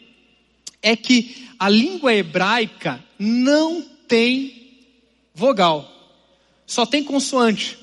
é 0.81 0.95
que 0.95 1.49
a 1.59 1.69
língua 1.69 2.15
hebraica 2.15 3.03
não 3.19 3.85
tem 4.07 4.62
vogal, 5.35 5.89
só 6.67 6.85
tem 6.85 7.03
consoante. 7.03 7.79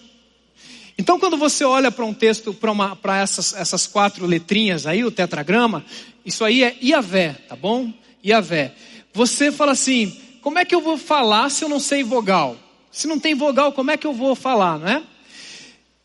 Então, 0.98 1.18
quando 1.18 1.38
você 1.38 1.64
olha 1.64 1.90
para 1.90 2.04
um 2.04 2.14
texto, 2.14 2.54
para 3.02 3.18
essas, 3.20 3.54
essas 3.54 3.88
quatro 3.88 4.26
letrinhas 4.26 4.86
aí, 4.86 5.04
o 5.04 5.12
tetragrama, 5.12 5.86
isso 6.26 6.44
aí 6.44 6.62
é 6.62 6.78
Iavé, 6.82 7.34
tá 7.48 7.56
bom? 7.56 7.94
Iavé. 8.24 8.74
Você 9.14 9.52
fala 9.52 9.72
assim: 9.72 10.16
como 10.42 10.60
é 10.60 10.66
que 10.66 10.76
eu 10.76 10.82
vou 10.82 10.98
falar 10.98 11.50
se 11.50 11.64
eu 11.64 11.70
não 11.70 11.80
sei 11.80 12.04
vogal? 12.04 12.58
Se 12.92 13.08
não 13.08 13.20
tem 13.20 13.34
vogal, 13.34 13.72
como 13.72 13.92
é 13.92 13.98
que 13.98 14.06
eu 14.06 14.14
vou 14.14 14.36
falar, 14.36 14.78
não 14.78 14.88
é? 14.88 15.04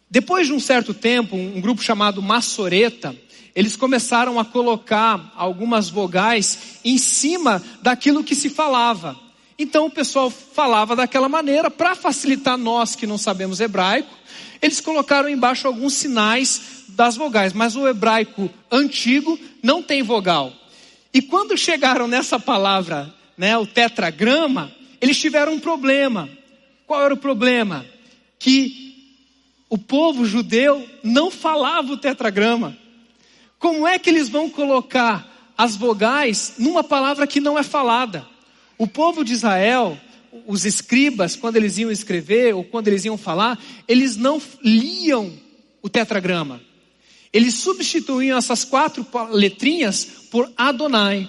Depois 0.09 0.47
de 0.47 0.53
um 0.53 0.61
certo 0.61 0.95
tempo, 0.95 1.35
um 1.35 1.61
grupo 1.61 1.83
chamado 1.83 2.23
Massoreta, 2.23 3.17
eles 3.53 3.75
começaram 3.75 4.39
a 4.39 4.45
colocar 4.45 5.33
algumas 5.37 5.89
vogais 5.89 6.79
em 6.85 6.99
cima 6.99 7.61
daquilo 7.83 8.23
que 8.23 8.35
se 8.35 8.49
falava. 8.49 9.19
Então 9.59 9.87
o 9.87 9.91
pessoal 9.91 10.31
falava 10.31 10.97
daquela 10.97 11.29
maneira, 11.29 11.71
para 11.71 11.95
facilitar 11.95 12.59
nós 12.59 12.97
que 12.97 13.07
não 13.07 13.17
sabemos 13.17 13.61
hebraico, 13.61 14.13
eles 14.61 14.81
colocaram 14.81 15.29
embaixo 15.29 15.67
alguns 15.67 15.95
sinais 15.95 16.85
das 16.89 17.17
vogais, 17.17 17.53
mas 17.53 17.77
o 17.77 17.87
hebraico 17.87 18.51
antigo 18.71 19.39
não 19.63 19.83
tem 19.83 20.03
vogal. 20.03 20.53
E 21.13 21.23
quando 21.23 21.57
chegaram 21.57 22.09
nessa 22.09 22.41
palavra, 22.41 23.15
né, 23.37 23.57
o 23.57 23.67
tetragrama, 23.67 24.73
eles 25.01 25.19
tiveram 25.19 25.53
um 25.53 25.61
problema. 25.61 26.29
Qual 26.87 27.03
era 27.03 27.15
o 27.15 27.19
problema? 27.19 27.87
Que 28.39 28.95
o 29.71 29.79
povo 29.79 30.25
judeu 30.25 30.89
não 31.03 31.31
falava 31.31 31.93
o 31.93 31.97
tetragrama. 31.97 32.77
Como 33.59 33.87
é 33.87 33.99
que 33.99 34.11
eles 34.11 34.29
vão 34.29 34.51
colocar 34.51 35.53
as 35.57 35.77
vogais 35.77 36.55
numa 36.59 36.83
palavra 36.83 37.27
que 37.27 37.41
não 37.41 37.59
é 37.59 37.63
falada? 37.63 38.27
O 38.77 38.87
povo 38.87 39.25
de 39.25 39.33
Israel, 39.33 39.99
os 40.47 40.65
escribas, 40.65 41.37
quando 41.37 41.57
eles 41.57 41.79
iam 41.79 41.91
escrever 41.91 42.55
ou 42.55 42.65
quando 42.65 42.89
eles 42.89 43.05
iam 43.05 43.17
falar, 43.17 43.63
eles 43.87 44.17
não 44.17 44.41
liam 44.63 45.33
o 45.83 45.89
tetragrama. 45.89 46.61
Eles 47.33 47.55
substituíam 47.55 48.39
essas 48.39 48.65
quatro 48.65 49.07
letrinhas 49.31 50.05
por 50.31 50.51
Adonai. 50.57 51.29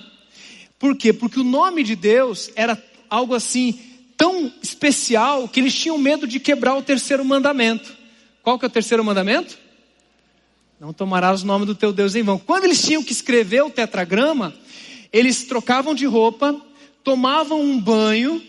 Por 0.78 0.96
quê? 0.96 1.12
Porque 1.12 1.40
o 1.40 1.44
nome 1.44 1.84
de 1.84 1.96
Deus 1.96 2.52
era 2.56 2.82
algo 3.10 3.34
assim 3.34 3.80
tão 4.18 4.52
especial 4.62 5.48
que 5.48 5.60
eles 5.60 5.74
tinham 5.74 5.98
medo 5.98 6.28
de 6.28 6.40
quebrar 6.40 6.76
o 6.76 6.82
terceiro 6.82 7.24
mandamento. 7.26 7.96
Qual 8.42 8.58
que 8.60 8.66
é 8.66 8.68
o 8.68 8.72
terceiro 8.72 9.04
mandamento? 9.04 9.58
Não 10.80 10.94
tomarás 10.94 11.42
o 11.42 11.46
nome 11.46 11.66
do 11.66 11.74
teu 11.74 11.92
Deus 11.92 12.16
em 12.16 12.24
vão. 12.24 12.38
Quando 12.38 12.66
eles 12.66 12.82
tinham 12.82 13.04
que 13.04 13.12
escrever 13.12 13.64
o 13.64 13.70
tetragrama, 13.70 14.54
eles 15.12 15.46
trocavam 15.46 15.96
de 15.96 16.06
roupa, 16.06 16.60
tomavam 17.06 17.62
um 17.62 17.80
banho, 17.80 18.42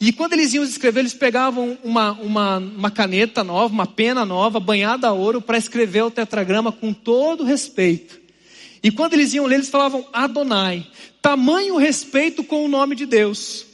e 0.00 0.12
quando 0.12 0.32
eles 0.32 0.54
iam 0.54 0.64
escrever, 0.64 1.00
eles 1.00 1.12
pegavam 1.12 1.76
uma, 1.84 2.12
uma, 2.12 2.56
uma 2.56 2.90
caneta 2.90 3.44
nova, 3.44 3.72
uma 3.72 3.86
pena 3.86 4.24
nova, 4.24 4.58
banhada 4.58 5.08
a 5.08 5.12
ouro, 5.12 5.42
para 5.42 5.58
escrever 5.58 6.02
o 6.02 6.10
tetragrama 6.10 6.72
com 6.72 6.92
todo 6.92 7.44
respeito. 7.44 8.18
E 8.82 8.90
quando 8.90 9.12
eles 9.12 9.34
iam 9.34 9.44
ler, 9.44 9.56
eles 9.56 9.68
falavam 9.68 10.06
Adonai. 10.12 10.86
Tamanho 11.20 11.76
respeito 11.76 12.42
com 12.42 12.64
o 12.64 12.68
nome 12.68 12.96
de 12.96 13.04
Deus. 13.04 13.66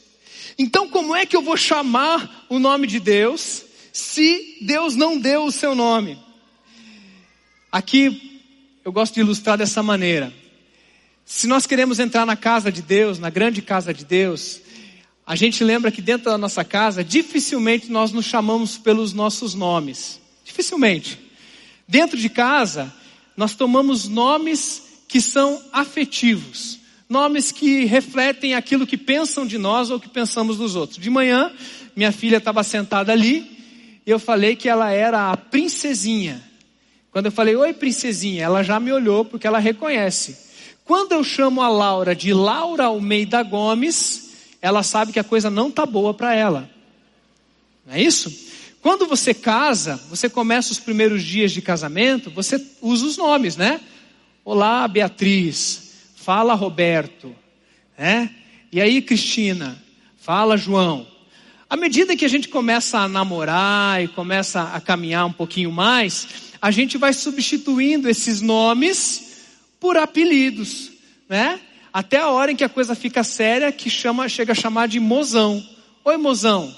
Então, 0.57 0.89
como 0.89 1.15
é 1.15 1.25
que 1.25 1.35
eu 1.35 1.41
vou 1.41 1.55
chamar 1.55 2.45
o 2.49 2.59
nome 2.59 2.87
de 2.87 2.99
Deus 2.99 3.63
se 3.93 4.57
Deus 4.61 4.95
não 4.95 5.17
deu 5.17 5.45
o 5.45 5.51
seu 5.51 5.73
nome? 5.73 6.17
Aqui 7.71 8.41
eu 8.83 8.91
gosto 8.91 9.13
de 9.13 9.21
ilustrar 9.21 9.57
dessa 9.57 9.81
maneira. 9.81 10.33
Se 11.25 11.47
nós 11.47 11.65
queremos 11.65 11.99
entrar 11.99 12.23
na 12.23 12.35
casa 12.35 12.71
de 12.71 12.83
Deus, 12.83 13.17
na 13.17 13.31
grande 13.31 13.59
casa 13.59 13.91
de 13.91 14.05
Deus, 14.05 14.61
a 15.25 15.35
gente 15.35 15.63
lembra 15.63 15.91
que 15.91 15.99
dentro 15.99 16.29
da 16.29 16.37
nossa 16.37 16.63
casa, 16.63 17.03
dificilmente 17.03 17.91
nós 17.91 18.11
nos 18.11 18.25
chamamos 18.25 18.77
pelos 18.77 19.11
nossos 19.11 19.55
nomes. 19.55 20.21
Dificilmente. 20.45 21.19
Dentro 21.87 22.15
de 22.15 22.29
casa, 22.29 22.93
nós 23.35 23.55
tomamos 23.55 24.07
nomes 24.07 24.83
que 25.07 25.19
são 25.19 25.59
afetivos. 25.73 26.79
Nomes 27.09 27.51
que 27.51 27.85
refletem 27.85 28.53
aquilo 28.53 28.85
que 28.85 28.97
pensam 28.97 29.47
de 29.47 29.57
nós 29.57 29.89
ou 29.89 29.99
que 29.99 30.09
pensamos 30.09 30.57
dos 30.57 30.75
outros. 30.75 30.99
De 30.99 31.09
manhã, 31.09 31.51
minha 31.95 32.11
filha 32.11 32.37
estava 32.37 32.63
sentada 32.63 33.11
ali 33.11 33.99
e 34.05 34.11
eu 34.11 34.19
falei 34.19 34.55
que 34.55 34.69
ela 34.69 34.91
era 34.91 35.31
a 35.31 35.37
princesinha. 35.37 36.43
Quando 37.09 37.27
eu 37.27 37.31
falei, 37.31 37.55
oi 37.55 37.73
princesinha, 37.73 38.43
ela 38.43 38.61
já 38.61 38.79
me 38.79 38.91
olhou 38.91 39.25
porque 39.25 39.47
ela 39.47 39.57
reconhece 39.57 40.44
Quando 40.85 41.13
eu 41.13 41.23
chamo 41.23 41.63
a 41.63 41.67
Laura 41.67 42.15
de 42.15 42.31
Laura 42.31 42.85
Almeida 42.85 43.41
Gomes, 43.41 44.29
ela 44.61 44.83
sabe 44.83 45.11
que 45.11 45.19
a 45.19 45.23
coisa 45.23 45.49
não 45.49 45.71
tá 45.71 45.83
boa 45.83 46.13
para 46.13 46.35
ela. 46.35 46.69
Não 47.87 47.95
é 47.95 48.01
isso? 48.01 48.31
Quando 48.83 49.07
você 49.07 49.33
casa, 49.33 49.99
você 50.07 50.29
começa 50.29 50.71
os 50.71 50.79
primeiros 50.79 51.23
dias 51.23 51.51
de 51.51 51.59
casamento, 51.59 52.29
você 52.29 52.63
usa 52.83 53.03
os 53.03 53.17
nomes, 53.17 53.57
né? 53.57 53.81
Olá, 54.43 54.87
Beatriz. 54.87 55.93
Fala, 56.15 56.53
Roberto. 56.53 57.35
Né? 57.97 58.29
E 58.71 58.79
aí, 58.79 59.01
Cristina. 59.01 59.83
Fala, 60.17 60.55
João. 60.55 61.07
À 61.67 61.75
medida 61.75 62.15
que 62.15 62.25
a 62.25 62.29
gente 62.29 62.47
começa 62.47 62.99
a 62.99 63.07
namorar 63.07 64.03
e 64.03 64.07
começa 64.07 64.61
a 64.61 64.79
caminhar 64.79 65.25
um 65.25 65.33
pouquinho 65.33 65.71
mais, 65.71 66.27
a 66.61 66.69
gente 66.69 66.95
vai 66.95 67.11
substituindo 67.11 68.07
esses 68.07 68.39
nomes 68.39 69.24
por 69.85 69.97
apelidos, 69.97 70.89
né? 71.29 71.59
Até 71.93 72.17
a 72.17 72.29
hora 72.29 72.51
em 72.51 72.55
que 72.55 72.63
a 72.63 72.69
coisa 72.69 72.95
fica 72.95 73.23
séria, 73.23 73.71
que 73.71 73.87
chama, 73.87 74.27
chega 74.27 74.51
a 74.51 74.55
chamar 74.55 74.87
de 74.87 74.99
mozão. 74.99 75.63
Oi, 76.03 76.17
mozão, 76.17 76.75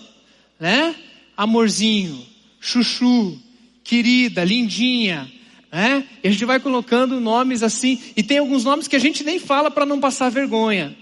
né? 0.60 0.94
Amorzinho, 1.38 2.22
chuchu, 2.60 3.40
querida, 3.82 4.44
lindinha, 4.44 5.32
né? 5.72 6.04
E 6.22 6.28
a 6.28 6.32
gente 6.32 6.44
vai 6.44 6.60
colocando 6.60 7.22
nomes 7.22 7.64
assim, 7.64 7.98
e 8.14 8.22
tem 8.22 8.40
alguns 8.40 8.66
nomes 8.66 8.90
que 8.90 8.98
a 8.98 9.00
gente 9.00 9.24
nem 9.24 9.40
fala 9.40 9.72
para 9.72 9.86
não 9.86 10.02
passar 10.02 10.28
vergonha. 10.30 10.94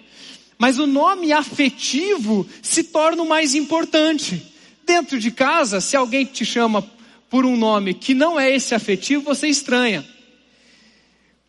Mas 0.59 0.77
o 0.77 0.85
nome 0.85 1.33
afetivo 1.33 2.47
se 2.61 2.83
torna 2.83 3.23
o 3.23 3.27
mais 3.27 3.55
importante. 3.55 4.43
Dentro 4.85 5.19
de 5.19 5.31
casa, 5.31 5.81
se 5.81 5.97
alguém 5.97 6.23
te 6.23 6.45
chama 6.45 6.87
por 7.31 7.47
um 7.47 7.57
nome 7.57 7.95
que 7.95 8.13
não 8.13 8.39
é 8.39 8.55
esse 8.55 8.75
afetivo, 8.75 9.23
você 9.23 9.47
estranha. 9.47 10.05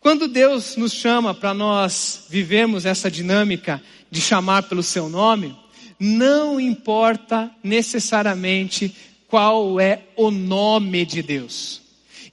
Quando 0.06 0.28
Deus 0.28 0.76
nos 0.76 0.92
chama 0.92 1.34
para 1.34 1.52
nós 1.52 2.26
vivermos 2.30 2.86
essa 2.86 3.10
dinâmica 3.10 3.82
de 4.08 4.20
chamar 4.20 4.62
pelo 4.62 4.80
seu 4.80 5.08
nome, 5.08 5.58
não 5.98 6.60
importa 6.60 7.50
necessariamente 7.60 8.94
qual 9.26 9.80
é 9.80 10.04
o 10.14 10.30
nome 10.30 11.04
de 11.04 11.22
Deus. 11.22 11.82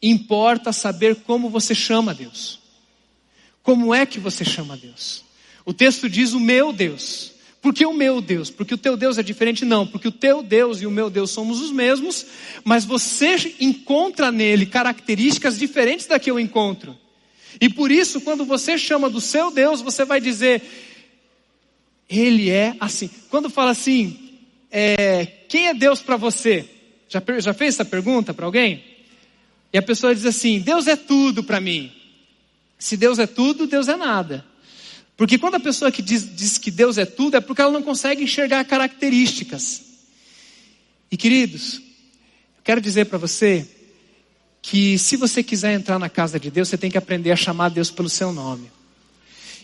Importa 0.03 0.71
saber 0.71 1.15
como 1.23 1.49
você 1.49 1.73
chama 1.73 2.13
Deus. 2.13 2.59
Como 3.63 3.91
é 3.91 4.05
que 4.05 4.19
você 4.19 4.45
chama 4.45 4.77
Deus? 4.77 5.23
O 5.65 5.73
texto 5.73 6.07
diz 6.07 6.33
o 6.33 6.39
meu 6.39 6.71
Deus. 6.71 7.31
Por 7.59 7.73
que 7.73 7.87
o 7.87 7.93
meu 7.93 8.21
Deus? 8.21 8.51
Porque 8.51 8.75
o 8.75 8.77
teu 8.77 8.95
Deus 8.95 9.17
é 9.17 9.23
diferente? 9.23 9.65
Não, 9.65 9.87
porque 9.87 10.09
o 10.09 10.11
teu 10.11 10.43
Deus 10.43 10.79
e 10.79 10.85
o 10.85 10.91
meu 10.91 11.09
Deus 11.09 11.31
somos 11.31 11.59
os 11.59 11.71
mesmos, 11.71 12.23
mas 12.63 12.85
você 12.85 13.55
encontra 13.59 14.31
nele 14.31 14.67
características 14.67 15.57
diferentes 15.57 16.05
da 16.05 16.19
que 16.19 16.29
eu 16.29 16.39
encontro. 16.39 17.01
E 17.59 17.69
por 17.69 17.91
isso, 17.91 18.21
quando 18.21 18.45
você 18.45 18.77
chama 18.77 19.09
do 19.09 19.21
seu 19.21 19.51
Deus, 19.51 19.81
você 19.81 20.05
vai 20.05 20.19
dizer, 20.19 20.61
Ele 22.09 22.49
é 22.49 22.75
assim. 22.79 23.09
Quando 23.29 23.49
fala 23.49 23.71
assim, 23.71 24.39
é, 24.71 25.25
quem 25.47 25.67
é 25.67 25.73
Deus 25.73 26.01
para 26.01 26.17
você? 26.17 26.67
Já, 27.07 27.21
já 27.39 27.53
fez 27.53 27.75
essa 27.75 27.85
pergunta 27.85 28.33
para 28.33 28.45
alguém? 28.45 28.83
E 29.71 29.77
a 29.77 29.81
pessoa 29.81 30.13
diz 30.13 30.25
assim: 30.25 30.59
Deus 30.59 30.87
é 30.87 30.95
tudo 30.95 31.43
para 31.43 31.59
mim. 31.59 31.91
Se 32.77 32.97
Deus 32.97 33.17
é 33.17 33.25
tudo, 33.25 33.65
Deus 33.65 33.87
é 33.87 33.95
nada. 33.95 34.45
Porque 35.15 35.37
quando 35.37 35.55
a 35.55 35.59
pessoa 35.59 35.91
que 35.91 36.01
diz, 36.01 36.35
diz 36.35 36.57
que 36.57 36.71
Deus 36.71 36.97
é 36.97 37.05
tudo, 37.05 37.37
é 37.37 37.41
porque 37.41 37.61
ela 37.61 37.71
não 37.71 37.83
consegue 37.83 38.23
enxergar 38.23 38.63
características. 38.65 39.83
E 41.11 41.17
queridos, 41.17 41.75
eu 41.75 42.63
quero 42.63 42.81
dizer 42.81 43.05
para 43.05 43.17
você 43.17 43.67
que 44.63 44.97
se 44.97 45.17
você 45.17 45.43
quiser 45.43 45.73
entrar 45.73 45.99
na 45.99 46.07
casa 46.07 46.39
de 46.39 46.49
Deus, 46.49 46.69
você 46.69 46.77
tem 46.77 46.89
que 46.89 46.97
aprender 46.97 47.31
a 47.31 47.35
chamar 47.35 47.69
Deus 47.69 47.91
pelo 47.91 48.07
seu 48.07 48.31
nome. 48.31 48.71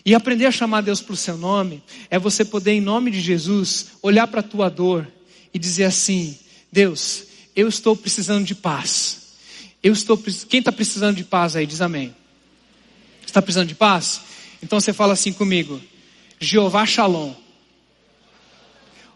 E 0.04 0.14
aprender 0.14 0.44
a 0.44 0.52
chamar 0.52 0.82
Deus 0.82 1.00
pelo 1.00 1.16
seu 1.16 1.38
nome 1.38 1.82
é 2.10 2.18
você 2.18 2.44
poder, 2.44 2.72
em 2.72 2.82
nome 2.82 3.10
de 3.10 3.18
Jesus, 3.18 3.92
olhar 4.02 4.26
para 4.26 4.40
a 4.40 4.42
tua 4.42 4.68
dor 4.68 5.08
e 5.52 5.58
dizer 5.58 5.84
assim: 5.84 6.38
Deus, 6.70 7.24
eu 7.56 7.66
estou 7.66 7.96
precisando 7.96 8.44
de 8.44 8.54
paz. 8.54 9.36
Eu 9.82 9.94
estou, 9.94 10.18
quem 10.18 10.58
está 10.58 10.70
precisando 10.70 11.16
de 11.16 11.24
paz 11.24 11.56
aí, 11.56 11.64
diz 11.64 11.80
amém. 11.80 12.14
Está 13.26 13.40
precisando 13.40 13.68
de 13.68 13.74
paz? 13.74 14.20
Então 14.62 14.78
você 14.78 14.92
fala 14.92 15.14
assim 15.14 15.32
comigo: 15.32 15.80
Jeová 16.38 16.84
Shalom. 16.84 17.32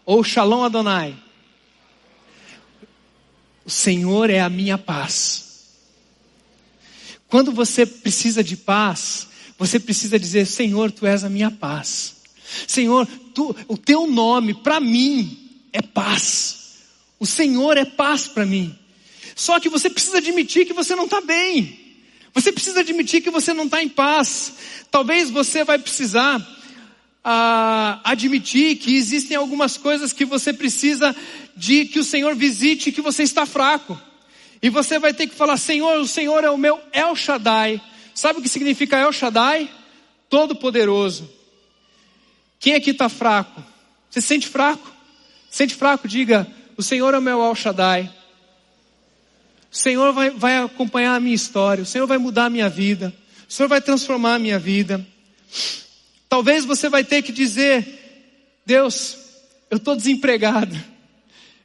Ou 0.03 0.23
Shalom 0.23 0.63
Adonai. 0.63 1.15
O 3.63 3.69
Senhor 3.69 4.31
é 4.31 4.39
a 4.39 4.49
minha 4.49 4.79
paz. 4.79 5.44
Quando 7.29 7.51
você 7.51 7.85
precisa 7.85 8.43
de 8.43 8.55
paz, 8.55 9.27
você 9.57 9.79
precisa 9.79 10.19
dizer: 10.19 10.45
Senhor, 10.45 10.91
tu 10.91 11.05
és 11.05 11.23
a 11.23 11.29
minha 11.29 11.51
paz. 11.51 12.15
Senhor, 12.67 13.07
tu, 13.33 13.55
o 13.67 13.77
teu 13.77 14.07
nome 14.07 14.53
para 14.53 14.79
mim 14.79 15.49
é 15.73 15.81
paz. 15.81 16.75
O 17.19 17.25
Senhor 17.25 17.77
é 17.77 17.85
paz 17.85 18.27
para 18.27 18.45
mim. 18.45 18.77
Só 19.35 19.59
que 19.59 19.69
você 19.69 19.89
precisa 19.89 20.17
admitir 20.17 20.65
que 20.65 20.73
você 20.73 20.95
não 20.95 21.05
está 21.05 21.21
bem. 21.21 21.79
Você 22.33 22.51
precisa 22.51 22.81
admitir 22.81 23.21
que 23.21 23.29
você 23.29 23.53
não 23.53 23.65
está 23.65 23.81
em 23.81 23.89
paz. 23.89 24.53
Talvez 24.91 25.29
você 25.29 25.63
vai 25.63 25.79
precisar 25.79 26.45
ah, 27.23 27.99
admitir 28.03 28.77
que 28.77 28.95
existem 28.95 29.35
algumas 29.35 29.77
coisas 29.77 30.13
que 30.13 30.25
você 30.25 30.53
precisa 30.53 31.15
de 31.55 31.85
que 31.85 31.99
o 31.99 32.03
Senhor 32.03 32.35
visite 32.35 32.91
que 32.91 33.01
você 33.01 33.23
está 33.23 33.45
fraco. 33.45 33.99
E 34.65 34.69
você 34.71 34.97
vai 34.97 35.13
ter 35.13 35.27
que 35.27 35.35
falar: 35.35 35.57
Senhor, 35.57 35.99
o 35.99 36.07
Senhor 36.07 36.43
é 36.43 36.49
o 36.49 36.57
meu 36.57 36.81
El 36.91 37.15
Shaddai. 37.15 37.79
Sabe 38.15 38.39
o 38.39 38.41
que 38.41 38.49
significa 38.49 38.97
El 38.97 39.13
Shaddai? 39.13 39.69
Todo-Poderoso. 40.27 41.29
Quem 42.59 42.73
aqui 42.73 42.89
está 42.89 43.07
fraco? 43.07 43.63
Você 44.09 44.21
se 44.21 44.27
sente 44.27 44.47
fraco? 44.47 44.91
Sente 45.51 45.75
fraco? 45.75 46.07
Diga: 46.07 46.47
O 46.75 46.81
Senhor 46.81 47.13
é 47.13 47.19
o 47.19 47.21
meu 47.21 47.45
El 47.45 47.53
Shaddai. 47.53 48.11
O 49.71 49.75
Senhor 49.75 50.11
vai, 50.11 50.31
vai 50.31 50.57
acompanhar 50.57 51.13
a 51.13 51.19
minha 51.19 51.35
história, 51.35 51.83
o 51.83 51.85
Senhor 51.85 52.07
vai 52.07 52.17
mudar 52.17 52.45
a 52.45 52.49
minha 52.49 52.67
vida, 52.67 53.13
o 53.47 53.53
Senhor 53.53 53.69
vai 53.69 53.81
transformar 53.81 54.33
a 54.33 54.39
minha 54.39 54.57
vida. 54.57 55.05
Talvez 56.27 56.65
você 56.65 56.89
vai 56.89 57.03
ter 57.03 57.21
que 57.21 57.31
dizer: 57.31 58.57
Deus, 58.65 59.15
eu 59.69 59.77
estou 59.77 59.95
desempregado, 59.95 60.75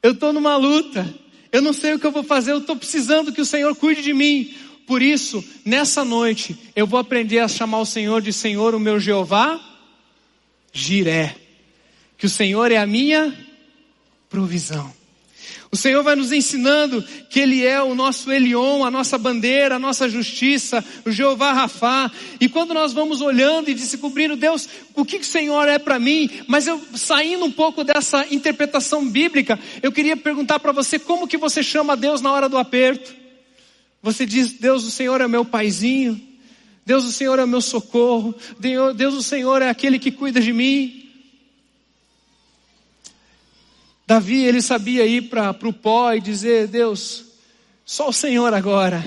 eu 0.02 0.12
estou 0.12 0.34
numa 0.34 0.58
luta, 0.58 1.08
eu 1.52 1.60
não 1.60 1.72
sei 1.72 1.94
o 1.94 1.98
que 1.98 2.06
eu 2.06 2.12
vou 2.12 2.22
fazer, 2.22 2.52
eu 2.52 2.58
estou 2.58 2.76
precisando 2.76 3.32
que 3.32 3.40
o 3.40 3.46
Senhor 3.46 3.74
cuide 3.74 4.02
de 4.02 4.12
mim. 4.12 4.54
Por 4.86 5.02
isso, 5.02 5.44
nessa 5.64 6.04
noite, 6.04 6.58
eu 6.74 6.86
vou 6.86 6.98
aprender 6.98 7.38
a 7.38 7.48
chamar 7.48 7.80
o 7.80 7.86
Senhor 7.86 8.20
de 8.20 8.32
Senhor, 8.32 8.74
o 8.74 8.80
meu 8.80 8.98
Jeová, 8.98 9.60
Jiré. 10.72 11.36
Que 12.16 12.26
o 12.26 12.30
Senhor 12.30 12.70
é 12.70 12.76
a 12.76 12.86
minha 12.86 13.36
provisão. 14.28 14.99
O 15.72 15.76
Senhor 15.76 16.02
vai 16.02 16.16
nos 16.16 16.32
ensinando 16.32 17.00
que 17.28 17.38
Ele 17.38 17.64
é 17.64 17.80
o 17.80 17.94
nosso 17.94 18.32
Elion, 18.32 18.84
a 18.84 18.90
nossa 18.90 19.16
bandeira, 19.16 19.76
a 19.76 19.78
nossa 19.78 20.08
justiça, 20.08 20.84
o 21.04 21.12
Jeová 21.12 21.52
Rafá. 21.52 22.10
E 22.40 22.48
quando 22.48 22.74
nós 22.74 22.92
vamos 22.92 23.20
olhando 23.20 23.70
e 23.70 23.74
descobrindo, 23.74 24.34
Deus, 24.34 24.68
o 24.96 25.04
que, 25.04 25.20
que 25.20 25.24
o 25.24 25.28
Senhor 25.28 25.68
é 25.68 25.78
para 25.78 25.96
mim? 26.00 26.28
Mas 26.48 26.66
eu, 26.66 26.80
saindo 26.94 27.44
um 27.44 27.52
pouco 27.52 27.84
dessa 27.84 28.26
interpretação 28.34 29.08
bíblica, 29.08 29.60
eu 29.80 29.92
queria 29.92 30.16
perguntar 30.16 30.58
para 30.58 30.72
você, 30.72 30.98
como 30.98 31.28
que 31.28 31.36
você 31.36 31.62
chama 31.62 31.96
Deus 31.96 32.20
na 32.20 32.32
hora 32.32 32.48
do 32.48 32.58
aperto? 32.58 33.14
Você 34.02 34.26
diz, 34.26 34.50
Deus, 34.52 34.84
o 34.84 34.90
Senhor 34.90 35.20
é 35.20 35.28
meu 35.28 35.44
paizinho. 35.44 36.20
Deus, 36.84 37.04
o 37.04 37.12
Senhor 37.12 37.38
é 37.38 37.46
meu 37.46 37.60
socorro. 37.60 38.34
Deus, 38.58 39.14
o 39.14 39.22
Senhor 39.22 39.62
é 39.62 39.68
aquele 39.68 40.00
que 40.00 40.10
cuida 40.10 40.40
de 40.40 40.52
mim. 40.52 40.99
Davi, 44.10 44.42
ele 44.42 44.60
sabia 44.60 45.06
ir 45.06 45.28
para 45.28 45.56
o 45.62 45.72
pó 45.72 46.12
e 46.12 46.20
dizer: 46.20 46.66
Deus, 46.66 47.26
só 47.86 48.08
o 48.08 48.12
Senhor 48.12 48.52
agora, 48.52 49.04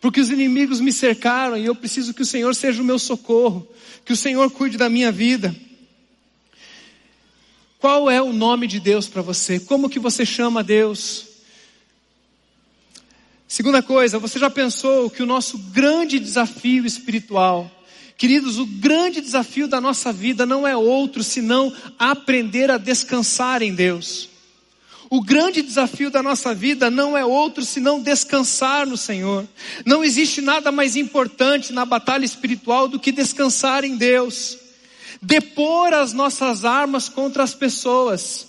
porque 0.00 0.22
os 0.22 0.30
inimigos 0.30 0.80
me 0.80 0.90
cercaram 0.90 1.54
e 1.54 1.66
eu 1.66 1.74
preciso 1.74 2.14
que 2.14 2.22
o 2.22 2.24
Senhor 2.24 2.54
seja 2.54 2.80
o 2.80 2.84
meu 2.84 2.98
socorro, 2.98 3.68
que 4.06 4.12
o 4.14 4.16
Senhor 4.16 4.50
cuide 4.50 4.78
da 4.78 4.88
minha 4.88 5.12
vida. 5.12 5.54
Qual 7.78 8.08
é 8.08 8.22
o 8.22 8.32
nome 8.32 8.66
de 8.66 8.80
Deus 8.80 9.06
para 9.06 9.20
você? 9.20 9.60
Como 9.60 9.90
que 9.90 9.98
você 9.98 10.24
chama 10.24 10.64
Deus? 10.64 11.26
Segunda 13.46 13.82
coisa, 13.82 14.18
você 14.18 14.38
já 14.38 14.48
pensou 14.48 15.10
que 15.10 15.22
o 15.22 15.26
nosso 15.26 15.58
grande 15.58 16.18
desafio 16.18 16.86
espiritual, 16.86 17.70
queridos, 18.16 18.58
o 18.58 18.64
grande 18.64 19.20
desafio 19.20 19.68
da 19.68 19.78
nossa 19.78 20.10
vida 20.10 20.46
não 20.46 20.66
é 20.66 20.74
outro 20.74 21.22
senão 21.22 21.70
aprender 21.98 22.70
a 22.70 22.78
descansar 22.78 23.60
em 23.60 23.74
Deus. 23.74 24.37
O 25.10 25.22
grande 25.22 25.62
desafio 25.62 26.10
da 26.10 26.22
nossa 26.22 26.54
vida 26.54 26.90
não 26.90 27.16
é 27.16 27.24
outro 27.24 27.64
senão 27.64 28.00
descansar 28.00 28.86
no 28.86 28.96
Senhor. 28.96 29.48
Não 29.86 30.04
existe 30.04 30.42
nada 30.42 30.70
mais 30.70 30.96
importante 30.96 31.72
na 31.72 31.86
batalha 31.86 32.26
espiritual 32.26 32.86
do 32.88 33.00
que 33.00 33.10
descansar 33.10 33.84
em 33.84 33.96
Deus. 33.96 34.58
Depor 35.22 35.94
as 35.94 36.12
nossas 36.12 36.64
armas 36.64 37.08
contra 37.08 37.42
as 37.42 37.54
pessoas. 37.54 38.46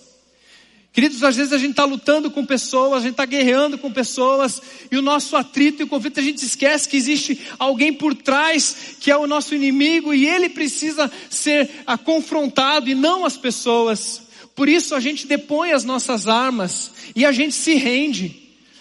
Queridos, 0.91 1.23
às 1.23 1.37
vezes 1.37 1.53
a 1.53 1.57
gente 1.57 1.71
está 1.71 1.85
lutando 1.85 2.29
com 2.29 2.45
pessoas, 2.45 3.01
a 3.01 3.03
gente 3.03 3.11
está 3.11 3.25
guerreando 3.25 3.77
com 3.77 3.89
pessoas, 3.89 4.61
e 4.91 4.97
o 4.97 5.01
nosso 5.01 5.37
atrito 5.37 5.81
e 5.81 5.85
o 5.85 5.87
conflito, 5.87 6.19
a 6.19 6.23
gente 6.23 6.43
esquece 6.43 6.89
que 6.89 6.97
existe 6.97 7.39
alguém 7.57 7.93
por 7.93 8.13
trás 8.15 8.97
que 8.99 9.09
é 9.09 9.15
o 9.15 9.27
nosso 9.27 9.55
inimigo 9.55 10.13
e 10.13 10.27
ele 10.27 10.49
precisa 10.49 11.09
ser 11.29 11.69
ah, 11.85 11.97
confrontado 11.97 12.89
e 12.89 12.95
não 12.95 13.23
as 13.23 13.37
pessoas. 13.37 14.28
Por 14.59 14.67
isso 14.67 14.93
a 14.93 14.99
gente 14.99 15.25
depõe 15.25 15.71
as 15.71 15.85
nossas 15.85 16.27
armas 16.27 16.91
e 17.15 17.25
a 17.25 17.31
gente 17.31 17.55
se 17.55 17.75
rende. 17.75 18.35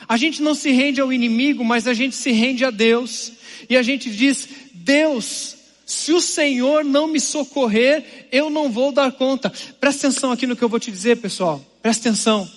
A 0.09 0.17
gente 0.17 0.43
não 0.43 0.53
se 0.53 0.73
rende 0.73 1.01
ao 1.01 1.13
inimigo, 1.13 1.65
mas 1.65 1.87
a 1.87 1.95
gente 1.95 2.17
se 2.17 2.33
rende 2.33 2.65
a 2.65 2.71
Deus. 2.71 3.31
E 3.71 3.77
a 3.77 3.83
gente 3.85 4.11
diz: 4.11 4.49
Deus, 4.75 5.55
se 5.87 6.13
o 6.13 6.21
Senhor 6.21 6.85
não 6.85 7.07
me 7.07 7.21
socorrer, 7.21 8.27
eu 8.33 8.51
não 8.51 8.73
vou 8.73 8.91
dar 8.91 9.13
conta. 9.13 9.53
Presta 9.79 10.09
atenção 10.09 10.33
aqui 10.33 10.49
no 10.49 10.57
que 10.57 10.65
eu 10.65 10.69
vou 10.69 10.81
te 10.81 10.91
dizer, 10.91 11.19
pessoal. 11.19 11.65
Presta 11.81 12.09
atenção. 12.09 12.51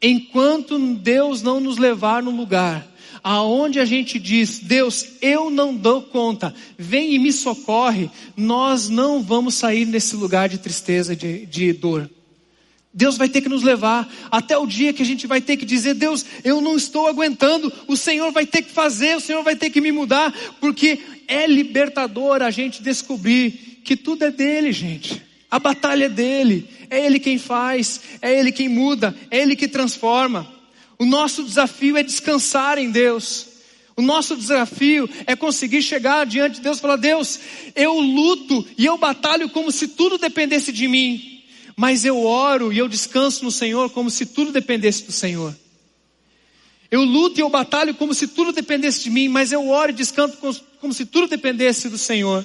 Enquanto 0.00 0.78
Deus 0.78 1.42
não 1.42 1.58
nos 1.58 1.78
levar 1.78 2.22
no 2.22 2.30
lugar 2.30 2.86
aonde 3.24 3.80
a 3.80 3.84
gente 3.84 4.20
diz, 4.20 4.60
Deus, 4.60 5.04
eu 5.20 5.50
não 5.50 5.74
dou 5.74 6.00
conta, 6.00 6.54
vem 6.78 7.12
e 7.12 7.18
me 7.18 7.32
socorre, 7.32 8.08
nós 8.36 8.88
não 8.88 9.20
vamos 9.20 9.56
sair 9.56 9.84
desse 9.84 10.14
lugar 10.14 10.48
de 10.48 10.58
tristeza, 10.58 11.16
de, 11.16 11.44
de 11.44 11.72
dor. 11.72 12.08
Deus 12.96 13.18
vai 13.18 13.28
ter 13.28 13.42
que 13.42 13.48
nos 13.50 13.62
levar 13.62 14.10
até 14.30 14.56
o 14.56 14.66
dia 14.66 14.90
que 14.90 15.02
a 15.02 15.04
gente 15.04 15.26
vai 15.26 15.38
ter 15.38 15.58
que 15.58 15.66
dizer: 15.66 15.92
Deus, 15.92 16.24
eu 16.42 16.62
não 16.62 16.78
estou 16.78 17.06
aguentando, 17.06 17.70
o 17.86 17.94
Senhor 17.94 18.32
vai 18.32 18.46
ter 18.46 18.62
que 18.62 18.72
fazer, 18.72 19.18
o 19.18 19.20
Senhor 19.20 19.42
vai 19.42 19.54
ter 19.54 19.68
que 19.68 19.82
me 19.82 19.92
mudar, 19.92 20.32
porque 20.62 20.98
é 21.28 21.46
libertador 21.46 22.40
a 22.40 22.50
gente 22.50 22.82
descobrir 22.82 23.82
que 23.84 23.98
tudo 23.98 24.24
é 24.24 24.30
dele, 24.30 24.72
gente. 24.72 25.22
A 25.50 25.58
batalha 25.58 26.06
é 26.06 26.08
dele, 26.08 26.70
é 26.88 27.04
ele 27.04 27.20
quem 27.20 27.36
faz, 27.36 28.00
é 28.22 28.40
ele 28.40 28.50
quem 28.50 28.66
muda, 28.66 29.14
é 29.30 29.40
ele 29.40 29.54
que 29.54 29.68
transforma. 29.68 30.50
O 30.98 31.04
nosso 31.04 31.44
desafio 31.44 31.98
é 31.98 32.02
descansar 32.02 32.78
em 32.78 32.90
Deus. 32.90 33.48
O 33.94 34.00
nosso 34.00 34.34
desafio 34.34 35.06
é 35.26 35.36
conseguir 35.36 35.82
chegar 35.82 36.24
diante 36.24 36.54
de 36.54 36.60
Deus 36.62 36.78
e 36.78 36.80
falar: 36.80 36.96
Deus, 36.96 37.38
eu 37.74 38.00
luto 38.00 38.66
e 38.78 38.86
eu 38.86 38.96
batalho 38.96 39.50
como 39.50 39.70
se 39.70 39.86
tudo 39.86 40.16
dependesse 40.16 40.72
de 40.72 40.88
mim, 40.88 41.35
mas 41.76 42.04
eu 42.04 42.24
oro 42.24 42.72
e 42.72 42.78
eu 42.78 42.88
descanso 42.88 43.44
no 43.44 43.50
Senhor 43.50 43.90
como 43.90 44.10
se 44.10 44.24
tudo 44.24 44.50
dependesse 44.50 45.04
do 45.04 45.12
Senhor. 45.12 45.54
Eu 46.90 47.04
luto 47.04 47.38
e 47.38 47.42
eu 47.42 47.50
batalho 47.50 47.94
como 47.94 48.14
se 48.14 48.28
tudo 48.28 48.52
dependesse 48.52 49.04
de 49.04 49.10
mim, 49.10 49.28
mas 49.28 49.52
eu 49.52 49.68
oro 49.68 49.90
e 49.90 49.94
descanso 49.94 50.38
como 50.80 50.94
se 50.94 51.04
tudo 51.04 51.26
dependesse 51.26 51.88
do 51.88 51.98
Senhor. 51.98 52.44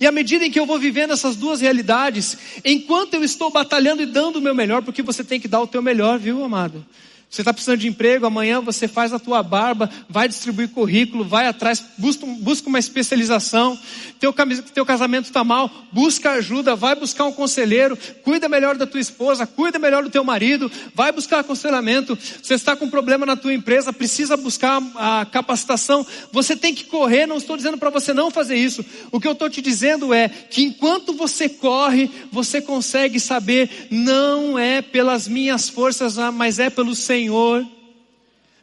E 0.00 0.06
à 0.06 0.12
medida 0.12 0.44
em 0.44 0.50
que 0.50 0.60
eu 0.60 0.66
vou 0.66 0.78
vivendo 0.78 1.12
essas 1.12 1.34
duas 1.34 1.60
realidades, 1.60 2.36
enquanto 2.64 3.14
eu 3.14 3.24
estou 3.24 3.50
batalhando 3.50 4.02
e 4.02 4.06
dando 4.06 4.36
o 4.36 4.42
meu 4.42 4.54
melhor, 4.54 4.82
porque 4.82 5.02
você 5.02 5.24
tem 5.24 5.40
que 5.40 5.48
dar 5.48 5.60
o 5.60 5.66
teu 5.66 5.82
melhor, 5.82 6.18
viu, 6.18 6.44
amado? 6.44 6.84
Você 7.30 7.42
está 7.42 7.52
precisando 7.52 7.78
de 7.78 7.86
emprego, 7.86 8.26
amanhã 8.26 8.60
você 8.60 8.88
faz 8.88 9.12
a 9.12 9.18
tua 9.18 9.40
barba, 9.40 9.88
vai 10.08 10.26
distribuir 10.26 10.68
currículo, 10.70 11.22
vai 11.22 11.46
atrás, 11.46 11.80
busca, 11.96 12.26
busca 12.26 12.68
uma 12.68 12.78
especialização. 12.80 13.78
Teu, 14.18 14.34
teu 14.74 14.84
casamento 14.84 15.26
está 15.26 15.44
mal, 15.44 15.70
busca 15.92 16.32
ajuda, 16.32 16.74
vai 16.74 16.96
buscar 16.96 17.24
um 17.26 17.32
conselheiro, 17.32 17.96
cuida 18.24 18.48
melhor 18.48 18.76
da 18.76 18.84
tua 18.84 18.98
esposa, 18.98 19.46
cuida 19.46 19.78
melhor 19.78 20.02
do 20.02 20.10
teu 20.10 20.24
marido, 20.24 20.70
vai 20.92 21.12
buscar 21.12 21.38
aconselhamento. 21.38 22.18
Você 22.42 22.54
está 22.54 22.74
com 22.74 22.90
problema 22.90 23.24
na 23.24 23.36
tua 23.36 23.54
empresa, 23.54 23.92
precisa 23.92 24.36
buscar 24.36 24.82
a 24.96 25.24
capacitação. 25.24 26.04
Você 26.32 26.56
tem 26.56 26.74
que 26.74 26.82
correr, 26.82 27.26
não 27.26 27.36
estou 27.36 27.56
dizendo 27.56 27.78
para 27.78 27.90
você 27.90 28.12
não 28.12 28.32
fazer 28.32 28.56
isso. 28.56 28.84
O 29.12 29.20
que 29.20 29.28
eu 29.28 29.32
estou 29.32 29.48
te 29.48 29.62
dizendo 29.62 30.12
é 30.12 30.28
que 30.28 30.64
enquanto 30.64 31.12
você 31.12 31.48
corre, 31.48 32.10
você 32.32 32.60
consegue 32.60 33.20
saber, 33.20 33.86
não 33.88 34.58
é 34.58 34.82
pelas 34.82 35.28
minhas 35.28 35.68
forças, 35.68 36.16
mas 36.34 36.58
é 36.58 36.68
pelo 36.68 36.92
Senhor 36.96 37.19
Senhor. 37.20 37.66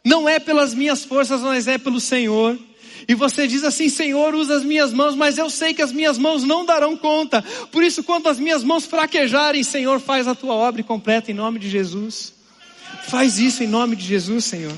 Não 0.04 0.28
é 0.28 0.38
pelas 0.38 0.74
minhas 0.74 1.04
forças, 1.04 1.40
mas 1.42 1.68
é 1.68 1.78
pelo 1.78 2.00
Senhor. 2.00 2.58
E 3.06 3.14
você 3.14 3.46
diz 3.46 3.62
assim: 3.62 3.88
Senhor, 3.88 4.34
usa 4.34 4.56
as 4.56 4.64
minhas 4.64 4.92
mãos, 4.92 5.14
mas 5.14 5.38
eu 5.38 5.48
sei 5.48 5.72
que 5.72 5.82
as 5.82 5.92
minhas 5.92 6.18
mãos 6.18 6.42
não 6.42 6.64
darão 6.64 6.96
conta. 6.96 7.42
Por 7.70 7.84
isso, 7.84 8.02
quando 8.02 8.28
as 8.28 8.38
minhas 8.38 8.64
mãos 8.64 8.84
fraquejarem, 8.84 9.62
Senhor, 9.62 10.00
faz 10.00 10.26
a 10.26 10.34
tua 10.34 10.54
obra 10.54 10.82
completa 10.82 11.30
em 11.30 11.34
nome 11.34 11.58
de 11.58 11.70
Jesus. 11.70 12.34
Faz 13.06 13.38
isso 13.38 13.62
em 13.62 13.66
nome 13.66 13.94
de 13.94 14.04
Jesus, 14.04 14.44
Senhor. 14.44 14.74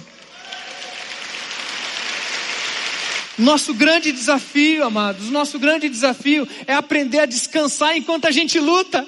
Nosso 3.39 3.72
grande 3.72 4.12
desafio, 4.12 4.85
amados, 4.85 5.31
nosso 5.31 5.59
grande 5.59 5.89
desafio 5.89 6.47
é 6.66 6.74
aprender 6.74 7.20
a 7.20 7.26
descansar 7.26 7.97
enquanto 7.97 8.26
a 8.26 8.31
gente 8.31 8.61
luta. 8.61 9.07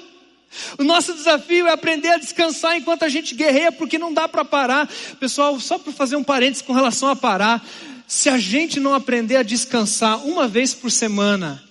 O 0.77 0.83
nosso 0.83 1.13
desafio 1.13 1.67
é 1.67 1.71
aprender 1.71 2.09
a 2.09 2.17
descansar 2.17 2.77
enquanto 2.77 3.03
a 3.03 3.09
gente 3.09 3.35
guerreia, 3.35 3.71
porque 3.71 3.97
não 3.97 4.13
dá 4.13 4.27
para 4.27 4.45
parar. 4.45 4.89
Pessoal, 5.19 5.59
só 5.59 5.77
para 5.77 5.93
fazer 5.93 6.15
um 6.15 6.23
parênteses 6.23 6.61
com 6.61 6.73
relação 6.73 7.09
a 7.09 7.15
parar, 7.15 7.65
se 8.07 8.29
a 8.29 8.37
gente 8.37 8.79
não 8.79 8.93
aprender 8.93 9.37
a 9.37 9.43
descansar 9.43 10.25
uma 10.25 10.47
vez 10.47 10.73
por 10.73 10.91
semana 10.91 11.63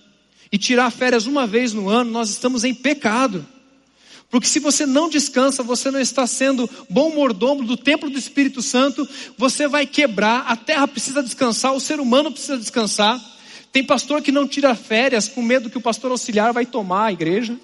e 0.51 0.57
tirar 0.57 0.91
férias 0.91 1.25
uma 1.25 1.47
vez 1.47 1.73
no 1.73 1.89
ano, 1.89 2.11
nós 2.11 2.29
estamos 2.29 2.63
em 2.63 2.73
pecado. 2.73 3.45
Porque 4.29 4.47
se 4.47 4.59
você 4.59 4.85
não 4.85 5.09
descansa, 5.09 5.61
você 5.61 5.91
não 5.91 5.99
está 5.99 6.25
sendo 6.25 6.67
bom 6.89 7.13
mordomo 7.13 7.63
do 7.63 7.77
templo 7.77 8.09
do 8.09 8.17
Espírito 8.17 8.63
Santo, 8.63 9.07
você 9.37 9.67
vai 9.67 9.85
quebrar, 9.85 10.45
a 10.47 10.55
terra 10.55 10.87
precisa 10.87 11.21
descansar, 11.21 11.71
o 11.73 11.79
ser 11.79 11.99
humano 11.99 12.31
precisa 12.31 12.57
descansar. 12.57 13.21
Tem 13.71 13.83
pastor 13.83 14.23
que 14.23 14.31
não 14.31 14.47
tira 14.47 14.73
férias 14.73 15.27
com 15.27 15.41
medo 15.41 15.69
que 15.69 15.77
o 15.77 15.81
pastor 15.81 16.09
auxiliar 16.09 16.51
vai 16.51 16.65
tomar 16.65 17.05
a 17.05 17.11
igreja. 17.11 17.55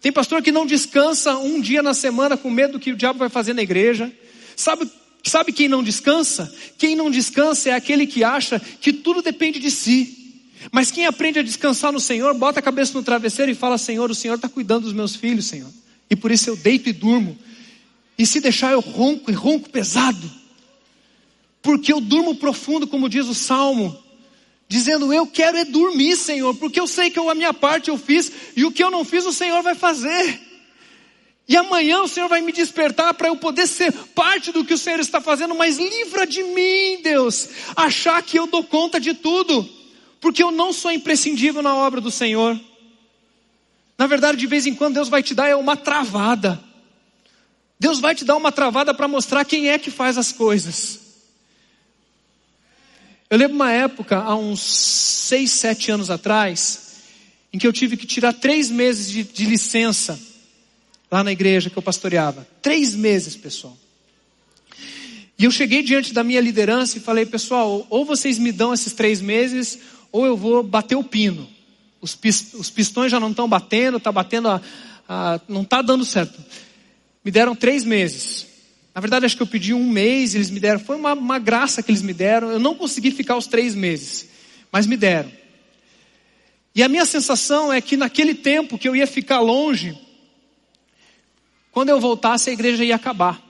Tem 0.00 0.10
pastor 0.10 0.42
que 0.42 0.50
não 0.50 0.64
descansa 0.64 1.36
um 1.36 1.60
dia 1.60 1.82
na 1.82 1.92
semana 1.92 2.36
com 2.36 2.50
medo 2.50 2.74
do 2.74 2.80
que 2.80 2.92
o 2.92 2.96
diabo 2.96 3.18
vai 3.18 3.28
fazer 3.28 3.52
na 3.52 3.62
igreja. 3.62 4.10
Sabe, 4.56 4.90
sabe 5.22 5.52
quem 5.52 5.68
não 5.68 5.82
descansa? 5.82 6.52
Quem 6.78 6.96
não 6.96 7.10
descansa 7.10 7.68
é 7.68 7.72
aquele 7.74 8.06
que 8.06 8.24
acha 8.24 8.58
que 8.58 8.92
tudo 8.92 9.20
depende 9.20 9.58
de 9.58 9.70
si. 9.70 10.16
Mas 10.72 10.90
quem 10.90 11.06
aprende 11.06 11.38
a 11.38 11.42
descansar 11.42 11.92
no 11.92 12.00
Senhor, 12.00 12.32
bota 12.34 12.60
a 12.60 12.62
cabeça 12.62 12.94
no 12.94 13.02
travesseiro 13.02 13.52
e 13.52 13.54
fala: 13.54 13.76
Senhor, 13.76 14.10
o 14.10 14.14
Senhor 14.14 14.34
está 14.34 14.48
cuidando 14.48 14.84
dos 14.84 14.92
meus 14.92 15.16
filhos, 15.16 15.46
Senhor. 15.46 15.70
E 16.08 16.16
por 16.16 16.30
isso 16.30 16.48
eu 16.48 16.56
deito 16.56 16.88
e 16.88 16.92
durmo. 16.92 17.38
E 18.18 18.26
se 18.26 18.40
deixar 18.40 18.72
eu 18.72 18.80
ronco 18.80 19.30
e 19.30 19.34
ronco 19.34 19.68
pesado. 19.70 20.30
Porque 21.62 21.92
eu 21.92 22.00
durmo 22.00 22.34
profundo, 22.34 22.86
como 22.86 23.08
diz 23.08 23.26
o 23.26 23.34
Salmo 23.34 23.96
dizendo: 24.70 25.12
Eu 25.12 25.26
quero 25.26 25.58
é 25.58 25.64
dormir, 25.64 26.16
Senhor, 26.16 26.54
porque 26.54 26.78
eu 26.78 26.86
sei 26.86 27.10
que 27.10 27.18
eu, 27.18 27.28
a 27.28 27.34
minha 27.34 27.52
parte 27.52 27.90
eu 27.90 27.98
fiz 27.98 28.30
e 28.56 28.64
o 28.64 28.70
que 28.70 28.82
eu 28.82 28.90
não 28.90 29.04
fiz 29.04 29.26
o 29.26 29.32
Senhor 29.32 29.60
vai 29.62 29.74
fazer. 29.74 30.40
E 31.48 31.56
amanhã 31.56 32.02
o 32.02 32.08
Senhor 32.08 32.28
vai 32.28 32.40
me 32.40 32.52
despertar 32.52 33.12
para 33.14 33.26
eu 33.26 33.34
poder 33.34 33.66
ser 33.66 33.92
parte 34.14 34.52
do 34.52 34.64
que 34.64 34.72
o 34.72 34.78
Senhor 34.78 35.00
está 35.00 35.20
fazendo, 35.20 35.56
mas 35.56 35.78
livra 35.78 36.24
de 36.24 36.44
mim, 36.44 37.02
Deus, 37.02 37.48
achar 37.74 38.22
que 38.22 38.38
eu 38.38 38.46
dou 38.46 38.62
conta 38.62 39.00
de 39.00 39.12
tudo, 39.14 39.68
porque 40.20 40.40
eu 40.40 40.52
não 40.52 40.72
sou 40.72 40.92
imprescindível 40.92 41.60
na 41.60 41.74
obra 41.74 42.00
do 42.00 42.10
Senhor. 42.10 42.58
Na 43.98 44.06
verdade, 44.06 44.38
de 44.38 44.46
vez 44.46 44.68
em 44.68 44.74
quando 44.74 44.94
Deus 44.94 45.08
vai 45.08 45.24
te 45.24 45.34
dar 45.34 45.48
é 45.48 45.56
uma 45.56 45.76
travada. 45.76 46.62
Deus 47.80 47.98
vai 47.98 48.14
te 48.14 48.24
dar 48.24 48.36
uma 48.36 48.52
travada 48.52 48.94
para 48.94 49.08
mostrar 49.08 49.44
quem 49.44 49.68
é 49.68 49.78
que 49.80 49.90
faz 49.90 50.16
as 50.16 50.30
coisas. 50.30 50.99
Eu 53.30 53.38
lembro 53.38 53.54
uma 53.54 53.70
época, 53.70 54.18
há 54.18 54.34
uns 54.34 54.60
seis, 54.60 55.52
sete 55.52 55.92
anos 55.92 56.10
atrás, 56.10 56.96
em 57.52 57.58
que 57.58 57.66
eu 57.66 57.72
tive 57.72 57.96
que 57.96 58.04
tirar 58.04 58.32
três 58.32 58.68
meses 58.68 59.08
de, 59.08 59.22
de 59.22 59.46
licença 59.46 60.20
lá 61.08 61.22
na 61.22 61.30
igreja 61.30 61.70
que 61.70 61.78
eu 61.78 61.82
pastoreava. 61.82 62.44
Três 62.60 62.92
meses, 62.92 63.36
pessoal. 63.36 63.78
E 65.38 65.44
eu 65.44 65.50
cheguei 65.52 65.80
diante 65.80 66.12
da 66.12 66.24
minha 66.24 66.40
liderança 66.40 66.98
e 66.98 67.00
falei, 67.00 67.24
pessoal, 67.24 67.86
ou 67.88 68.04
vocês 68.04 68.36
me 68.36 68.50
dão 68.50 68.74
esses 68.74 68.92
três 68.94 69.20
meses, 69.20 69.78
ou 70.10 70.26
eu 70.26 70.36
vou 70.36 70.64
bater 70.64 70.96
o 70.96 71.04
pino. 71.04 71.48
Os, 72.00 72.14
pistões 72.14 73.12
já 73.12 73.20
não 73.20 73.30
estão 73.30 73.48
batendo, 73.48 73.98
está 73.98 74.10
batendo, 74.10 74.48
a, 74.48 74.60
a, 75.08 75.40
não 75.48 75.62
está 75.62 75.82
dando 75.82 76.04
certo. 76.04 76.36
Me 77.24 77.30
deram 77.30 77.54
três 77.54 77.84
meses. 77.84 78.49
Na 78.94 79.00
verdade, 79.00 79.24
acho 79.24 79.36
que 79.36 79.42
eu 79.42 79.46
pedi 79.46 79.72
um 79.72 79.88
mês, 79.88 80.34
eles 80.34 80.50
me 80.50 80.58
deram. 80.58 80.80
Foi 80.80 80.96
uma, 80.96 81.12
uma 81.12 81.38
graça 81.38 81.82
que 81.82 81.90
eles 81.90 82.02
me 82.02 82.12
deram. 82.12 82.50
Eu 82.50 82.58
não 82.58 82.74
consegui 82.74 83.10
ficar 83.10 83.36
os 83.36 83.46
três 83.46 83.74
meses, 83.74 84.28
mas 84.72 84.86
me 84.86 84.96
deram. 84.96 85.30
E 86.74 86.82
a 86.82 86.88
minha 86.88 87.04
sensação 87.04 87.72
é 87.72 87.80
que 87.80 87.96
naquele 87.96 88.34
tempo 88.34 88.78
que 88.78 88.88
eu 88.88 88.94
ia 88.94 89.06
ficar 89.06 89.40
longe, 89.40 89.98
quando 91.72 91.88
eu 91.88 92.00
voltasse, 92.00 92.50
a 92.50 92.52
igreja 92.52 92.84
ia 92.84 92.96
acabar. 92.96 93.40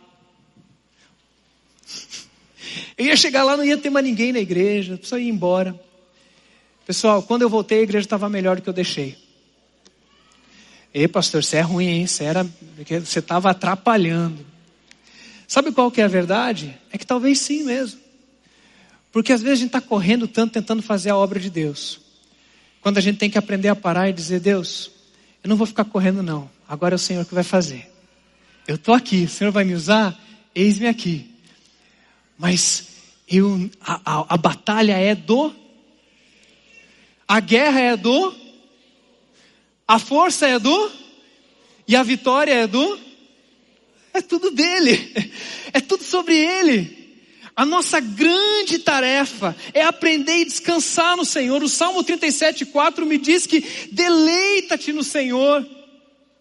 Eu 2.96 3.06
ia 3.06 3.16
chegar 3.16 3.44
lá, 3.44 3.56
não 3.56 3.64
ia 3.64 3.78
ter 3.78 3.88
mais 3.88 4.04
ninguém 4.04 4.32
na 4.32 4.40
igreja, 4.40 4.98
pessoa 4.98 5.20
ia 5.20 5.30
embora. 5.30 5.78
Pessoal, 6.86 7.22
quando 7.22 7.42
eu 7.42 7.48
voltei, 7.48 7.80
a 7.80 7.82
igreja 7.82 8.04
estava 8.04 8.28
melhor 8.28 8.56
do 8.56 8.62
que 8.62 8.68
eu 8.68 8.74
deixei. 8.74 9.16
Ei, 10.92 11.06
pastor, 11.06 11.42
você 11.42 11.58
é 11.58 11.60
ruim, 11.60 11.86
hein? 11.86 12.06
Você 12.06 12.24
era, 12.24 12.46
você 13.02 13.20
estava 13.20 13.50
atrapalhando. 13.50 14.44
Sabe 15.50 15.72
qual 15.72 15.90
que 15.90 16.00
é 16.00 16.04
a 16.04 16.06
verdade? 16.06 16.78
É 16.92 16.96
que 16.96 17.04
talvez 17.04 17.40
sim 17.40 17.64
mesmo. 17.64 17.98
Porque 19.10 19.32
às 19.32 19.42
vezes 19.42 19.58
a 19.58 19.62
gente 19.62 19.76
está 19.76 19.80
correndo 19.80 20.28
tanto 20.28 20.52
tentando 20.52 20.80
fazer 20.80 21.10
a 21.10 21.16
obra 21.16 21.40
de 21.40 21.50
Deus. 21.50 22.00
Quando 22.80 22.98
a 22.98 23.00
gente 23.00 23.18
tem 23.18 23.28
que 23.28 23.36
aprender 23.36 23.66
a 23.66 23.74
parar 23.74 24.08
e 24.08 24.12
dizer, 24.12 24.38
Deus, 24.38 24.92
eu 25.42 25.48
não 25.48 25.56
vou 25.56 25.66
ficar 25.66 25.84
correndo 25.84 26.22
não. 26.22 26.48
Agora 26.68 26.94
é 26.94 26.96
o 26.96 27.00
Senhor 27.00 27.26
que 27.26 27.34
vai 27.34 27.42
fazer. 27.42 27.90
eu 28.68 28.76
estou 28.76 28.94
aqui, 28.94 29.24
o 29.24 29.28
Senhor 29.28 29.50
vai 29.50 29.64
me 29.64 29.74
usar? 29.74 30.16
Eis-me 30.54 30.86
aqui. 30.86 31.28
Mas 32.38 32.86
eu, 33.26 33.68
a, 33.80 34.00
a, 34.04 34.34
a 34.34 34.36
batalha 34.36 34.96
é 34.96 35.16
do, 35.16 35.52
a 37.26 37.40
guerra 37.40 37.80
é 37.80 37.96
do, 37.96 38.32
a 39.88 39.98
força 39.98 40.46
é 40.46 40.60
do, 40.60 40.92
e 41.88 41.96
a 41.96 42.04
vitória 42.04 42.54
é 42.54 42.68
do, 42.68 43.09
é 44.12 44.20
tudo 44.20 44.50
dele, 44.50 45.32
é 45.72 45.80
tudo 45.80 46.02
sobre 46.02 46.36
ele. 46.36 47.00
A 47.54 47.64
nossa 47.64 48.00
grande 48.00 48.78
tarefa 48.78 49.54
é 49.74 49.82
aprender 49.82 50.38
e 50.38 50.44
descansar 50.44 51.16
no 51.16 51.24
Senhor. 51.24 51.62
O 51.62 51.68
Salmo 51.68 52.02
37, 52.02 52.64
4 52.66 53.04
me 53.04 53.18
diz 53.18 53.46
que 53.46 53.62
deleita-te 53.92 54.92
no 54.92 55.04
Senhor, 55.04 55.66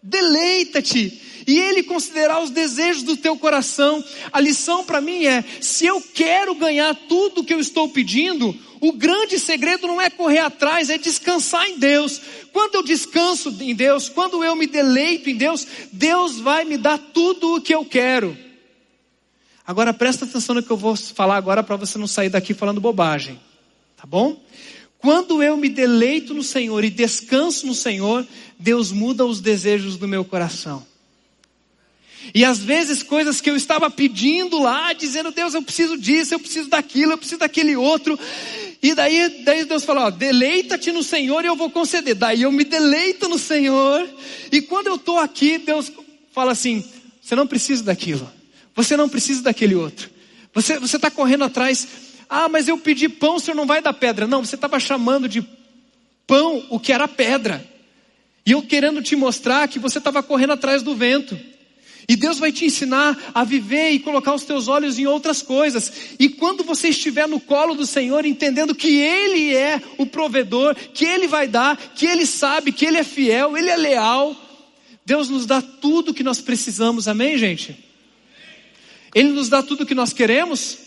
deleita-te, 0.02 1.20
e 1.46 1.58
Ele 1.58 1.82
considerar 1.82 2.42
os 2.42 2.50
desejos 2.50 3.02
do 3.02 3.16
teu 3.16 3.36
coração. 3.36 4.02
A 4.32 4.40
lição 4.40 4.84
para 4.84 5.00
mim 5.00 5.26
é: 5.26 5.44
se 5.60 5.84
eu 5.84 6.00
quero 6.00 6.54
ganhar 6.54 6.94
tudo 7.08 7.44
que 7.44 7.52
eu 7.52 7.60
estou 7.60 7.88
pedindo, 7.88 8.56
o 8.80 8.92
grande 8.92 9.38
segredo 9.38 9.86
não 9.86 10.00
é 10.00 10.08
correr 10.08 10.38
atrás, 10.38 10.88
é 10.88 10.96
descansar 10.96 11.68
em 11.68 11.78
Deus. 11.78 12.20
Quando 12.52 12.76
eu 12.76 12.82
descanso 12.82 13.54
em 13.60 13.74
Deus, 13.74 14.08
quando 14.08 14.42
eu 14.42 14.56
me 14.56 14.66
deleito 14.66 15.28
em 15.28 15.36
Deus, 15.36 15.66
Deus 15.92 16.38
vai 16.38 16.64
me 16.64 16.78
dar 16.78 16.98
tudo 16.98 17.56
o 17.56 17.60
que 17.60 17.74
eu 17.74 17.84
quero. 17.84 18.36
Agora 19.66 19.92
presta 19.92 20.24
atenção 20.24 20.54
no 20.54 20.62
que 20.62 20.70
eu 20.70 20.76
vou 20.76 20.96
falar 20.96 21.36
agora 21.36 21.62
para 21.62 21.76
você 21.76 21.98
não 21.98 22.06
sair 22.06 22.30
daqui 22.30 22.54
falando 22.54 22.80
bobagem. 22.80 23.38
Tá 23.96 24.06
bom? 24.06 24.42
Quando 24.98 25.42
eu 25.42 25.56
me 25.56 25.68
deleito 25.68 26.34
no 26.34 26.42
Senhor 26.42 26.82
e 26.82 26.90
descanso 26.90 27.66
no 27.66 27.74
Senhor, 27.74 28.26
Deus 28.58 28.92
muda 28.92 29.24
os 29.24 29.40
desejos 29.40 29.96
do 29.96 30.08
meu 30.08 30.24
coração. 30.24 30.86
E 32.34 32.44
às 32.44 32.58
vezes 32.58 33.02
coisas 33.02 33.40
que 33.40 33.50
eu 33.50 33.56
estava 33.56 33.90
pedindo 33.90 34.58
lá, 34.60 34.92
dizendo, 34.92 35.30
Deus, 35.30 35.54
eu 35.54 35.62
preciso 35.62 35.96
disso, 35.96 36.34
eu 36.34 36.38
preciso 36.38 36.68
daquilo, 36.68 37.12
eu 37.12 37.18
preciso 37.18 37.40
daquele 37.40 37.76
outro. 37.76 38.18
E 38.82 38.94
daí, 38.94 39.42
daí 39.44 39.64
Deus 39.64 39.84
falou, 39.84 40.10
deleita-te 40.10 40.90
no 40.90 41.02
Senhor 41.02 41.44
e 41.44 41.48
eu 41.48 41.56
vou 41.56 41.70
conceder. 41.70 42.14
Daí 42.14 42.42
eu 42.42 42.52
me 42.52 42.64
deleito 42.64 43.28
no 43.28 43.38
Senhor. 43.38 44.08
E 44.50 44.62
quando 44.62 44.86
eu 44.86 44.94
estou 44.94 45.18
aqui, 45.18 45.58
Deus 45.58 45.92
fala 46.32 46.52
assim, 46.52 46.84
você 47.20 47.34
não 47.34 47.46
precisa 47.46 47.82
daquilo. 47.84 48.30
Você 48.74 48.96
não 48.96 49.08
precisa 49.08 49.42
daquele 49.42 49.74
outro. 49.74 50.10
Você 50.54 50.96
está 50.96 51.10
correndo 51.10 51.44
atrás. 51.44 51.86
Ah, 52.28 52.48
mas 52.48 52.68
eu 52.68 52.78
pedi 52.78 53.08
pão, 53.08 53.36
o 53.36 53.40
senhor 53.40 53.56
não 53.56 53.66
vai 53.66 53.82
dar 53.82 53.92
pedra. 53.92 54.26
Não, 54.26 54.44
você 54.44 54.54
estava 54.54 54.80
chamando 54.80 55.28
de 55.28 55.46
pão 56.26 56.64
o 56.70 56.80
que 56.80 56.92
era 56.92 57.06
pedra. 57.06 57.64
E 58.46 58.52
eu 58.52 58.62
querendo 58.62 59.02
te 59.02 59.14
mostrar 59.14 59.68
que 59.68 59.78
você 59.78 59.98
estava 59.98 60.22
correndo 60.22 60.54
atrás 60.54 60.82
do 60.82 60.94
vento. 60.94 61.38
E 62.10 62.16
Deus 62.16 62.40
vai 62.40 62.50
te 62.50 62.64
ensinar 62.64 63.30
a 63.32 63.44
viver 63.44 63.90
e 63.90 64.00
colocar 64.00 64.34
os 64.34 64.42
teus 64.42 64.66
olhos 64.66 64.98
em 64.98 65.06
outras 65.06 65.42
coisas. 65.42 65.92
E 66.18 66.28
quando 66.28 66.64
você 66.64 66.88
estiver 66.88 67.28
no 67.28 67.38
colo 67.38 67.72
do 67.72 67.86
Senhor, 67.86 68.26
entendendo 68.26 68.74
que 68.74 68.98
Ele 68.98 69.54
é 69.54 69.80
o 69.96 70.04
provedor, 70.04 70.74
que 70.74 71.04
Ele 71.04 71.28
vai 71.28 71.46
dar, 71.46 71.76
que 71.76 72.04
Ele 72.04 72.26
sabe, 72.26 72.72
que 72.72 72.84
Ele 72.84 72.96
é 72.96 73.04
fiel, 73.04 73.56
Ele 73.56 73.70
é 73.70 73.76
leal, 73.76 74.34
Deus 75.06 75.28
nos 75.28 75.46
dá 75.46 75.62
tudo 75.62 76.12
que 76.12 76.24
nós 76.24 76.40
precisamos. 76.40 77.06
Amém, 77.06 77.38
gente? 77.38 77.78
Ele 79.14 79.28
nos 79.28 79.48
dá 79.48 79.62
tudo 79.62 79.84
o 79.84 79.86
que 79.86 79.94
nós 79.94 80.12
queremos, 80.12 80.78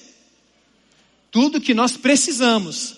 tudo 1.31 1.61
que 1.61 1.73
nós 1.73 1.95
precisamos, 1.95 2.97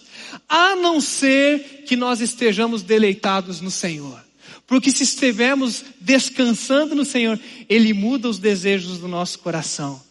a 0.49 0.76
não 0.76 0.99
ser 0.99 1.84
que 1.86 1.95
nós 1.95 2.21
estejamos 2.21 2.82
deleitados 2.82 3.61
no 3.61 3.69
Senhor. 3.69 4.24
Porque 4.68 4.91
se 4.91 5.03
estivermos 5.03 5.84
descansando 5.99 6.95
no 6.95 7.05
Senhor, 7.05 7.39
Ele 7.70 7.93
muda 7.93 8.30
os 8.30 8.39
desejos 8.39 8.97
do 8.97 9.07
nosso 9.07 9.39
coração. 9.39 10.01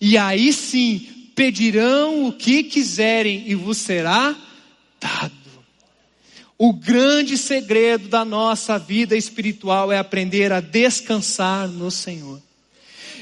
E 0.00 0.18
aí 0.18 0.52
sim, 0.52 1.06
pedirão 1.34 2.26
o 2.26 2.32
que 2.32 2.62
quiserem 2.62 3.44
e 3.46 3.54
vos 3.54 3.78
será 3.78 4.36
dado. 5.00 5.32
O 6.58 6.72
grande 6.72 7.36
segredo 7.36 8.08
da 8.08 8.24
nossa 8.24 8.78
vida 8.78 9.16
espiritual 9.16 9.90
é 9.90 9.98
aprender 9.98 10.52
a 10.52 10.60
descansar 10.60 11.66
no 11.66 11.90
Senhor. 11.90 12.40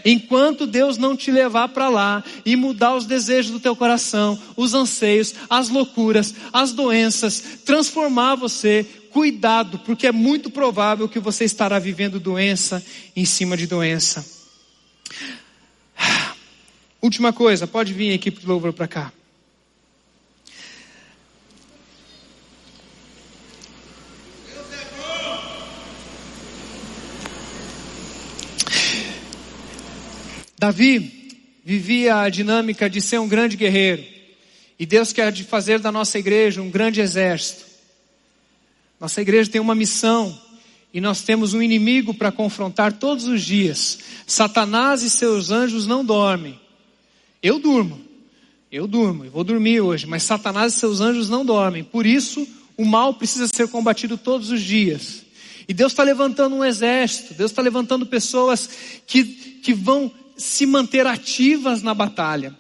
Enquanto 0.05 0.66
Deus 0.66 0.97
não 0.99 1.16
te 1.16 1.30
levar 1.30 1.68
para 1.68 1.88
lá 1.88 2.24
e 2.45 2.57
mudar 2.57 2.95
os 2.95 3.07
desejos 3.07 3.51
do 3.51 3.61
teu 3.61 3.76
coração, 3.76 4.38
os 4.57 4.74
anseios, 4.74 5.34
as 5.49 5.68
loucuras, 5.68 6.34
as 6.53 6.72
doenças, 6.72 7.43
transformar 7.64 8.34
você, 8.34 8.86
cuidado, 9.12 9.78
porque 9.80 10.06
é 10.06 10.12
muito 10.12 10.50
provável 10.50 11.08
que 11.08 11.18
você 11.18 11.44
estará 11.44 11.78
vivendo 11.78 12.20
doença 12.20 12.84
em 13.14 13.24
cima 13.24 13.56
de 13.56 13.66
doença. 13.66 14.24
Última 17.02 17.32
coisa, 17.32 17.66
pode 17.66 17.92
vir 17.92 18.11
a 18.11 18.14
equipe 18.14 18.40
de 18.40 18.46
louvor 18.46 18.72
para 18.72 18.88
cá. 18.88 19.12
Davi 30.58 31.30
vivia 31.64 32.20
a 32.20 32.28
dinâmica 32.28 32.90
de 32.90 33.00
ser 33.00 33.18
um 33.18 33.26
grande 33.26 33.56
guerreiro. 33.56 34.04
E 34.78 34.84
Deus 34.84 35.11
quer 35.11 35.34
fazer 35.44 35.78
da 35.78 35.90
nossa 35.90 36.18
igreja 36.18 36.61
um 36.61 36.68
grande 36.68 37.00
exército. 37.00 37.70
Nossa 39.01 39.22
igreja 39.22 39.51
tem 39.51 39.61
uma 39.61 39.74
missão 39.74 40.38
e 40.92 41.01
nós 41.01 41.22
temos 41.22 41.55
um 41.55 41.62
inimigo 41.62 42.12
para 42.12 42.30
confrontar 42.30 42.92
todos 42.92 43.26
os 43.26 43.42
dias. 43.42 43.98
Satanás 44.26 45.03
e 45.03 45.09
seus 45.09 45.51
anjos 45.51 45.86
não 45.86 46.05
dormem. 46.05 46.61
Eu 47.42 47.59
durmo. 47.59 48.11
Eu 48.70 48.86
durmo, 48.86 49.24
eu 49.24 49.32
vou 49.32 49.42
dormir 49.42 49.80
hoje, 49.80 50.07
mas 50.07 50.22
Satanás 50.22 50.74
e 50.74 50.76
seus 50.78 51.01
anjos 51.01 51.28
não 51.28 51.44
dormem. 51.44 51.82
Por 51.82 52.07
isso, 52.07 52.46
o 52.76 52.84
mal 52.84 53.14
precisa 53.14 53.48
ser 53.48 53.66
combatido 53.66 54.16
todos 54.16 54.51
os 54.51 54.62
dias. 54.62 55.24
E 55.66 55.74
Deus 55.74 55.90
está 55.90 56.05
levantando 56.05 56.55
um 56.55 56.64
exército, 56.64 57.34
Deus 57.34 57.51
está 57.51 57.62
levantando 57.62 58.07
pessoas 58.07 58.70
que, 59.09 59.24
que 59.24 59.74
vão 59.74 60.12
se 60.36 60.66
manter 60.66 61.05
ativas 61.05 61.82
na 61.82 61.94
batalha. 61.94 62.55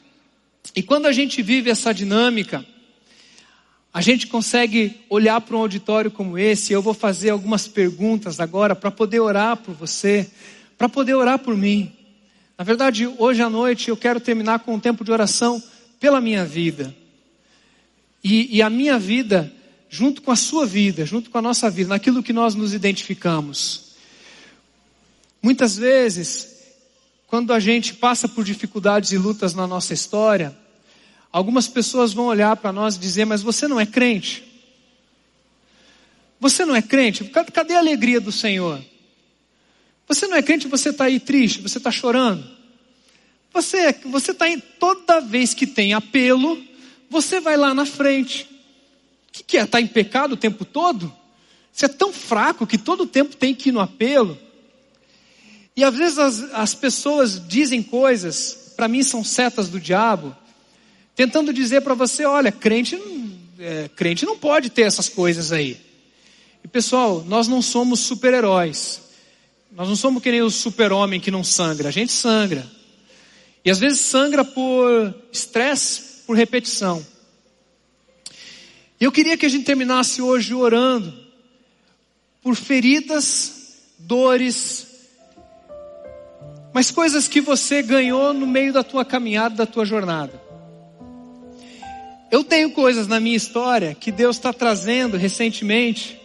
E 0.74 0.82
quando 0.82 1.06
a 1.06 1.12
gente 1.12 1.42
vive 1.42 1.70
essa 1.70 1.94
dinâmica, 1.94 2.66
a 3.92 4.00
gente 4.00 4.26
consegue 4.28 5.00
olhar 5.08 5.40
para 5.40 5.56
um 5.56 5.60
auditório 5.60 6.10
como 6.10 6.38
esse. 6.38 6.72
Eu 6.72 6.80
vou 6.80 6.94
fazer 6.94 7.30
algumas 7.30 7.66
perguntas 7.66 8.38
agora 8.38 8.76
para 8.76 8.90
poder 8.90 9.20
orar 9.20 9.56
por 9.56 9.74
você, 9.74 10.30
para 10.78 10.88
poder 10.88 11.14
orar 11.14 11.38
por 11.38 11.56
mim. 11.56 11.92
Na 12.56 12.64
verdade, 12.64 13.06
hoje 13.06 13.42
à 13.42 13.50
noite 13.50 13.88
eu 13.88 13.96
quero 13.96 14.20
terminar 14.20 14.60
com 14.60 14.74
um 14.74 14.80
tempo 14.80 15.04
de 15.04 15.10
oração 15.10 15.62
pela 15.98 16.20
minha 16.20 16.44
vida. 16.44 16.94
E, 18.22 18.56
e 18.56 18.62
a 18.62 18.70
minha 18.70 18.98
vida, 18.98 19.52
junto 19.88 20.22
com 20.22 20.30
a 20.30 20.36
sua 20.36 20.66
vida, 20.66 21.04
junto 21.04 21.30
com 21.30 21.38
a 21.38 21.42
nossa 21.42 21.68
vida, 21.68 21.88
naquilo 21.88 22.22
que 22.22 22.32
nós 22.32 22.54
nos 22.54 22.72
identificamos. 22.72 23.96
Muitas 25.42 25.76
vezes 25.76 26.50
quando 27.30 27.52
a 27.52 27.60
gente 27.60 27.94
passa 27.94 28.28
por 28.28 28.42
dificuldades 28.42 29.12
e 29.12 29.16
lutas 29.16 29.54
na 29.54 29.64
nossa 29.64 29.94
história, 29.94 30.52
algumas 31.32 31.68
pessoas 31.68 32.12
vão 32.12 32.26
olhar 32.26 32.56
para 32.56 32.72
nós 32.72 32.96
e 32.96 33.00
dizer: 33.00 33.24
Mas 33.24 33.42
você 33.42 33.68
não 33.68 33.78
é 33.78 33.86
crente? 33.86 34.44
Você 36.38 36.64
não 36.64 36.74
é 36.74 36.82
crente? 36.82 37.24
Cadê 37.24 37.74
a 37.74 37.78
alegria 37.78 38.20
do 38.20 38.32
Senhor? 38.32 38.82
Você 40.08 40.26
não 40.26 40.36
é 40.36 40.42
crente, 40.42 40.66
você 40.66 40.88
está 40.88 41.04
aí 41.04 41.20
triste, 41.20 41.60
você 41.60 41.78
está 41.78 41.90
chorando. 41.90 42.44
Você 43.52 43.92
você 44.06 44.30
está 44.32 44.48
em 44.48 44.58
toda 44.58 45.20
vez 45.20 45.54
que 45.54 45.66
tem 45.66 45.92
apelo, 45.92 46.60
você 47.08 47.40
vai 47.40 47.56
lá 47.56 47.74
na 47.74 47.84
frente. 47.84 48.44
O 49.28 49.32
que, 49.32 49.42
que 49.42 49.58
é? 49.58 49.62
Está 49.62 49.80
em 49.80 49.86
pecado 49.86 50.32
o 50.32 50.36
tempo 50.36 50.64
todo? 50.64 51.12
Você 51.72 51.86
é 51.86 51.88
tão 51.88 52.12
fraco 52.12 52.66
que 52.66 52.78
todo 52.78 53.06
tempo 53.06 53.36
tem 53.36 53.54
que 53.54 53.68
ir 53.68 53.72
no 53.72 53.80
apelo. 53.80 54.36
E 55.76 55.84
às 55.84 55.94
vezes 55.94 56.18
as, 56.18 56.42
as 56.52 56.74
pessoas 56.74 57.40
dizem 57.48 57.82
coisas, 57.82 58.72
para 58.76 58.88
mim 58.88 59.02
são 59.02 59.22
setas 59.22 59.68
do 59.68 59.78
diabo, 59.78 60.36
tentando 61.14 61.52
dizer 61.52 61.82
para 61.82 61.94
você: 61.94 62.24
olha, 62.24 62.50
crente, 62.52 62.98
é, 63.58 63.88
crente 63.94 64.24
não 64.24 64.38
pode 64.38 64.70
ter 64.70 64.82
essas 64.82 65.08
coisas 65.08 65.52
aí. 65.52 65.78
E 66.62 66.68
pessoal, 66.68 67.24
nós 67.26 67.48
não 67.48 67.62
somos 67.62 68.00
super-heróis. 68.00 69.00
Nós 69.72 69.88
não 69.88 69.96
somos 69.96 70.22
que 70.22 70.30
nem 70.30 70.42
o 70.42 70.50
super-homem 70.50 71.20
que 71.20 71.30
não 71.30 71.44
sangra. 71.44 71.88
A 71.88 71.92
gente 71.92 72.12
sangra. 72.12 72.66
E 73.64 73.70
às 73.70 73.78
vezes 73.78 74.00
sangra 74.00 74.44
por 74.44 75.14
estresse, 75.32 76.22
por 76.26 76.36
repetição. 76.36 77.04
Eu 78.98 79.10
queria 79.10 79.36
que 79.36 79.46
a 79.46 79.48
gente 79.48 79.64
terminasse 79.64 80.20
hoje 80.20 80.54
orando 80.54 81.14
por 82.42 82.54
feridas, 82.54 83.78
dores, 83.98 84.86
mas 86.72 86.90
coisas 86.90 87.26
que 87.26 87.40
você 87.40 87.82
ganhou 87.82 88.32
no 88.32 88.46
meio 88.46 88.72
da 88.72 88.82
tua 88.82 89.04
caminhada, 89.04 89.56
da 89.56 89.66
tua 89.66 89.84
jornada. 89.84 90.40
Eu 92.30 92.44
tenho 92.44 92.70
coisas 92.70 93.08
na 93.08 93.18
minha 93.18 93.36
história 93.36 93.94
que 93.94 94.12
Deus 94.12 94.36
está 94.36 94.52
trazendo 94.52 95.16
recentemente 95.16 96.20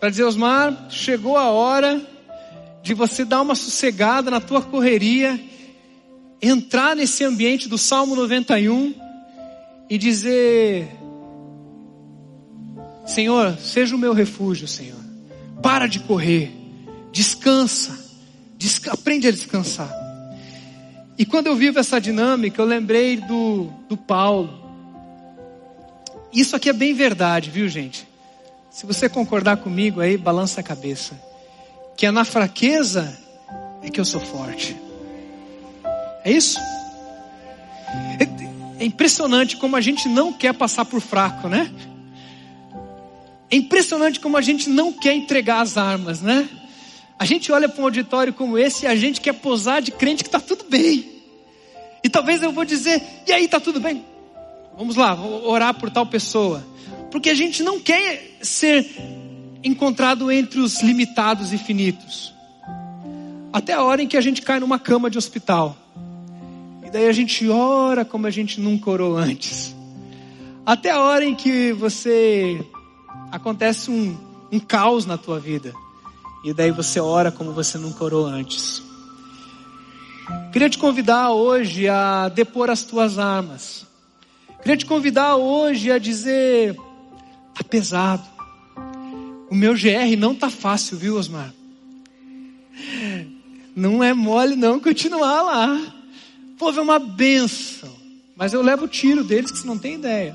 para 0.00 0.10
dizer, 0.10 0.24
Osmar, 0.24 0.88
chegou 0.90 1.36
a 1.36 1.50
hora 1.50 2.04
de 2.82 2.92
você 2.92 3.24
dar 3.24 3.40
uma 3.40 3.54
sossegada 3.54 4.30
na 4.30 4.40
tua 4.40 4.60
correria, 4.60 5.40
entrar 6.42 6.96
nesse 6.96 7.24
ambiente 7.24 7.68
do 7.68 7.78
Salmo 7.78 8.16
91 8.16 8.94
e 9.88 9.96
dizer: 9.96 10.88
Senhor, 13.06 13.56
seja 13.58 13.94
o 13.94 13.98
meu 13.98 14.12
refúgio, 14.12 14.66
Senhor. 14.66 15.00
Para 15.62 15.86
de 15.86 16.00
correr, 16.00 16.52
descansa, 17.12 17.96
desca 18.58 18.92
aprende 18.92 19.28
a 19.28 19.30
descansar. 19.30 19.92
E 21.16 21.24
quando 21.24 21.46
eu 21.46 21.54
vivo 21.54 21.78
essa 21.78 22.00
dinâmica, 22.00 22.60
eu 22.60 22.66
lembrei 22.66 23.16
do, 23.16 23.70
do 23.88 23.96
Paulo. 23.96 24.63
Isso 26.34 26.56
aqui 26.56 26.68
é 26.68 26.72
bem 26.72 26.92
verdade, 26.92 27.48
viu, 27.48 27.68
gente? 27.68 28.08
Se 28.68 28.84
você 28.84 29.08
concordar 29.08 29.58
comigo 29.58 30.00
aí, 30.00 30.16
balança 30.16 30.60
a 30.60 30.64
cabeça. 30.64 31.14
Que 31.96 32.06
é 32.06 32.10
na 32.10 32.24
fraqueza 32.24 33.16
é 33.80 33.88
que 33.88 34.00
eu 34.00 34.04
sou 34.04 34.20
forte. 34.20 34.76
É 36.24 36.32
isso? 36.32 36.58
É, 38.78 38.84
impressionante 38.84 39.56
como 39.56 39.76
a 39.76 39.80
gente 39.80 40.08
não 40.08 40.32
quer 40.32 40.52
passar 40.54 40.84
por 40.84 41.00
fraco, 41.00 41.48
né? 41.48 41.70
É 43.48 43.54
impressionante 43.54 44.18
como 44.18 44.36
a 44.36 44.42
gente 44.42 44.68
não 44.68 44.92
quer 44.92 45.14
entregar 45.14 45.60
as 45.60 45.76
armas, 45.76 46.20
né? 46.20 46.48
A 47.16 47.24
gente 47.24 47.52
olha 47.52 47.68
para 47.68 47.80
um 47.80 47.84
auditório 47.84 48.32
como 48.32 48.58
esse 48.58 48.86
e 48.86 48.88
a 48.88 48.96
gente 48.96 49.20
quer 49.20 49.34
posar 49.34 49.80
de 49.80 49.92
crente 49.92 50.24
que 50.24 50.28
está 50.28 50.40
tudo 50.40 50.64
bem. 50.68 51.22
E 52.02 52.08
talvez 52.08 52.42
eu 52.42 52.50
vou 52.50 52.64
dizer, 52.64 53.00
e 53.24 53.32
aí, 53.32 53.44
está 53.44 53.60
tudo 53.60 53.78
bem? 53.78 54.13
Vamos 54.76 54.96
lá, 54.96 55.14
vou 55.14 55.48
orar 55.48 55.74
por 55.74 55.90
tal 55.90 56.06
pessoa. 56.06 56.64
Porque 57.10 57.30
a 57.30 57.34
gente 57.34 57.62
não 57.62 57.78
quer 57.78 58.38
ser 58.42 58.86
encontrado 59.62 60.30
entre 60.30 60.60
os 60.60 60.82
limitados 60.82 61.52
e 61.52 61.58
finitos. 61.58 62.34
Até 63.52 63.72
a 63.72 63.82
hora 63.82 64.02
em 64.02 64.08
que 64.08 64.16
a 64.16 64.20
gente 64.20 64.42
cai 64.42 64.58
numa 64.58 64.78
cama 64.78 65.08
de 65.08 65.16
hospital. 65.16 65.76
E 66.84 66.90
daí 66.90 67.08
a 67.08 67.12
gente 67.12 67.48
ora 67.48 68.04
como 68.04 68.26
a 68.26 68.30
gente 68.30 68.60
nunca 68.60 68.90
orou 68.90 69.16
antes. 69.16 69.74
Até 70.66 70.90
a 70.90 71.00
hora 71.00 71.24
em 71.24 71.34
que 71.34 71.72
você 71.72 72.64
acontece 73.30 73.90
um, 73.90 74.16
um 74.50 74.58
caos 74.58 75.06
na 75.06 75.16
tua 75.16 75.38
vida. 75.38 75.72
E 76.44 76.52
daí 76.52 76.70
você 76.70 76.98
ora 76.98 77.30
como 77.30 77.52
você 77.52 77.78
nunca 77.78 78.02
orou 78.04 78.26
antes. 78.26 78.82
Queria 80.52 80.68
te 80.68 80.78
convidar 80.78 81.30
hoje 81.30 81.88
a 81.88 82.28
depor 82.28 82.70
as 82.70 82.82
tuas 82.82 83.18
armas. 83.18 83.86
Queria 84.64 84.78
te 84.78 84.86
convidar 84.86 85.36
hoje 85.36 85.92
a 85.92 85.98
dizer: 85.98 86.74
tá 87.54 87.62
pesado. 87.62 88.24
O 89.50 89.54
meu 89.54 89.74
GR 89.74 90.16
não 90.18 90.34
tá 90.34 90.48
fácil, 90.48 90.96
viu, 90.96 91.16
Osmar? 91.16 91.52
Não 93.76 94.02
é 94.02 94.14
mole 94.14 94.56
não 94.56 94.80
continuar 94.80 95.42
lá. 95.42 95.94
Pô, 96.56 96.70
é 96.70 96.80
uma 96.80 96.98
benção. 96.98 97.94
Mas 98.34 98.54
eu 98.54 98.62
levo 98.62 98.86
o 98.86 98.88
tiro 98.88 99.22
deles 99.22 99.50
que 99.50 99.58
você 99.58 99.66
não 99.66 99.76
tem 99.76 99.96
ideia. 99.96 100.34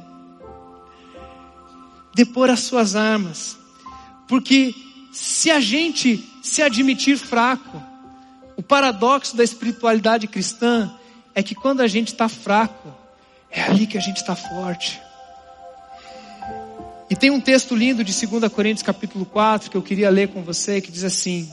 Depor 2.13 2.51
as 2.51 2.59
suas 2.59 2.95
armas. 2.95 3.57
Porque 4.27 4.75
se 5.11 5.49
a 5.49 5.59
gente 5.59 6.23
se 6.43 6.61
admitir 6.61 7.17
fraco, 7.17 7.81
o 8.55 8.61
paradoxo 8.61 9.35
da 9.35 9.43
espiritualidade 9.43 10.27
cristã 10.27 10.93
é 11.33 11.41
que 11.41 11.55
quando 11.55 11.81
a 11.81 11.87
gente 11.87 12.09
está 12.09 12.29
fraco, 12.29 12.98
é 13.51 13.61
ali 13.61 13.87
que 13.87 13.97
a 13.97 14.01
gente 14.01 14.17
está 14.17 14.35
forte. 14.35 15.01
E 17.09 17.15
tem 17.15 17.31
um 17.31 17.41
texto 17.41 17.75
lindo 17.75 18.03
de 18.03 18.13
2 18.13 18.51
Coríntios 18.53 18.83
capítulo 18.83 19.25
4 19.25 19.71
que 19.71 19.77
eu 19.77 19.81
queria 19.81 20.11
ler 20.11 20.27
com 20.27 20.43
você, 20.43 20.79
que 20.79 20.91
diz 20.91 21.03
assim: 21.03 21.49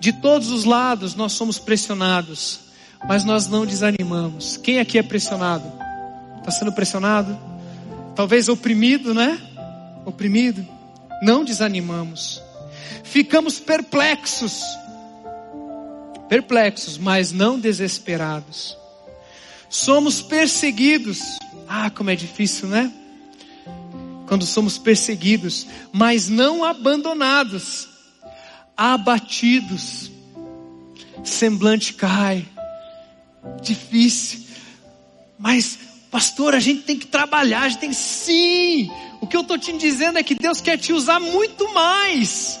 De 0.00 0.12
todos 0.12 0.50
os 0.50 0.64
lados 0.64 1.14
nós 1.14 1.32
somos 1.32 1.58
pressionados, 1.58 2.60
mas 3.06 3.24
nós 3.24 3.46
não 3.46 3.66
desanimamos. 3.66 4.56
Quem 4.56 4.78
aqui 4.78 4.98
é 4.98 5.02
pressionado? 5.02 5.70
Está 6.38 6.50
sendo 6.50 6.72
pressionado? 6.72 7.38
Talvez 8.16 8.48
oprimido, 8.48 9.12
né? 9.12 9.38
Oprimido. 10.06 10.66
Não 11.22 11.44
desanimamos. 11.44 12.42
Ficamos 13.04 13.60
perplexos. 13.60 14.62
Perplexos, 16.26 16.96
mas 16.96 17.32
não 17.32 17.60
desesperados. 17.60 18.77
Somos 19.68 20.22
perseguidos. 20.22 21.38
Ah, 21.68 21.90
como 21.90 22.10
é 22.10 22.16
difícil, 22.16 22.68
né? 22.68 22.92
quando 24.28 24.44
somos 24.44 24.76
perseguidos, 24.76 25.66
mas 25.90 26.28
não 26.28 26.62
abandonados, 26.62 27.88
abatidos, 28.76 30.10
semblante 31.24 31.94
cai, 31.94 32.46
difícil, 33.62 34.40
mas 35.38 35.78
pastor, 36.10 36.54
a 36.54 36.60
gente 36.60 36.82
tem 36.82 36.98
que 36.98 37.06
trabalhar, 37.06 37.62
a 37.62 37.68
gente 37.68 37.80
tem 37.80 37.92
sim. 37.92 38.90
O 39.20 39.26
que 39.26 39.36
eu 39.36 39.40
estou 39.40 39.58
te 39.58 39.72
dizendo 39.72 40.18
é 40.18 40.22
que 40.22 40.34
Deus 40.34 40.60
quer 40.60 40.76
te 40.76 40.92
usar 40.92 41.18
muito 41.18 41.72
mais. 41.72 42.60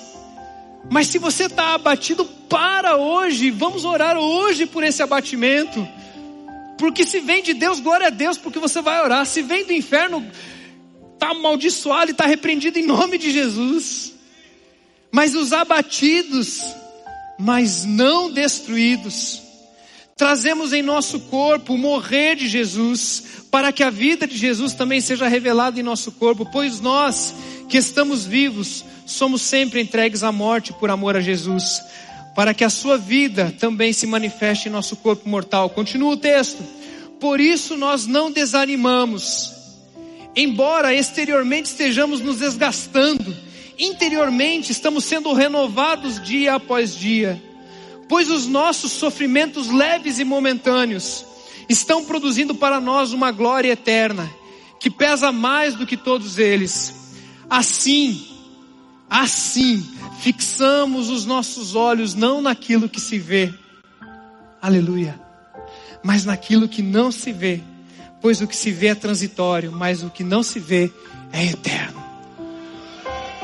Mas 0.90 1.08
se 1.08 1.18
você 1.18 1.44
está 1.44 1.74
abatido, 1.74 2.24
para 2.24 2.96
hoje, 2.96 3.50
vamos 3.50 3.84
orar 3.84 4.16
hoje 4.16 4.64
por 4.64 4.82
esse 4.82 5.02
abatimento. 5.02 5.86
Porque 6.78 7.04
se 7.04 7.20
vem 7.20 7.42
de 7.42 7.52
Deus, 7.54 7.80
glória 7.80 8.06
a 8.06 8.10
Deus, 8.10 8.38
porque 8.38 8.58
você 8.58 8.80
vai 8.80 9.02
orar. 9.02 9.26
Se 9.26 9.42
vem 9.42 9.66
do 9.66 9.72
inferno, 9.72 10.24
está 11.14 11.30
amaldiçoado 11.30 12.10
e 12.10 12.12
está 12.12 12.24
repreendido 12.24 12.78
em 12.78 12.86
nome 12.86 13.18
de 13.18 13.32
Jesus. 13.32 14.14
Mas 15.10 15.34
os 15.34 15.52
abatidos, 15.52 16.62
mas 17.38 17.84
não 17.84 18.30
destruídos, 18.30 19.42
trazemos 20.16 20.72
em 20.72 20.82
nosso 20.82 21.18
corpo 21.20 21.74
o 21.74 21.78
morrer 21.78 22.36
de 22.36 22.46
Jesus, 22.46 23.24
para 23.50 23.72
que 23.72 23.82
a 23.82 23.90
vida 23.90 24.26
de 24.26 24.36
Jesus 24.36 24.74
também 24.74 25.00
seja 25.00 25.26
revelada 25.26 25.80
em 25.80 25.82
nosso 25.82 26.12
corpo, 26.12 26.46
pois 26.52 26.80
nós 26.80 27.34
que 27.68 27.78
estamos 27.78 28.24
vivos, 28.24 28.84
somos 29.04 29.42
sempre 29.42 29.80
entregues 29.80 30.22
à 30.22 30.30
morte 30.30 30.72
por 30.72 30.90
amor 30.90 31.16
a 31.16 31.20
Jesus, 31.20 31.82
para 32.38 32.54
que 32.54 32.62
a 32.62 32.70
sua 32.70 32.96
vida 32.96 33.52
também 33.58 33.92
se 33.92 34.06
manifeste 34.06 34.68
em 34.68 34.70
nosso 34.70 34.94
corpo 34.94 35.28
mortal. 35.28 35.68
Continua 35.70 36.12
o 36.12 36.16
texto. 36.16 36.62
Por 37.18 37.40
isso 37.40 37.76
nós 37.76 38.06
não 38.06 38.30
desanimamos 38.30 39.58
embora 40.36 40.94
exteriormente 40.94 41.66
estejamos 41.66 42.20
nos 42.20 42.38
desgastando, 42.38 43.36
interiormente 43.76 44.70
estamos 44.70 45.04
sendo 45.04 45.32
renovados 45.32 46.22
dia 46.22 46.54
após 46.54 46.94
dia, 46.94 47.42
pois 48.08 48.30
os 48.30 48.46
nossos 48.46 48.92
sofrimentos 48.92 49.68
leves 49.68 50.20
e 50.20 50.24
momentâneos 50.24 51.26
estão 51.68 52.04
produzindo 52.04 52.54
para 52.54 52.80
nós 52.80 53.12
uma 53.12 53.32
glória 53.32 53.72
eterna, 53.72 54.30
que 54.78 54.88
pesa 54.88 55.32
mais 55.32 55.74
do 55.74 55.84
que 55.84 55.96
todos 55.96 56.38
eles. 56.38 56.94
Assim, 57.50 58.24
assim, 59.10 59.84
fixamos 60.18 61.08
os 61.08 61.24
nossos 61.24 61.74
olhos 61.74 62.14
não 62.14 62.40
naquilo 62.40 62.88
que 62.88 63.00
se 63.00 63.18
vê, 63.18 63.52
aleluia, 64.60 65.18
mas 66.02 66.24
naquilo 66.24 66.68
que 66.68 66.82
não 66.82 67.10
se 67.10 67.32
vê 67.32 67.62
pois 68.20 68.40
o 68.40 68.46
que 68.46 68.56
se 68.56 68.70
vê 68.70 68.88
é 68.88 68.94
transitório, 68.94 69.72
mas 69.72 70.02
o 70.02 70.10
que 70.10 70.24
não 70.24 70.42
se 70.42 70.58
vê 70.58 70.92
é 71.32 71.44
eterno. 71.44 72.02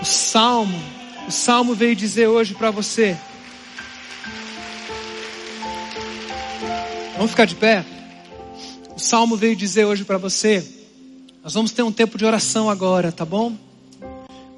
O 0.00 0.04
salmo, 0.04 0.78
o 1.26 1.30
salmo 1.30 1.74
veio 1.74 1.96
dizer 1.96 2.26
hoje 2.26 2.54
para 2.54 2.70
você. 2.70 3.16
Vamos 7.16 7.30
ficar 7.30 7.44
de 7.44 7.54
pé? 7.54 7.84
O 8.94 8.98
salmo 8.98 9.36
veio 9.36 9.56
dizer 9.56 9.84
hoje 9.84 10.04
para 10.04 10.18
você. 10.18 10.66
Nós 11.42 11.54
vamos 11.54 11.72
ter 11.72 11.82
um 11.82 11.92
tempo 11.92 12.18
de 12.18 12.24
oração 12.24 12.68
agora, 12.68 13.12
tá 13.12 13.24
bom? 13.24 13.56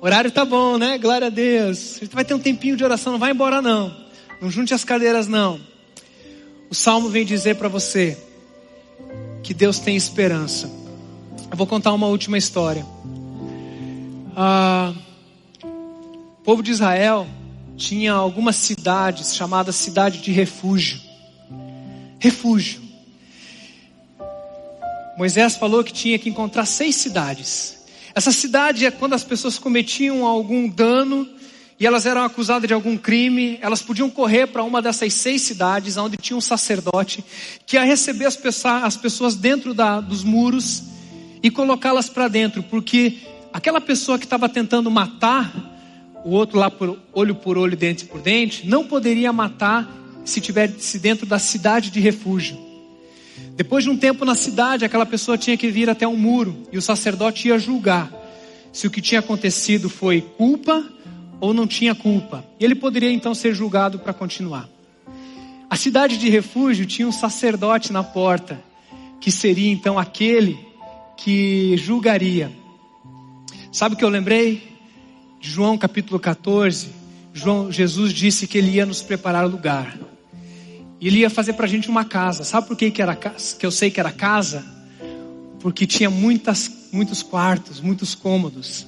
Horário 0.07 0.30
tá 0.30 0.44
bom, 0.44 0.78
né? 0.78 0.98
Glória 0.98 1.26
a 1.26 1.30
Deus. 1.30 1.96
A 1.96 2.04
gente 2.04 2.14
vai 2.14 2.24
ter 2.24 2.32
um 2.32 2.38
tempinho 2.38 2.76
de 2.76 2.84
oração, 2.84 3.14
não 3.14 3.18
vai 3.18 3.32
embora 3.32 3.61
não. 3.61 3.92
Não 4.40 4.48
junte 4.48 4.72
as 4.72 4.84
cadeiras 4.84 5.26
não. 5.26 5.61
O 6.70 6.76
salmo 6.76 7.09
vem 7.09 7.26
dizer 7.26 7.57
para 7.57 7.66
você: 7.66 8.16
que 9.42 9.52
Deus 9.52 9.80
tem 9.80 9.96
esperança. 9.96 10.70
Eu 11.50 11.57
vou 11.57 11.66
contar 11.66 11.92
uma 11.92 12.07
última 12.07 12.38
história. 12.38 12.86
Ah, 14.36 14.94
o 15.64 16.42
povo 16.44 16.62
de 16.62 16.70
Israel 16.70 17.26
tinha 17.76 18.12
algumas 18.12 18.54
cidades 18.54 19.34
chamadas 19.34 19.74
cidade 19.74 20.22
de 20.22 20.30
refúgio. 20.30 21.00
Refúgio. 22.20 22.80
Moisés 25.18 25.57
falou 25.57 25.82
que 25.82 25.92
tinha 25.92 26.16
que 26.16 26.28
encontrar 26.28 26.64
seis 26.64 26.94
cidades. 26.94 27.76
Essa 28.16 28.32
cidade 28.32 28.86
é 28.86 28.90
quando 28.90 29.12
as 29.12 29.22
pessoas 29.22 29.58
cometiam 29.58 30.24
algum 30.24 30.66
dano 30.66 31.28
e 31.78 31.86
elas 31.86 32.06
eram 32.06 32.24
acusadas 32.24 32.66
de 32.66 32.72
algum 32.72 32.96
crime, 32.96 33.58
elas 33.60 33.82
podiam 33.82 34.08
correr 34.08 34.46
para 34.46 34.64
uma 34.64 34.80
dessas 34.80 35.12
seis 35.12 35.42
cidades, 35.42 35.98
onde 35.98 36.16
tinha 36.16 36.34
um 36.34 36.40
sacerdote, 36.40 37.22
que 37.66 37.76
ia 37.76 37.84
receber 37.84 38.24
as 38.24 38.34
pessoas, 38.34 38.84
as 38.84 38.96
pessoas 38.96 39.34
dentro 39.36 39.74
da, 39.74 40.00
dos 40.00 40.24
muros 40.24 40.82
e 41.42 41.50
colocá-las 41.50 42.08
para 42.08 42.26
dentro, 42.26 42.62
porque 42.62 43.18
aquela 43.52 43.82
pessoa 43.82 44.18
que 44.18 44.24
estava 44.24 44.48
tentando 44.48 44.90
matar 44.90 45.52
o 46.24 46.30
outro 46.30 46.58
lá 46.58 46.70
por 46.70 46.98
olho 47.12 47.34
por 47.34 47.58
olho, 47.58 47.76
dente 47.76 48.06
por 48.06 48.22
dente, 48.22 48.66
não 48.66 48.86
poderia 48.86 49.30
matar 49.30 49.94
se 50.24 50.40
tivesse 50.40 50.98
dentro 50.98 51.26
da 51.26 51.38
cidade 51.38 51.90
de 51.90 52.00
refúgio. 52.00 52.65
Depois 53.55 53.84
de 53.84 53.91
um 53.91 53.97
tempo 53.97 54.24
na 54.24 54.34
cidade, 54.34 54.84
aquela 54.84 55.07
pessoa 55.07 55.39
tinha 55.39 55.57
que 55.57 55.70
vir 55.70 55.89
até 55.89 56.07
um 56.07 56.16
muro 56.16 56.66
e 56.72 56.78
o 56.78 56.82
sacerdote 56.82 57.49
ia 57.49 57.59
julgar 57.59 58.12
se 58.72 58.87
o 58.87 58.91
que 58.91 59.01
tinha 59.01 59.20
acontecido 59.20 59.89
foi 59.89 60.20
culpa 60.20 60.84
ou 61.41 61.55
não 61.55 61.66
tinha 61.66 61.95
culpa. 61.95 62.45
E 62.61 62.64
ele 62.64 62.74
poderia 62.74 63.11
então 63.11 63.34
ser 63.34 63.55
julgado 63.55 63.99
para 63.99 64.12
continuar. 64.12 64.68
A 65.68 65.76
cidade 65.76 66.18
de 66.18 66.28
refúgio 66.28 66.87
tinha 66.87 67.09
um 67.09 67.12
sacerdote 67.12 67.93
na 67.93 68.05
porta, 68.05 68.62
que 69.20 69.30
seria 69.30 69.72
então 69.72 69.99
aquele 69.99 70.59
que 71.16 71.76
julgaria. 71.78 72.53
Sabe 73.72 73.95
o 73.95 73.99
que 73.99 74.05
eu 74.05 74.09
lembrei? 74.09 74.62
João 75.41 75.78
capítulo 75.78 76.20
14. 76.20 76.89
João, 77.32 77.72
Jesus 77.72 78.12
disse 78.12 78.47
que 78.47 78.59
ele 78.59 78.72
ia 78.72 78.87
nos 78.87 79.03
preparar 79.03 79.47
lugar. 79.47 79.99
Ele 81.07 81.20
ia 81.20 81.30
fazer 81.30 81.52
para 81.52 81.66
a 81.66 81.68
gente 81.68 81.88
uma 81.88 82.04
casa. 82.04 82.42
Sabe 82.42 82.66
por 82.66 82.76
que, 82.76 82.90
que, 82.90 83.00
era, 83.00 83.14
que 83.14 83.64
eu 83.64 83.70
sei 83.70 83.92
que 83.92 84.00
era 84.00 84.11
casa? 84.11 84.64
Porque 85.61 85.86
tinha 85.86 86.11
muitas, 86.11 86.88
muitos 86.90 87.22
quartos, 87.22 87.80
muitos 87.80 88.12
cômodos. 88.16 88.84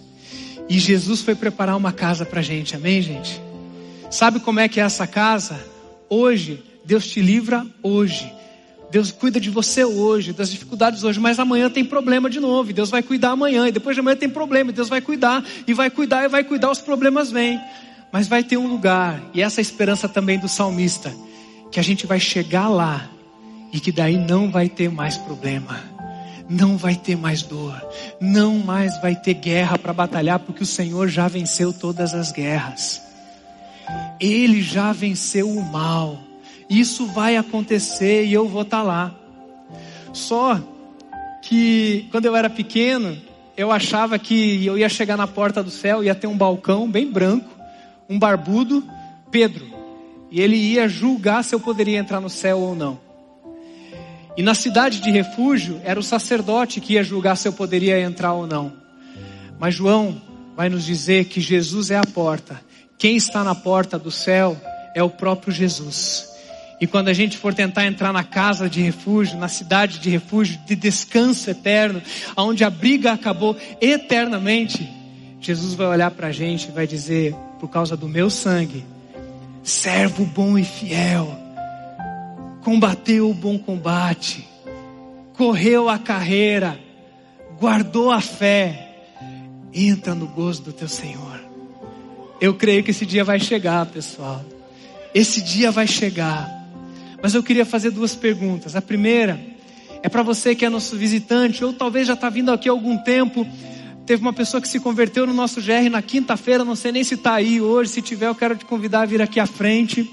E 0.69 0.81
Jesus 0.81 1.23
foi 1.23 1.37
preparar 1.37 1.77
uma 1.77 1.93
casa 1.93 2.27
para 2.27 2.41
a 2.41 2.43
gente, 2.43 2.75
amém, 2.75 3.01
gente? 3.01 3.41
Sabe 4.11 4.41
como 4.41 4.59
é 4.59 4.69
que 4.69 4.81
é 4.81 4.83
essa 4.83 5.07
casa? 5.07 5.65
Hoje, 6.11 6.61
Deus 6.85 7.07
te 7.07 7.23
livra 7.23 7.65
hoje. 7.85 8.29
Deus 8.91 9.13
cuida 9.13 9.39
de 9.39 9.49
você 9.49 9.85
hoje, 9.85 10.33
das 10.33 10.51
dificuldades 10.51 11.05
hoje, 11.05 11.21
mas 11.21 11.39
amanhã 11.39 11.71
tem 11.71 11.85
problema 11.85 12.29
de 12.29 12.41
novo, 12.41 12.71
e 12.71 12.73
Deus 12.73 12.91
vai 12.91 13.03
cuidar 13.03 13.31
amanhã, 13.31 13.69
e 13.69 13.73
depois 13.73 13.95
de 13.95 14.01
amanhã 14.01 14.17
tem 14.17 14.29
problema, 14.29 14.71
e 14.71 14.73
Deus 14.73 14.89
vai 14.89 15.01
cuidar, 15.01 15.45
e 15.67 15.73
vai 15.73 15.89
cuidar, 15.89 16.25
e 16.25 16.29
vai 16.29 16.43
cuidar, 16.43 16.71
os 16.71 16.81
problemas 16.81 17.31
vêm. 17.31 17.61
Mas 18.11 18.27
vai 18.27 18.43
ter 18.43 18.57
um 18.57 18.67
lugar, 18.67 19.23
e 19.33 19.41
essa 19.41 19.61
é 19.61 19.63
a 19.63 19.63
esperança 19.63 20.09
também 20.09 20.39
do 20.39 20.49
salmista, 20.49 21.15
que 21.71 21.79
a 21.79 21.83
gente 21.83 22.07
vai 22.07 22.19
chegar 22.19 22.69
lá, 22.69 23.09
e 23.73 23.81
que 23.81 23.93
daí 23.93 24.17
não 24.17 24.51
vai 24.51 24.69
ter 24.69 24.91
mais 24.91 25.17
problema, 25.17 25.79
não 26.49 26.77
vai 26.77 26.95
ter 26.95 27.17
mais 27.17 27.43
dor, 27.43 27.81
não 28.21 28.59
mais 28.59 29.01
vai 29.01 29.15
ter 29.15 29.35
guerra 29.35 29.79
para 29.79 29.93
batalhar, 29.93 30.39
porque 30.39 30.63
o 30.63 30.67
Senhor 30.67 31.09
já 31.09 31.29
venceu 31.29 31.73
todas 31.73 32.15
as 32.15 32.33
guerras. 32.33 33.03
Ele 34.21 34.63
já 34.63 34.93
venceu 34.93 35.49
o 35.51 35.63
mal. 35.63 36.19
Isso 36.69 37.07
vai 37.07 37.37
acontecer 37.37 38.25
e 38.25 38.33
eu 38.33 38.49
vou 38.49 38.63
estar 38.63 38.79
tá 38.79 38.83
lá. 38.83 39.15
Só 40.13 40.61
que 41.43 42.07
quando 42.11 42.27
eu 42.27 42.37
era 42.37 42.51
pequeno, 42.51 43.17
eu 43.57 43.71
achava 43.71 44.19
que 44.19 44.65
eu 44.65 44.79
ia 44.79 44.89
chegar 44.89 45.17
na 45.17 45.27
porta 45.27 45.63
do 45.63 45.71
céu, 45.71 46.03
ia 46.03 46.15
ter 46.15 46.27
um 46.27 46.37
balcão 46.37 46.91
bem 46.91 47.11
branco, 47.11 47.49
um 48.09 48.19
barbudo, 48.19 48.83
Pedro. 49.31 49.78
E 50.31 50.41
ele 50.41 50.57
ia 50.57 50.89
julgar 50.89 51.43
se 51.43 51.55
eu 51.55 51.61
poderia 51.61 51.99
entrar 51.99 52.21
no 52.21 52.29
céu 52.29 52.59
ou 52.59 52.75
não. 52.75 52.99
E 54.37 54.43
na 54.43 54.55
cidade 54.55 55.01
de 55.01 55.11
refúgio, 55.11 55.81
era 55.85 55.99
o 55.99 56.03
sacerdote 56.03 56.81
que 56.81 56.95
ia 56.95 57.03
julgar 57.03 57.37
se 57.37 57.49
eu 57.49 57.53
poderia 57.53 58.01
entrar 58.01 58.35
ou 58.35 58.47
não. 58.47 58.73
Mas 59.59 59.75
João 59.75 60.21
vai 60.57 60.69
nos 60.69 60.85
dizer 60.85 61.25
que 61.25 61.41
Jesus 61.41 61.91
é 61.91 61.99
a 61.99 62.07
porta. 62.07 62.61
Quem 62.97 63.17
está 63.17 63.43
na 63.43 63.55
porta 63.55 63.99
do 63.99 64.11
céu 64.11 64.57
é 64.95 65.03
o 65.03 65.11
próprio 65.11 65.53
Jesus. 65.53 66.29
E 66.81 66.87
quando 66.87 67.09
a 67.09 67.13
gente 67.13 67.37
for 67.37 67.53
tentar 67.53 67.87
entrar 67.87 68.13
na 68.13 68.23
casa 68.23 68.69
de 68.69 68.81
refúgio, 68.81 69.37
na 69.39 69.49
cidade 69.49 69.99
de 69.99 70.09
refúgio, 70.11 70.59
de 70.65 70.77
descanso 70.77 71.51
eterno, 71.51 72.01
onde 72.37 72.63
a 72.63 72.71
briga 72.71 73.13
acabou 73.13 73.57
eternamente, 73.81 74.89
Jesus 75.41 75.75
vai 75.75 75.89
olhar 75.89 76.11
para 76.13 76.29
a 76.29 76.33
gente 76.33 76.69
e 76.69 76.73
vai 76.73 76.87
dizer: 76.87 77.35
por 77.59 77.69
causa 77.69 77.97
do 77.97 78.09
meu 78.09 78.31
sangue, 78.31 78.85
servo 79.69 80.25
bom 80.25 80.59
e 80.59 80.65
fiel, 80.65 81.29
combateu 82.65 83.31
o 83.31 83.35
bom 83.35 83.59
combate, 83.59 84.49
correu 85.35 85.89
a 85.89 85.99
carreira, 85.99 86.81
guardou 87.61 88.11
a 88.11 88.21
fé, 88.21 89.07
entra 89.73 90.15
no 90.15 90.27
gozo 90.27 90.63
do 90.63 90.73
teu 90.73 90.89
Senhor. 90.89 91.41
Eu 92.41 92.55
creio 92.55 92.83
que 92.83 92.93
esse 92.93 93.05
dia 93.05 93.25
vai 93.25 93.39
chegar, 93.39 93.85
pessoal. 93.87 94.45
Esse 95.15 95.43
dia 95.43 95.71
vai 95.71 95.87
chegar. 95.87 96.49
Mas 97.23 97.35
eu 97.35 97.43
queria 97.43 97.67
fazer 97.67 97.91
duas 97.91 98.15
perguntas. 98.15 98.77
A 98.77 98.83
primeira 98.83 99.41
é 100.03 100.09
para 100.09 100.23
você 100.23 100.55
que 100.55 100.65
é 100.65 100.69
nosso 100.69 100.97
visitante, 100.97 101.65
ou 101.65 101.73
talvez 101.73 102.07
já 102.07 102.15
está 102.15 102.31
vindo 102.31 102.53
aqui 102.53 102.69
há 102.69 102.73
algum 102.73 102.97
tempo. 102.99 103.47
Teve 104.09 104.23
uma 104.23 104.33
pessoa 104.33 104.59
que 104.59 104.67
se 104.67 104.81
converteu 104.81 105.27
no 105.27 105.35
nosso 105.35 105.61
GR 105.61 105.91
na 105.91 106.01
quinta-feira, 106.01 106.65
não 106.65 106.75
sei 106.75 106.91
nem 106.93 107.05
se 107.05 107.13
está 107.13 107.35
aí 107.35 107.61
hoje. 107.61 107.91
Se 107.91 108.01
tiver, 108.01 108.27
eu 108.27 108.35
quero 108.35 108.57
te 108.57 108.65
convidar 108.65 109.03
a 109.03 109.05
vir 109.05 109.21
aqui 109.21 109.39
à 109.39 109.45
frente. 109.45 110.11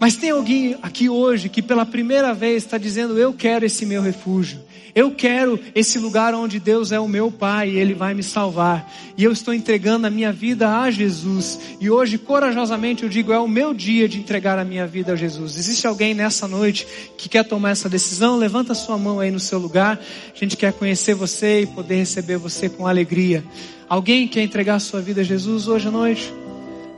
Mas 0.00 0.16
tem 0.16 0.30
alguém 0.30 0.78
aqui 0.82 1.10
hoje 1.10 1.50
que 1.50 1.60
pela 1.60 1.84
primeira 1.84 2.32
vez 2.32 2.64
está 2.64 2.78
dizendo: 2.78 3.18
Eu 3.18 3.34
quero 3.34 3.66
esse 3.66 3.84
meu 3.84 4.00
refúgio. 4.00 4.58
Eu 4.94 5.12
quero 5.12 5.60
esse 5.74 5.98
lugar 5.98 6.34
onde 6.34 6.58
Deus 6.58 6.90
é 6.90 6.98
o 6.98 7.06
meu 7.06 7.30
Pai 7.30 7.68
e 7.68 7.78
Ele 7.78 7.94
vai 7.94 8.14
me 8.14 8.22
salvar. 8.22 8.90
E 9.16 9.22
eu 9.22 9.30
estou 9.30 9.54
entregando 9.54 10.06
a 10.06 10.10
minha 10.10 10.32
vida 10.32 10.80
a 10.80 10.90
Jesus. 10.90 11.60
E 11.78 11.88
hoje, 11.90 12.16
corajosamente, 12.16 13.02
eu 13.02 13.10
digo: 13.10 13.30
é 13.30 13.38
o 13.38 13.46
meu 13.46 13.74
dia 13.74 14.08
de 14.08 14.18
entregar 14.18 14.58
a 14.58 14.64
minha 14.64 14.86
vida 14.86 15.12
a 15.12 15.16
Jesus. 15.16 15.58
Existe 15.58 15.86
alguém 15.86 16.14
nessa 16.14 16.48
noite 16.48 16.86
que 17.18 17.28
quer 17.28 17.44
tomar 17.44 17.70
essa 17.70 17.88
decisão? 17.88 18.38
Levanta 18.38 18.72
sua 18.72 18.96
mão 18.96 19.20
aí 19.20 19.30
no 19.30 19.38
seu 19.38 19.58
lugar. 19.58 20.00
A 20.34 20.38
gente 20.38 20.56
quer 20.56 20.72
conhecer 20.72 21.14
você 21.14 21.60
e 21.60 21.66
poder 21.66 21.96
receber 21.96 22.38
você 22.38 22.70
com 22.70 22.86
alegria. 22.86 23.44
Alguém 23.86 24.26
quer 24.26 24.40
entregar 24.40 24.76
a 24.76 24.80
sua 24.80 25.02
vida 25.02 25.20
a 25.20 25.24
Jesus 25.24 25.68
hoje 25.68 25.88
à 25.88 25.90
noite? 25.90 26.32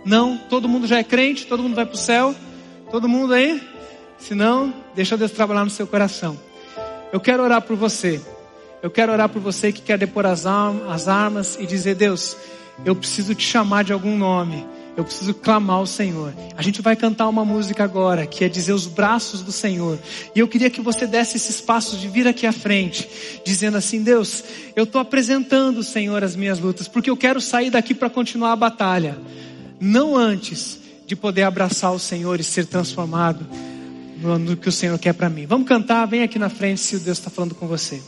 Não? 0.04 0.38
Todo 0.38 0.68
mundo 0.68 0.86
já 0.86 0.98
é 0.98 1.04
crente? 1.04 1.46
Todo 1.46 1.64
mundo 1.64 1.74
vai 1.74 1.84
para 1.84 1.94
o 1.94 1.98
céu? 1.98 2.32
Todo 2.92 3.08
mundo 3.08 3.32
aí? 3.32 3.58
Se 4.18 4.34
não, 4.34 4.72
deixa 4.94 5.16
Deus 5.16 5.30
trabalhar 5.30 5.64
no 5.64 5.70
seu 5.70 5.86
coração. 5.86 6.38
Eu 7.10 7.18
quero 7.20 7.42
orar 7.42 7.62
por 7.62 7.74
você. 7.74 8.20
Eu 8.82 8.90
quero 8.90 9.10
orar 9.10 9.30
por 9.30 9.40
você 9.40 9.72
que 9.72 9.80
quer 9.80 9.96
depor 9.96 10.26
as, 10.26 10.44
as 10.44 11.08
armas 11.08 11.56
e 11.58 11.64
dizer: 11.64 11.94
Deus, 11.94 12.36
eu 12.84 12.94
preciso 12.94 13.34
te 13.34 13.46
chamar 13.46 13.82
de 13.82 13.94
algum 13.94 14.14
nome. 14.14 14.66
Eu 14.94 15.04
preciso 15.04 15.32
clamar 15.32 15.76
ao 15.76 15.86
Senhor. 15.86 16.34
A 16.54 16.60
gente 16.60 16.82
vai 16.82 16.94
cantar 16.94 17.28
uma 17.28 17.46
música 17.46 17.82
agora, 17.82 18.26
que 18.26 18.44
é 18.44 18.48
dizer 18.48 18.74
os 18.74 18.86
braços 18.86 19.40
do 19.40 19.50
Senhor. 19.50 19.98
E 20.34 20.40
eu 20.40 20.46
queria 20.46 20.68
que 20.68 20.82
você 20.82 21.06
desse 21.06 21.38
esses 21.38 21.62
passos 21.62 21.98
de 21.98 22.08
vir 22.08 22.28
aqui 22.28 22.46
à 22.46 22.52
frente, 22.52 23.08
dizendo 23.42 23.78
assim: 23.78 24.02
Deus, 24.02 24.44
eu 24.76 24.84
estou 24.84 25.00
apresentando, 25.00 25.82
Senhor, 25.82 26.22
as 26.22 26.36
minhas 26.36 26.58
lutas, 26.58 26.88
porque 26.88 27.08
eu 27.08 27.16
quero 27.16 27.40
sair 27.40 27.70
daqui 27.70 27.94
para 27.94 28.10
continuar 28.10 28.52
a 28.52 28.56
batalha. 28.56 29.16
Não 29.80 30.14
antes 30.14 30.81
de 31.06 31.16
poder 31.16 31.42
abraçar 31.42 31.92
o 31.92 31.98
Senhor 31.98 32.40
e 32.40 32.44
ser 32.44 32.66
transformado 32.66 33.46
no 34.18 34.56
que 34.56 34.68
o 34.68 34.72
Senhor 34.72 34.98
quer 34.98 35.12
para 35.12 35.28
mim. 35.28 35.46
Vamos 35.46 35.66
cantar, 35.66 36.06
vem 36.06 36.22
aqui 36.22 36.38
na 36.38 36.48
frente 36.48 36.80
se 36.80 36.98
Deus 36.98 37.18
está 37.18 37.30
falando 37.30 37.54
com 37.54 37.66
você. 37.66 38.00